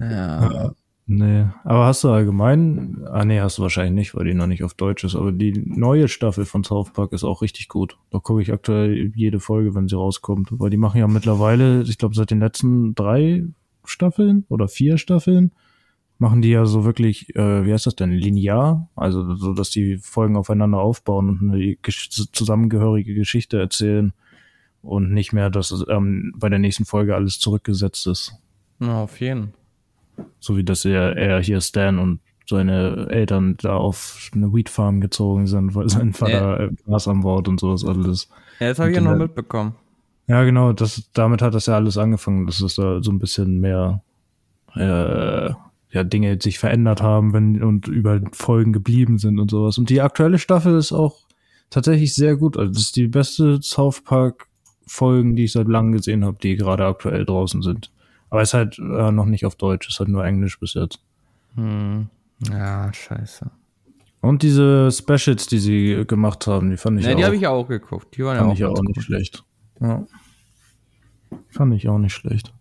Ja. 0.00 0.72
nee. 1.06 1.46
Aber 1.62 1.74
Aber 1.74 1.86
hast 1.86 2.04
du 2.04 2.10
allgemein, 2.10 3.06
ah 3.10 3.24
nee, 3.24 3.40
hast 3.40 3.56
du 3.56 3.62
wahrscheinlich 3.62 3.94
nicht, 3.94 4.14
weil 4.14 4.26
die 4.26 4.34
noch 4.34 4.46
nicht 4.46 4.62
auf 4.64 4.74
Deutsch 4.74 5.04
ist, 5.04 5.14
aber 5.14 5.32
die 5.32 5.52
neue 5.64 6.08
Staffel 6.08 6.44
von 6.44 6.62
South 6.64 6.92
Park 6.92 7.12
ist 7.12 7.24
auch 7.24 7.40
richtig 7.40 7.68
gut. 7.68 7.96
Da 8.10 8.18
gucke 8.18 8.42
ich 8.42 8.52
aktuell 8.52 9.12
jede 9.14 9.40
Folge, 9.40 9.74
wenn 9.74 9.88
sie 9.88 9.96
rauskommt, 9.96 10.48
weil 10.50 10.68
die 10.68 10.76
machen 10.76 10.98
ja 10.98 11.08
mittlerweile, 11.08 11.82
ich 11.82 11.96
glaube 11.96 12.14
seit 12.14 12.30
den 12.30 12.40
letzten 12.40 12.94
drei 12.94 13.44
Staffeln 13.84 14.44
oder 14.50 14.68
vier 14.68 14.98
Staffeln, 14.98 15.52
machen 16.18 16.42
die 16.42 16.50
ja 16.50 16.64
so 16.64 16.84
wirklich, 16.84 17.34
äh, 17.36 17.64
wie 17.66 17.72
heißt 17.72 17.86
das 17.86 17.96
denn, 17.96 18.12
linear, 18.12 18.88
also 18.94 19.34
so, 19.34 19.52
dass 19.52 19.70
die 19.70 19.98
Folgen 19.98 20.36
aufeinander 20.36 20.78
aufbauen 20.78 21.28
und 21.28 21.50
eine 21.50 21.58
gesch- 21.58 22.28
zusammengehörige 22.32 23.14
Geschichte 23.14 23.58
erzählen 23.58 24.12
und 24.82 25.12
nicht 25.12 25.32
mehr, 25.32 25.50
dass 25.50 25.84
ähm, 25.88 26.34
bei 26.36 26.48
der 26.48 26.58
nächsten 26.58 26.84
Folge 26.84 27.14
alles 27.14 27.38
zurückgesetzt 27.40 28.06
ist. 28.06 28.34
Na, 28.78 29.02
auf 29.02 29.20
jeden. 29.20 29.54
So 30.38 30.56
wie 30.56 30.64
dass 30.64 30.84
er, 30.84 31.16
er 31.16 31.42
hier 31.42 31.60
Stan 31.60 31.98
und 31.98 32.20
seine 32.46 33.08
Eltern 33.08 33.56
da 33.60 33.74
auf 33.76 34.30
eine 34.34 34.52
Weed 34.52 34.68
Farm 34.68 35.00
gezogen 35.00 35.46
sind, 35.46 35.74
weil 35.74 35.88
sein 35.88 36.12
Vater 36.12 36.60
äh, 36.60 36.70
Gras 36.84 37.08
anbaut 37.08 37.48
und 37.48 37.58
sowas 37.58 37.84
alles. 37.84 38.28
Ja, 38.60 38.68
das 38.68 38.78
habe 38.78 38.90
ich 38.90 38.96
ja 38.96 39.02
noch 39.02 39.16
mitbekommen. 39.16 39.74
Ja, 40.26 40.44
genau, 40.44 40.72
das, 40.72 41.10
damit 41.14 41.42
hat 41.42 41.54
das 41.54 41.66
ja 41.66 41.74
alles 41.74 41.98
angefangen, 41.98 42.46
dass 42.46 42.60
es 42.60 42.76
da 42.76 43.02
so 43.02 43.10
ein 43.10 43.18
bisschen 43.18 43.60
mehr 43.60 44.02
äh, 44.74 45.50
ja, 45.94 46.02
Dinge 46.04 46.36
sich 46.42 46.58
verändert 46.58 47.00
haben, 47.02 47.32
wenn 47.32 47.62
und 47.62 47.86
über 47.86 48.20
Folgen 48.32 48.72
geblieben 48.72 49.18
sind 49.18 49.38
und 49.38 49.50
sowas. 49.50 49.78
Und 49.78 49.88
die 49.90 50.00
aktuelle 50.00 50.38
Staffel 50.40 50.76
ist 50.76 50.92
auch 50.92 51.20
tatsächlich 51.70 52.14
sehr 52.14 52.36
gut. 52.36 52.56
Also 52.56 52.72
das 52.72 52.82
ist 52.82 52.96
die 52.96 53.06
beste 53.06 53.62
South 53.62 54.02
Park 54.02 54.48
Folgen, 54.86 55.36
die 55.36 55.44
ich 55.44 55.52
seit 55.52 55.68
langem 55.68 55.92
gesehen 55.92 56.24
habe, 56.24 56.36
die 56.42 56.56
gerade 56.56 56.84
aktuell 56.84 57.24
draußen 57.24 57.62
sind. 57.62 57.90
Aber 58.28 58.42
es 58.42 58.50
ist 58.50 58.54
halt 58.54 58.78
äh, 58.78 59.12
noch 59.12 59.24
nicht 59.26 59.46
auf 59.46 59.54
Deutsch, 59.54 59.86
es 59.88 59.94
ist 59.94 60.00
halt 60.00 60.08
nur 60.10 60.24
Englisch 60.24 60.58
bis 60.58 60.74
jetzt. 60.74 60.98
Hm. 61.54 62.08
Ja, 62.50 62.92
scheiße. 62.92 63.50
Und 64.20 64.42
diese 64.42 64.90
Specials, 64.90 65.46
die 65.46 65.58
sie 65.58 66.04
gemacht 66.06 66.46
haben, 66.46 66.70
die 66.70 66.76
fand 66.76 66.98
ich 66.98 67.06
Ne, 67.06 67.12
auch, 67.12 67.16
die 67.18 67.24
habe 67.24 67.36
ich 67.36 67.46
auch 67.46 67.68
geguckt. 67.68 68.16
Die 68.16 68.24
waren 68.24 68.38
fand 68.38 68.58
ja 68.58 68.68
auch, 68.68 68.72
ich 68.72 68.78
auch 68.78 68.82
nicht 68.82 68.94
gut. 68.96 69.04
schlecht. 69.04 69.44
Ja. 69.80 70.04
Fand 71.50 71.74
ich 71.74 71.88
auch 71.88 71.98
nicht 71.98 72.14
schlecht. 72.14 72.52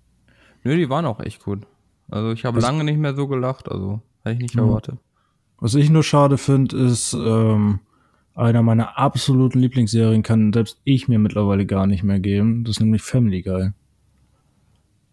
Nö, 0.63 0.75
die 0.77 0.89
waren 0.89 1.05
auch 1.05 1.19
echt 1.19 1.43
gut. 1.43 1.65
Also 2.13 2.31
ich 2.31 2.45
habe 2.45 2.59
lange 2.59 2.83
nicht 2.83 2.99
mehr 2.99 3.15
so 3.15 3.27
gelacht, 3.27 3.71
also 3.71 4.01
hätte 4.21 4.35
ich 4.35 4.41
nicht 4.41 4.55
erwartet. 4.55 4.99
Was 5.57 5.73
ich 5.73 5.89
nur 5.89 6.03
schade 6.03 6.37
finde, 6.37 6.77
ist, 6.77 7.13
ähm, 7.13 7.79
einer 8.35 8.61
meiner 8.61 8.99
absoluten 8.99 9.59
Lieblingsserien 9.59 10.21
kann 10.21 10.53
selbst 10.53 10.79
ich 10.83 11.07
mir 11.07 11.17
mittlerweile 11.17 11.65
gar 11.65 11.87
nicht 11.87 12.03
mehr 12.03 12.19
geben. 12.19 12.65
Das 12.65 12.77
ist 12.77 12.81
nämlich 12.81 13.01
Family 13.01 13.41
Guy. 13.41 13.71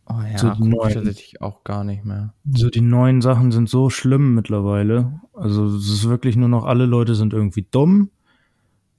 Oh 0.07 0.21
ja, 0.31 0.37
So 0.37 0.51
guck 0.51 0.89
ich 0.89 0.95
tatsächlich 0.95 1.41
auch 1.41 1.65
gar 1.65 1.85
nicht 1.85 2.05
mehr. 2.05 2.35
So 2.53 2.69
die 2.69 2.83
neuen 2.83 3.23
Sachen 3.23 3.51
sind 3.51 3.71
so 3.71 3.89
schlimm 3.89 4.35
mittlerweile. 4.35 5.21
Also 5.33 5.67
es 5.67 5.89
ist 5.89 6.07
wirklich 6.07 6.37
nur 6.37 6.49
noch, 6.49 6.67
alle 6.67 6.85
Leute 6.85 7.15
sind 7.15 7.33
irgendwie 7.33 7.67
dumm. 7.71 8.11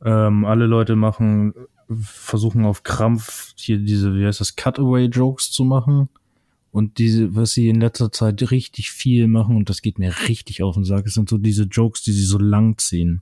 Ähm, 0.03 0.45
alle 0.45 0.65
Leute 0.65 0.95
machen, 0.95 1.53
versuchen 1.99 2.65
auf 2.65 2.81
Krampf 2.81 3.53
hier 3.57 3.77
diese, 3.77 4.15
wie 4.15 4.25
heißt 4.25 4.39
das, 4.39 4.55
Cutaway-Jokes 4.55 5.51
zu 5.51 5.65
machen. 5.65 6.09
Und 6.71 6.97
diese, 6.99 7.35
was 7.35 7.51
sie 7.51 7.67
in 7.69 7.81
letzter 7.81 8.11
Zeit 8.11 8.49
richtig 8.49 8.91
viel 8.91 9.27
machen, 9.27 9.57
und 9.57 9.69
das 9.69 9.81
geht 9.81 9.99
mir 9.99 10.13
richtig 10.29 10.63
auf 10.63 10.75
den 10.75 10.85
Sack, 10.85 11.05
es 11.05 11.13
sind 11.15 11.29
so 11.29 11.37
diese 11.37 11.63
Jokes, 11.63 12.01
die 12.03 12.13
sie 12.13 12.23
so 12.23 12.37
lang 12.37 12.77
ziehen. 12.77 13.21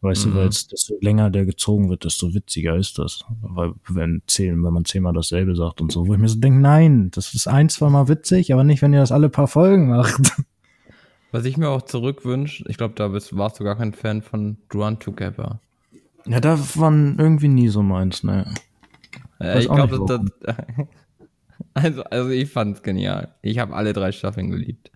Weißt 0.00 0.26
Mhm. 0.26 0.30
du, 0.30 0.36
weil 0.36 0.48
es, 0.48 0.68
desto 0.68 0.94
länger 1.00 1.28
der 1.28 1.44
gezogen 1.44 1.90
wird, 1.90 2.04
desto 2.04 2.32
witziger 2.32 2.76
ist 2.76 2.98
das. 2.98 3.24
Weil, 3.42 3.72
wenn 3.88 4.22
zählen, 4.26 4.62
wenn 4.62 4.72
man 4.72 4.84
zehnmal 4.84 5.12
dasselbe 5.12 5.54
sagt 5.56 5.80
und 5.80 5.90
so, 5.92 6.06
wo 6.06 6.14
ich 6.14 6.20
mir 6.20 6.28
so 6.28 6.38
denke, 6.38 6.60
nein, 6.60 7.10
das 7.10 7.34
ist 7.34 7.48
ein, 7.48 7.68
zwei 7.68 7.90
Mal 7.90 8.08
witzig, 8.08 8.52
aber 8.52 8.64
nicht, 8.64 8.80
wenn 8.80 8.92
ihr 8.94 9.00
das 9.00 9.12
alle 9.12 9.28
paar 9.28 9.48
Folgen 9.48 9.88
macht. 9.88 10.32
Was 11.32 11.44
ich 11.44 11.56
mir 11.58 11.68
auch 11.68 11.82
zurückwünsche, 11.82 12.64
ich 12.68 12.78
glaube, 12.78 12.94
da 12.94 13.08
bist, 13.08 13.36
warst 13.36 13.60
du 13.60 13.64
gar 13.64 13.76
kein 13.76 13.92
Fan 13.92 14.22
von 14.22 14.56
Run 14.72 14.98
Together. 14.98 15.60
Ja, 16.26 16.40
da 16.40 16.58
waren 16.76 17.18
irgendwie 17.18 17.48
nie 17.48 17.68
so 17.68 17.82
meins, 17.82 18.22
ne. 18.22 18.46
Äh, 19.40 19.58
ich 19.60 19.66
glaube, 19.68 19.98
nicht, 19.98 20.10
das, 20.10 20.56
das, 20.56 20.56
also, 21.82 22.02
also 22.04 22.30
ich 22.30 22.50
fand's 22.50 22.82
genial. 22.82 23.34
Ich 23.42 23.58
habe 23.58 23.74
alle 23.74 23.92
drei 23.92 24.12
Staffeln 24.12 24.50
geliebt. 24.50 24.90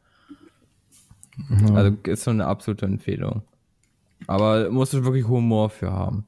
Ja. 1.49 1.74
Also 1.74 1.97
ist 2.05 2.24
so 2.24 2.30
eine 2.30 2.47
absolute 2.47 2.87
Empfehlung. 2.87 3.43
Aber 4.26 4.70
musst 4.70 4.93
du 4.93 5.05
wirklich 5.05 5.26
Humor 5.26 5.70
für 5.70 5.91
haben. 5.91 6.26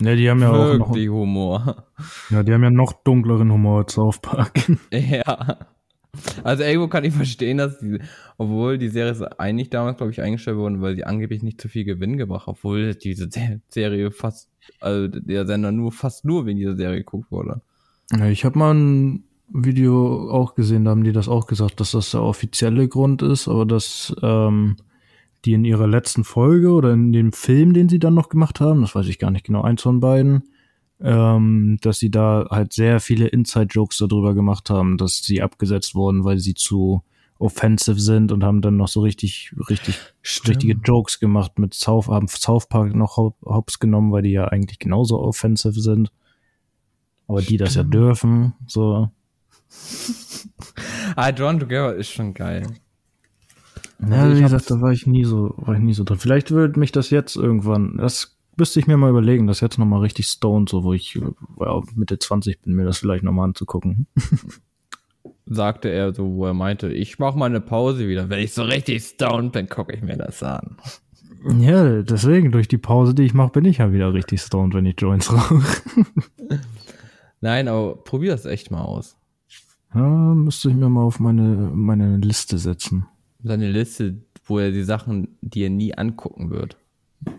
Ja, 0.00 0.14
die 0.14 0.28
haben 0.28 0.40
ja 0.40 0.50
auch 0.50 0.76
noch, 0.78 0.88
wirklich 0.90 1.08
Humor. 1.08 1.86
ja, 2.30 2.42
die 2.42 2.52
haben 2.52 2.62
ja 2.62 2.70
noch 2.70 2.92
dunkleren 2.92 3.50
Humor 3.50 3.80
als 3.84 3.94
South 3.94 4.20
Park. 4.20 4.52
ja. 4.90 5.58
Also 6.44 6.62
irgendwo 6.62 6.88
kann 6.88 7.04
ich 7.04 7.12
verstehen, 7.12 7.58
dass 7.58 7.78
die, 7.78 7.98
obwohl 8.38 8.78
die 8.78 8.88
Serie 8.88 9.12
ist 9.12 9.22
eigentlich 9.38 9.68
damals, 9.68 9.98
glaube 9.98 10.12
ich, 10.12 10.22
eingestellt 10.22 10.56
wurde, 10.56 10.80
weil 10.80 10.96
sie 10.96 11.04
angeblich 11.04 11.42
nicht 11.42 11.60
zu 11.60 11.68
viel 11.68 11.84
Gewinn 11.84 12.16
gebracht, 12.16 12.48
obwohl 12.48 12.94
diese 12.94 13.30
Se- 13.30 13.60
Serie 13.68 14.10
fast, 14.10 14.48
also 14.80 15.08
der 15.08 15.46
Sender 15.46 15.72
nur 15.72 15.92
fast 15.92 16.24
nur 16.24 16.46
wegen 16.46 16.58
dieser 16.58 16.76
Serie 16.76 16.98
geguckt 16.98 17.30
wurde. 17.30 17.60
Ja, 18.12 18.26
ich 18.28 18.46
habe 18.46 18.58
mal 18.58 18.72
ein 18.72 19.24
Video 19.48 20.30
auch 20.30 20.54
gesehen, 20.54 20.84
da 20.84 20.90
haben 20.90 21.04
die 21.04 21.12
das 21.12 21.28
auch 21.28 21.46
gesagt, 21.46 21.80
dass 21.80 21.92
das 21.92 22.10
der 22.10 22.22
offizielle 22.22 22.88
Grund 22.88 23.22
ist, 23.22 23.48
aber 23.48 23.64
dass 23.64 24.14
ähm, 24.22 24.76
die 25.44 25.52
in 25.52 25.64
ihrer 25.64 25.86
letzten 25.86 26.24
Folge 26.24 26.70
oder 26.70 26.92
in 26.92 27.12
dem 27.12 27.32
Film, 27.32 27.72
den 27.72 27.88
sie 27.88 27.98
dann 27.98 28.14
noch 28.14 28.28
gemacht 28.28 28.60
haben, 28.60 28.80
das 28.80 28.94
weiß 28.94 29.06
ich 29.06 29.18
gar 29.18 29.30
nicht 29.30 29.46
genau, 29.46 29.62
eins 29.62 29.82
von 29.82 30.00
beiden, 30.00 30.44
ähm, 31.00 31.78
dass 31.80 31.98
sie 31.98 32.10
da 32.10 32.46
halt 32.50 32.72
sehr 32.72 33.00
viele 33.00 33.28
Inside-Jokes 33.28 33.98
darüber 33.98 34.34
gemacht 34.34 34.70
haben, 34.70 34.98
dass 34.98 35.22
sie 35.22 35.42
abgesetzt 35.42 35.94
wurden, 35.94 36.24
weil 36.24 36.38
sie 36.38 36.54
zu 36.54 37.02
offensive 37.38 38.00
sind 38.00 38.32
und 38.32 38.42
haben 38.42 38.62
dann 38.62 38.76
noch 38.76 38.88
so 38.88 39.00
richtig, 39.00 39.54
richtig, 39.68 39.98
richtige 40.48 40.74
Jokes 40.82 41.20
gemacht 41.20 41.58
mit 41.58 41.74
South, 41.74 42.08
haben 42.08 42.28
South 42.28 42.66
Park 42.68 42.94
noch 42.94 43.18
hops 43.18 43.78
genommen, 43.78 44.10
weil 44.10 44.22
die 44.22 44.32
ja 44.32 44.46
eigentlich 44.46 44.78
genauso 44.78 45.20
offensive 45.20 45.80
sind. 45.80 46.10
Aber 47.28 47.42
die 47.42 47.56
das 47.56 47.74
ja 47.74 47.82
Stimmt. 47.82 47.94
dürfen, 47.94 48.54
so. 48.66 49.10
Ah, 51.16 51.32
Drawn 51.32 51.58
Together 51.58 51.94
ist 51.94 52.10
schon 52.10 52.34
geil. 52.34 52.66
Ja, 54.00 54.22
Also 54.24 54.36
wie 54.36 54.42
gesagt, 54.42 54.70
da 54.70 54.80
war 54.80 54.92
ich 54.92 55.06
nie 55.06 55.24
so, 55.24 55.54
war 55.56 55.74
ich 55.74 55.80
nie 55.80 55.94
so 55.94 56.04
drin. 56.04 56.18
Vielleicht 56.18 56.50
würde 56.50 56.78
mich 56.78 56.92
das 56.92 57.10
jetzt 57.10 57.36
irgendwann, 57.36 57.96
das 57.96 58.36
müsste 58.56 58.80
ich 58.80 58.86
mir 58.86 58.96
mal 58.96 59.10
überlegen, 59.10 59.46
das 59.46 59.60
jetzt 59.60 59.78
nochmal 59.78 60.00
richtig 60.00 60.26
stoned, 60.26 60.68
so 60.68 60.84
wo 60.84 60.92
ich 60.92 61.14
ja, 61.14 61.82
Mitte 61.94 62.18
20 62.18 62.62
bin, 62.62 62.74
mir 62.74 62.84
das 62.84 62.98
vielleicht 62.98 63.24
nochmal 63.24 63.46
anzugucken. 63.46 64.06
Sagte 65.46 65.88
er 65.88 66.12
so, 66.12 66.34
wo 66.34 66.46
er 66.46 66.54
meinte, 66.54 66.92
ich 66.92 67.18
mache 67.18 67.38
mal 67.38 67.46
eine 67.46 67.60
Pause 67.60 68.08
wieder. 68.08 68.28
Wenn 68.28 68.40
ich 68.40 68.52
so 68.52 68.64
richtig 68.64 69.04
stoned 69.04 69.52
bin, 69.52 69.68
gucke 69.68 69.94
ich 69.94 70.02
mir 70.02 70.16
das 70.16 70.42
an. 70.42 70.76
Ja, 71.58 72.02
deswegen, 72.02 72.50
durch 72.50 72.66
die 72.66 72.78
Pause, 72.78 73.14
die 73.14 73.22
ich 73.22 73.32
mache, 73.34 73.52
bin 73.52 73.64
ich 73.64 73.78
ja 73.78 73.92
wieder 73.92 74.12
richtig 74.12 74.40
stoned, 74.40 74.74
wenn 74.74 74.86
ich 74.86 74.96
Joints 74.98 75.32
rauche. 75.32 75.62
Nein, 77.40 77.68
aber 77.68 77.94
probier 77.96 78.32
das 78.32 78.44
echt 78.46 78.72
mal 78.72 78.82
aus. 78.82 79.16
Ja, 79.94 80.34
müsste 80.34 80.68
ich 80.70 80.74
mir 80.74 80.88
mal 80.88 81.02
auf 81.02 81.20
meine, 81.20 81.70
meine 81.74 82.16
Liste 82.18 82.58
setzen. 82.58 83.06
Seine 83.42 83.70
Liste, 83.70 84.16
wo 84.44 84.58
er 84.58 84.70
die 84.72 84.82
Sachen, 84.82 85.36
die 85.40 85.62
er 85.64 85.70
nie 85.70 85.96
angucken 85.96 86.50
wird. 86.50 86.76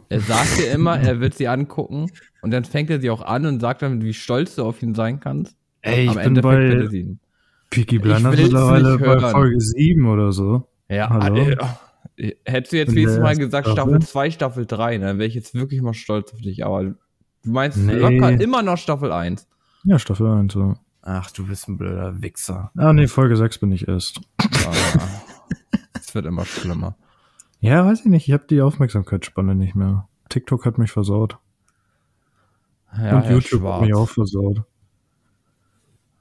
Er 0.09 0.19
sagt 0.21 0.57
dir 0.57 0.71
immer, 0.71 0.99
er 0.99 1.19
wird 1.19 1.35
sie 1.35 1.47
angucken 1.47 2.09
und 2.41 2.51
dann 2.51 2.65
fängt 2.65 2.89
er 2.89 2.99
sie 2.99 3.09
auch 3.09 3.21
an 3.21 3.45
und 3.45 3.59
sagt 3.59 3.81
dann, 3.83 4.01
wie 4.01 4.13
stolz 4.13 4.55
du 4.55 4.63
auf 4.63 4.81
ihn 4.81 4.95
sein 4.95 5.19
kannst. 5.19 5.55
Ey, 5.81 6.05
ich 6.05 6.09
Am 6.09 6.15
bin 6.15 6.35
er 6.35 6.41
bei 6.41 6.87
sie 6.87 6.99
ihn. 7.01 7.19
Peaky 7.69 7.97
Ich 7.97 8.01
Blinders 8.01 8.35
mittlerweile 8.35 8.91
nicht 8.93 8.99
bei 9.01 9.05
hören. 9.07 9.31
Folge 9.31 9.59
7 9.61 10.07
oder 10.07 10.31
so. 10.31 10.67
Ja, 10.89 11.09
Hallo? 11.09 11.37
äh, 12.17 12.33
hättest 12.45 12.73
du 12.73 12.77
jetzt 12.77 12.95
der 12.95 13.19
Mal 13.21 13.35
gesagt 13.37 13.67
Staffel? 13.67 13.91
Staffel 13.95 14.01
2, 14.07 14.31
Staffel 14.31 14.65
3, 14.65 14.97
dann 14.97 15.17
wäre 15.19 15.27
ich 15.27 15.35
jetzt 15.35 15.53
wirklich 15.53 15.81
mal 15.81 15.93
stolz 15.93 16.33
auf 16.33 16.41
dich. 16.41 16.65
Aber 16.65 16.83
du 16.85 16.95
meinst 17.43 17.77
Nee. 17.77 17.93
locker 17.93 18.39
immer 18.41 18.63
noch 18.63 18.77
Staffel 18.77 19.11
1. 19.11 19.47
Ja, 19.83 19.99
Staffel 19.99 20.27
1, 20.27 20.53
so. 20.53 20.75
Ach, 21.09 21.31
du 21.31 21.47
bist 21.47 21.69
ein 21.69 21.77
blöder 21.77 22.21
Wichser. 22.21 22.69
Ah, 22.75 22.91
nee, 22.91 23.07
Folge 23.07 23.37
6 23.37 23.59
bin 23.59 23.71
ich 23.71 23.87
erst. 23.87 24.19
Ah, 24.39 24.73
Es 25.93 26.13
wird 26.13 26.25
immer 26.25 26.43
schlimmer. 26.43 26.95
Ja, 27.61 27.85
weiß 27.85 28.01
ich 28.01 28.05
nicht, 28.07 28.27
ich 28.27 28.33
habe 28.33 28.43
die 28.49 28.61
Aufmerksamkeitsspanne 28.61 29.55
nicht 29.55 29.73
mehr. 29.73 30.07
TikTok 30.29 30.65
hat 30.65 30.77
mich 30.77 30.91
versaut. 30.91 31.37
Ja, 32.97 33.15
Und 33.17 33.23
Herr 33.23 33.31
YouTube 33.31 33.63
hat 33.63 33.81
mich 33.81 33.89
Schwarz. 33.91 33.99
auch 34.01 34.09
versaut. 34.09 34.63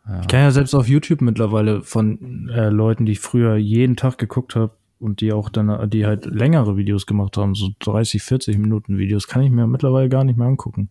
Ja. 0.07 0.21
Ich 0.21 0.29
kann 0.29 0.41
ja 0.41 0.51
selbst 0.53 0.75
auf 0.75 0.87
YouTube 0.89 1.21
mittlerweile 1.21 1.83
von 1.83 2.49
äh, 2.49 2.69
Leuten, 2.69 3.07
die 3.07 3.13
ich 3.13 3.21
früher 3.21 3.57
jeden 3.57 3.97
Tag 3.97 4.19
geguckt 4.19 4.55
habe 4.55 4.73
und 5.01 5.21
die 5.21 5.33
auch 5.33 5.49
dann, 5.49 5.91
die 5.91 6.07
halt 6.07 6.27
längere 6.27 6.77
Videos 6.77 7.07
gemacht 7.07 7.37
haben, 7.37 7.57
so 7.57 7.71
30, 7.81 8.23
40 8.23 8.57
Minuten 8.59 8.99
Videos, 8.99 9.27
kann 9.27 9.43
ich 9.43 9.51
mir 9.51 9.67
mittlerweile 9.67 10.09
gar 10.09 10.23
nicht 10.23 10.39
mehr 10.39 10.47
angucken. 10.47 10.91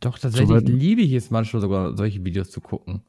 Doch, 0.00 0.18
tatsächlich 0.18 0.48
Soweit- 0.48 0.68
liebe 0.68 1.00
ich 1.02 1.12
es 1.12 1.30
manchmal 1.30 1.60
sogar, 1.60 1.96
solche 1.96 2.24
Videos 2.24 2.50
zu 2.50 2.60
gucken. 2.60 3.02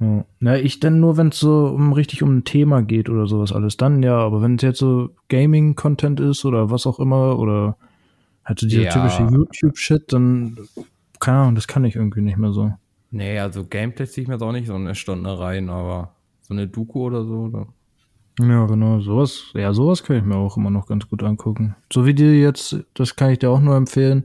Ja. 0.00 0.24
Na, 0.40 0.56
ich 0.58 0.80
denn 0.80 1.00
nur, 1.00 1.16
wenn 1.16 1.28
es 1.28 1.40
so 1.40 1.66
um 1.66 1.92
richtig 1.92 2.22
um 2.22 2.36
ein 2.38 2.44
Thema 2.44 2.82
geht 2.82 3.08
oder 3.08 3.26
sowas 3.26 3.52
alles, 3.52 3.76
dann 3.76 4.02
ja, 4.02 4.16
aber 4.16 4.40
wenn 4.40 4.54
es 4.56 4.62
jetzt 4.62 4.78
so 4.78 5.10
Gaming-Content 5.28 6.20
ist 6.20 6.44
oder 6.44 6.70
was 6.70 6.86
auch 6.86 7.00
immer 7.00 7.38
oder 7.38 7.76
halt 8.44 8.60
so 8.60 8.66
dieser 8.66 8.82
Ja. 8.82 8.90
typische 8.92 9.24
YouTube-Shit, 9.34 10.12
dann, 10.12 10.56
keine 11.20 11.38
Ahnung, 11.38 11.54
das 11.56 11.66
kann 11.68 11.84
ich 11.84 11.96
irgendwie 11.96 12.20
nicht 12.22 12.38
mehr 12.38 12.52
so. 12.52 12.72
Nee, 13.10 13.38
also 13.38 13.64
Gameplay 13.64 14.06
ziehe 14.06 14.22
ich 14.22 14.28
mir 14.28 14.34
jetzt 14.34 14.42
auch 14.42 14.52
nicht 14.52 14.68
so 14.68 14.74
eine 14.74 14.94
Stunde 14.94 15.38
rein, 15.38 15.68
aber 15.68 16.14
so 16.42 16.54
eine 16.54 16.66
Doku 16.68 17.00
oder 17.02 17.24
so, 17.24 17.48
da 17.48 17.66
Ja, 18.40 18.64
genau, 18.66 19.00
sowas, 19.00 19.44
ja, 19.54 19.74
sowas 19.74 20.02
kann 20.02 20.16
ich 20.16 20.24
mir 20.24 20.36
auch 20.36 20.56
immer 20.56 20.70
noch 20.70 20.86
ganz 20.86 21.06
gut 21.08 21.22
angucken. 21.22 21.74
So 21.92 22.06
wie 22.06 22.14
die 22.14 22.24
jetzt, 22.24 22.76
das 22.94 23.14
kann 23.16 23.30
ich 23.30 23.40
dir 23.40 23.50
auch 23.50 23.60
nur 23.60 23.76
empfehlen, 23.76 24.24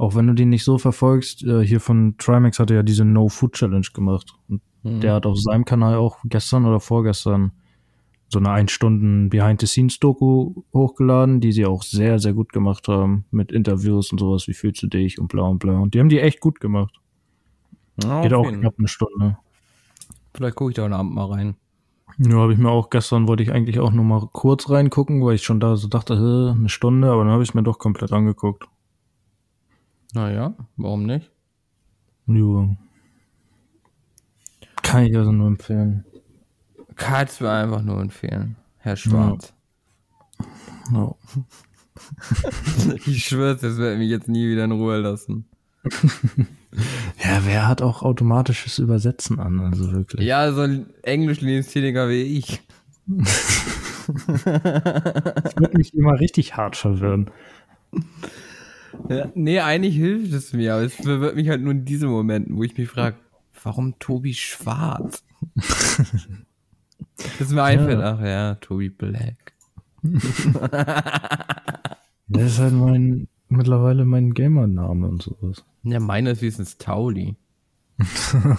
auch 0.00 0.14
wenn 0.14 0.26
du 0.26 0.34
die 0.34 0.46
nicht 0.46 0.64
so 0.64 0.78
verfolgst, 0.78 1.42
äh, 1.44 1.64
hier 1.64 1.80
von 1.80 2.16
Trimax 2.18 2.58
hat 2.58 2.70
er 2.70 2.76
ja 2.78 2.82
diese 2.82 3.04
No 3.04 3.28
Food 3.28 3.52
Challenge 3.52 3.86
gemacht. 3.92 4.32
Und 4.48 4.62
Mhm. 4.82 5.00
der 5.00 5.14
hat 5.14 5.26
auf 5.26 5.38
seinem 5.38 5.64
Kanal 5.66 5.96
auch 5.96 6.18
gestern 6.24 6.64
oder 6.64 6.80
vorgestern 6.80 7.52
so 8.28 8.38
eine 8.38 8.50
ein 8.50 8.68
Stunden 8.68 9.28
Behind-the-Scenes-Doku 9.28 10.62
hochgeladen, 10.72 11.40
die 11.40 11.52
sie 11.52 11.66
auch 11.66 11.82
sehr, 11.82 12.18
sehr 12.18 12.32
gut 12.32 12.52
gemacht 12.52 12.88
haben, 12.88 13.24
mit 13.30 13.52
Interviews 13.52 14.10
und 14.12 14.18
sowas, 14.20 14.46
wie 14.48 14.54
fühlst 14.54 14.82
du 14.82 14.86
dich 14.86 15.18
und 15.20 15.28
bla 15.28 15.42
und 15.42 15.58
bla. 15.58 15.78
Und 15.78 15.92
die 15.94 16.00
haben 16.00 16.08
die 16.08 16.20
echt 16.20 16.40
gut 16.40 16.60
gemacht. 16.60 16.94
Ja, 18.02 18.22
Geht 18.22 18.32
auch 18.32 18.46
jeden. 18.46 18.60
knapp 18.60 18.74
eine 18.78 18.88
Stunde. 18.88 19.36
Vielleicht 20.34 20.54
gucke 20.56 20.70
ich 20.70 20.76
da 20.76 20.84
heute 20.84 20.94
Abend 20.96 21.12
mal 21.14 21.26
rein. 21.26 21.56
Ja, 22.18 22.36
habe 22.36 22.52
ich 22.52 22.58
mir 22.58 22.70
auch 22.70 22.88
gestern, 22.88 23.28
wollte 23.28 23.42
ich 23.42 23.52
eigentlich 23.52 23.80
auch 23.80 23.92
nur 23.92 24.04
mal 24.04 24.26
kurz 24.32 24.70
reingucken, 24.70 25.22
weil 25.24 25.34
ich 25.34 25.42
schon 25.42 25.60
da 25.60 25.76
so 25.76 25.88
dachte, 25.88 26.54
eine 26.56 26.68
Stunde, 26.68 27.10
aber 27.10 27.24
dann 27.24 27.32
habe 27.32 27.42
ich 27.42 27.52
mir 27.54 27.62
doch 27.62 27.78
komplett 27.78 28.12
angeguckt. 28.12 28.64
Naja, 30.14 30.54
warum 30.76 31.04
nicht? 31.04 31.30
Jo. 32.26 32.76
Kann 34.82 35.04
ich 35.04 35.16
also 35.16 35.32
nur 35.32 35.48
empfehlen. 35.48 36.04
Kannst 36.96 37.40
mir 37.40 37.50
einfach 37.50 37.82
nur 37.82 38.00
empfehlen, 38.00 38.56
Herr 38.78 38.96
Schwarz. 38.96 39.52
Ja. 40.92 41.14
Ich 43.04 43.26
schwör's, 43.26 43.60
das 43.60 43.76
wird 43.76 43.98
mich 43.98 44.08
jetzt 44.08 44.26
nie 44.26 44.48
wieder 44.48 44.64
in 44.64 44.72
Ruhe 44.72 44.96
lassen. 44.98 45.44
ja, 45.84 47.40
wer 47.44 47.68
hat 47.68 47.82
auch 47.82 48.02
automatisches 48.02 48.78
Übersetzen 48.78 49.38
an, 49.38 49.60
also 49.60 49.92
wirklich. 49.92 50.26
Ja, 50.26 50.50
so 50.52 50.62
ein 50.62 50.86
Englisch-Lebenstiliger 51.02 52.08
wie 52.08 52.38
ich. 52.38 52.62
Das 54.12 54.44
wird 55.56 55.74
mich 55.74 55.94
immer 55.94 56.18
richtig 56.18 56.56
hart 56.56 56.74
verwirren. 56.76 57.30
Ja, 59.08 59.30
nee, 59.34 59.60
eigentlich 59.60 59.96
hilft 59.96 60.32
es 60.32 60.52
mir, 60.52 60.74
aber 60.74 60.82
es 60.82 60.94
verwirrt 60.94 61.36
mich 61.36 61.48
halt 61.48 61.62
nur 61.62 61.72
in 61.72 61.84
diesen 61.84 62.08
Momenten, 62.10 62.56
wo 62.56 62.62
ich 62.62 62.76
mich 62.76 62.88
frage, 62.88 63.16
warum 63.62 63.98
Tobi 63.98 64.34
schwarz? 64.34 65.24
Das 67.38 67.50
mir 67.50 67.62
einfällt, 67.62 68.00
ach 68.00 68.20
ja, 68.20 68.54
Tobi 68.56 68.88
Black. 68.88 69.52
Das 72.32 72.44
ist 72.44 72.58
halt 72.60 72.74
mein, 72.74 73.26
mittlerweile 73.48 74.04
mein 74.04 74.34
Gamer-Name 74.34 75.08
und 75.08 75.20
sowas. 75.22 75.64
Ja, 75.82 75.98
meiner 75.98 76.30
ist 76.30 76.42
wenigstens 76.42 76.78
Tauli. 76.78 77.34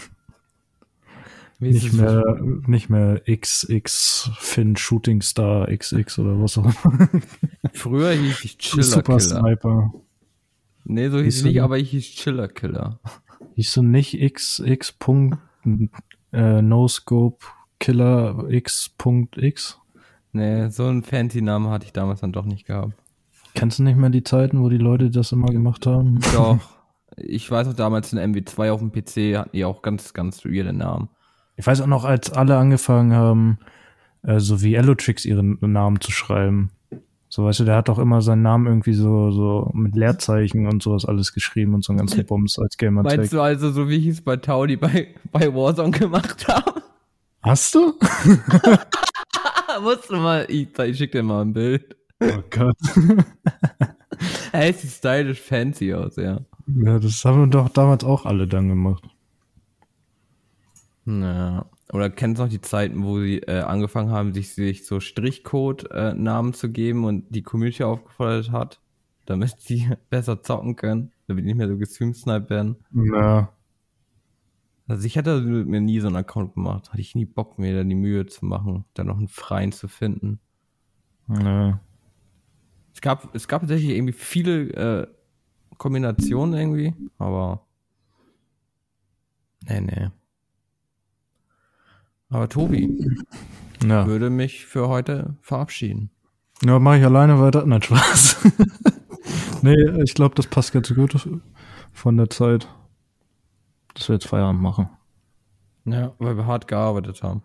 Nicht 1.59 1.93
mehr, 1.93 2.41
nicht 2.65 2.89
mehr 2.89 3.21
XX 3.29 4.31
Finn 4.39 4.75
Shooting 4.75 5.21
Star 5.21 5.67
XX 5.67 6.17
oder 6.17 6.41
was 6.41 6.57
auch 6.57 6.65
immer. 6.65 7.07
Früher 7.71 8.13
hieß 8.13 8.43
ich 8.43 8.57
Chiller 8.57 8.81
Super 8.81 9.17
Killer. 9.17 9.19
Sniper. 9.19 9.93
Nee, 10.83 11.09
so 11.09 11.19
hieß 11.19 11.39
ich 11.39 11.43
nicht, 11.43 11.61
aber 11.61 11.77
ich 11.77 11.91
hieß 11.91 12.05
Chiller 12.11 12.47
Killer. 12.47 12.99
Hieß 13.55 13.73
du 13.73 13.83
nicht 13.83 14.19
XX. 14.19 14.91
Punkt, 14.93 15.37
äh, 16.31 16.61
No 16.61 16.87
Scope 16.87 17.45
Killer 17.79 18.45
X.X? 18.49 19.79
Nee, 20.33 20.69
so 20.69 20.85
einen 20.85 21.03
Fancy-Namen 21.03 21.69
hatte 21.69 21.85
ich 21.85 21.93
damals 21.93 22.21
dann 22.21 22.31
doch 22.31 22.45
nicht 22.45 22.65
gehabt. 22.65 22.93
Kennst 23.53 23.79
du 23.79 23.83
nicht 23.83 23.97
mehr 23.97 24.09
die 24.09 24.23
Zeiten, 24.23 24.61
wo 24.61 24.69
die 24.69 24.77
Leute 24.77 25.09
das 25.09 25.31
immer 25.31 25.47
gemacht 25.47 25.85
haben? 25.85 26.19
Doch. 26.33 26.59
Ich 27.17 27.51
weiß 27.51 27.67
noch, 27.67 27.73
damals 27.73 28.13
in 28.13 28.19
MW2 28.19 28.71
auf 28.71 28.79
dem 28.79 28.91
PC 28.91 29.37
hatten 29.37 29.49
die 29.53 29.65
auch 29.65 29.81
ganz, 29.81 30.13
ganz 30.13 30.45
weirde 30.45 30.71
Namen. 30.71 31.09
Ich 31.57 31.67
weiß 31.67 31.81
auch 31.81 31.87
noch, 31.87 32.05
als 32.05 32.31
alle 32.31 32.57
angefangen 32.57 33.13
haben, 33.13 33.59
äh, 34.23 34.39
so 34.39 34.61
wie 34.61 34.77
Allotrix 34.77 35.25
ihren 35.25 35.57
Namen 35.59 35.99
zu 35.99 36.11
schreiben. 36.11 36.71
So, 37.33 37.45
weißt 37.45 37.61
du, 37.61 37.63
der 37.63 37.77
hat 37.77 37.87
doch 37.87 37.97
immer 37.97 38.21
seinen 38.21 38.41
Namen 38.41 38.67
irgendwie 38.67 38.91
so, 38.91 39.31
so 39.31 39.71
mit 39.73 39.95
Leerzeichen 39.95 40.67
und 40.67 40.83
sowas 40.83 41.05
alles 41.05 41.31
geschrieben 41.31 41.73
und 41.73 41.81
so 41.81 41.93
einen 41.93 41.99
ganzen 41.99 42.25
Bums 42.25 42.59
als 42.59 42.75
Gamertag. 42.75 43.17
Meinst 43.17 43.31
du 43.31 43.39
also, 43.39 43.71
so 43.71 43.87
wie 43.87 43.95
ich 43.95 44.07
es 44.07 44.21
bei 44.21 44.35
Tauli 44.35 44.75
bei, 44.75 45.15
bei 45.31 45.47
Warzone 45.55 45.91
gemacht 45.91 46.45
habe? 46.49 46.81
Hast 47.41 47.73
du? 47.73 47.93
Musst 49.81 50.09
du 50.09 50.17
mal, 50.17 50.45
ich, 50.49 50.77
ich 50.77 50.97
schick 50.97 51.13
dir 51.13 51.23
mal 51.23 51.43
ein 51.43 51.53
Bild. 51.53 51.95
Oh 52.19 52.43
Gott. 52.49 52.75
Ey, 54.51 54.73
sieht 54.73 54.91
stylisch 54.91 55.39
fancy 55.39 55.93
aus, 55.93 56.17
ja. 56.17 56.41
Ja, 56.67 56.99
das 56.99 57.23
haben 57.23 57.39
wir 57.39 57.47
doch 57.47 57.69
damals 57.69 58.03
auch 58.03 58.25
alle 58.25 58.45
dann 58.45 58.67
gemacht. 58.67 59.03
Ja. 61.05 61.65
Oder 61.91 62.09
kennst 62.09 62.39
du 62.39 62.43
noch 62.43 62.49
die 62.49 62.61
Zeiten, 62.61 63.03
wo 63.03 63.19
sie 63.19 63.39
äh, 63.39 63.61
angefangen 63.61 64.11
haben, 64.11 64.33
sich, 64.33 64.53
sich 64.53 64.85
so 64.85 65.01
Strichcode-Namen 65.01 66.53
zu 66.53 66.71
geben 66.71 67.03
und 67.03 67.25
die 67.29 67.43
Community 67.43 67.83
aufgefordert 67.83 68.51
hat, 68.51 68.81
damit 69.25 69.59
sie 69.59 69.89
besser 70.09 70.41
zocken 70.41 70.77
können, 70.77 71.11
damit 71.27 71.43
die 71.43 71.47
nicht 71.47 71.57
mehr 71.57 71.67
so 71.67 71.77
gestreamsniped 71.77 72.49
werden? 72.49 72.77
Ja. 72.93 73.51
Also 74.87 75.05
ich 75.05 75.15
hätte 75.17 75.41
mir 75.41 75.81
nie 75.81 75.99
so 75.99 76.07
einen 76.07 76.15
Account 76.15 76.53
gemacht. 76.53 76.89
Hatte 76.89 77.01
ich 77.01 77.13
nie 77.15 77.25
Bock, 77.25 77.59
mir 77.59 77.75
da 77.75 77.83
die 77.83 77.95
Mühe 77.95 78.25
zu 78.25 78.45
machen, 78.45 78.85
da 78.93 79.03
noch 79.03 79.17
einen 79.17 79.27
freien 79.27 79.71
zu 79.71 79.87
finden. 79.87 80.39
ja. 81.27 81.79
Es 82.93 82.99
gab, 82.99 83.33
es 83.33 83.47
gab 83.47 83.61
tatsächlich 83.61 83.91
irgendwie 83.91 84.13
viele 84.13 84.69
äh, 84.73 85.07
Kombinationen 85.77 86.59
irgendwie, 86.59 86.93
aber 87.17 87.65
nee, 89.67 89.79
nee. 89.79 90.09
Aber 92.31 92.49
Tobi 92.49 92.97
Ja, 93.85 94.07
würde 94.07 94.29
mich 94.29 94.65
für 94.65 94.87
heute 94.87 95.37
verabschieden. 95.41 96.09
ja 96.63 96.79
mache 96.79 96.97
ich 96.99 97.05
alleine 97.05 97.39
weiter. 97.39 97.65
Nein, 97.65 97.81
Spaß. 97.83 98.37
nee, 99.61 99.75
ich 100.03 100.13
glaube, 100.15 100.33
das 100.35 100.47
passt 100.47 100.71
ganz 100.71 100.93
gut 100.93 101.29
von 101.91 102.17
der 102.17 102.29
Zeit, 102.29 102.67
dass 103.93 104.07
wir 104.09 104.15
jetzt 104.15 104.27
Feierabend 104.27 104.61
machen. 104.61 104.89
Ja, 105.85 106.13
weil 106.19 106.37
wir 106.37 106.45
hart 106.45 106.67
gearbeitet 106.67 107.21
haben. 107.23 107.43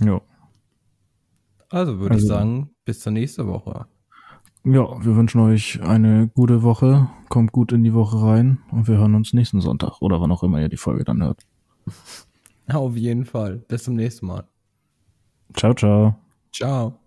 Ja. 0.00 0.20
Also 1.68 1.98
würde 1.98 2.16
ich 2.16 2.22
Also- 2.22 2.28
sagen, 2.34 2.70
bis 2.84 3.00
zur 3.00 3.12
nächsten 3.12 3.46
Woche. 3.46 3.86
Ja, 4.64 5.04
wir 5.04 5.14
wünschen 5.14 5.40
euch 5.42 5.80
eine 5.82 6.26
gute 6.26 6.64
Woche. 6.64 7.08
Kommt 7.28 7.52
gut 7.52 7.70
in 7.70 7.84
die 7.84 7.94
Woche 7.94 8.20
rein 8.20 8.58
und 8.72 8.88
wir 8.88 8.98
hören 8.98 9.14
uns 9.14 9.32
nächsten 9.32 9.60
Sonntag 9.60 10.00
oder 10.02 10.20
wann 10.20 10.32
auch 10.32 10.42
immer 10.42 10.60
ihr 10.60 10.68
die 10.68 10.76
Folge 10.76 11.04
dann 11.04 11.22
hört. 11.22 11.42
Auf 12.72 12.96
jeden 12.96 13.24
Fall. 13.24 13.56
Bis 13.68 13.84
zum 13.84 13.94
nächsten 13.94 14.26
Mal. 14.26 14.44
Ciao, 15.54 15.72
ciao. 15.74 16.16
Ciao. 16.52 17.05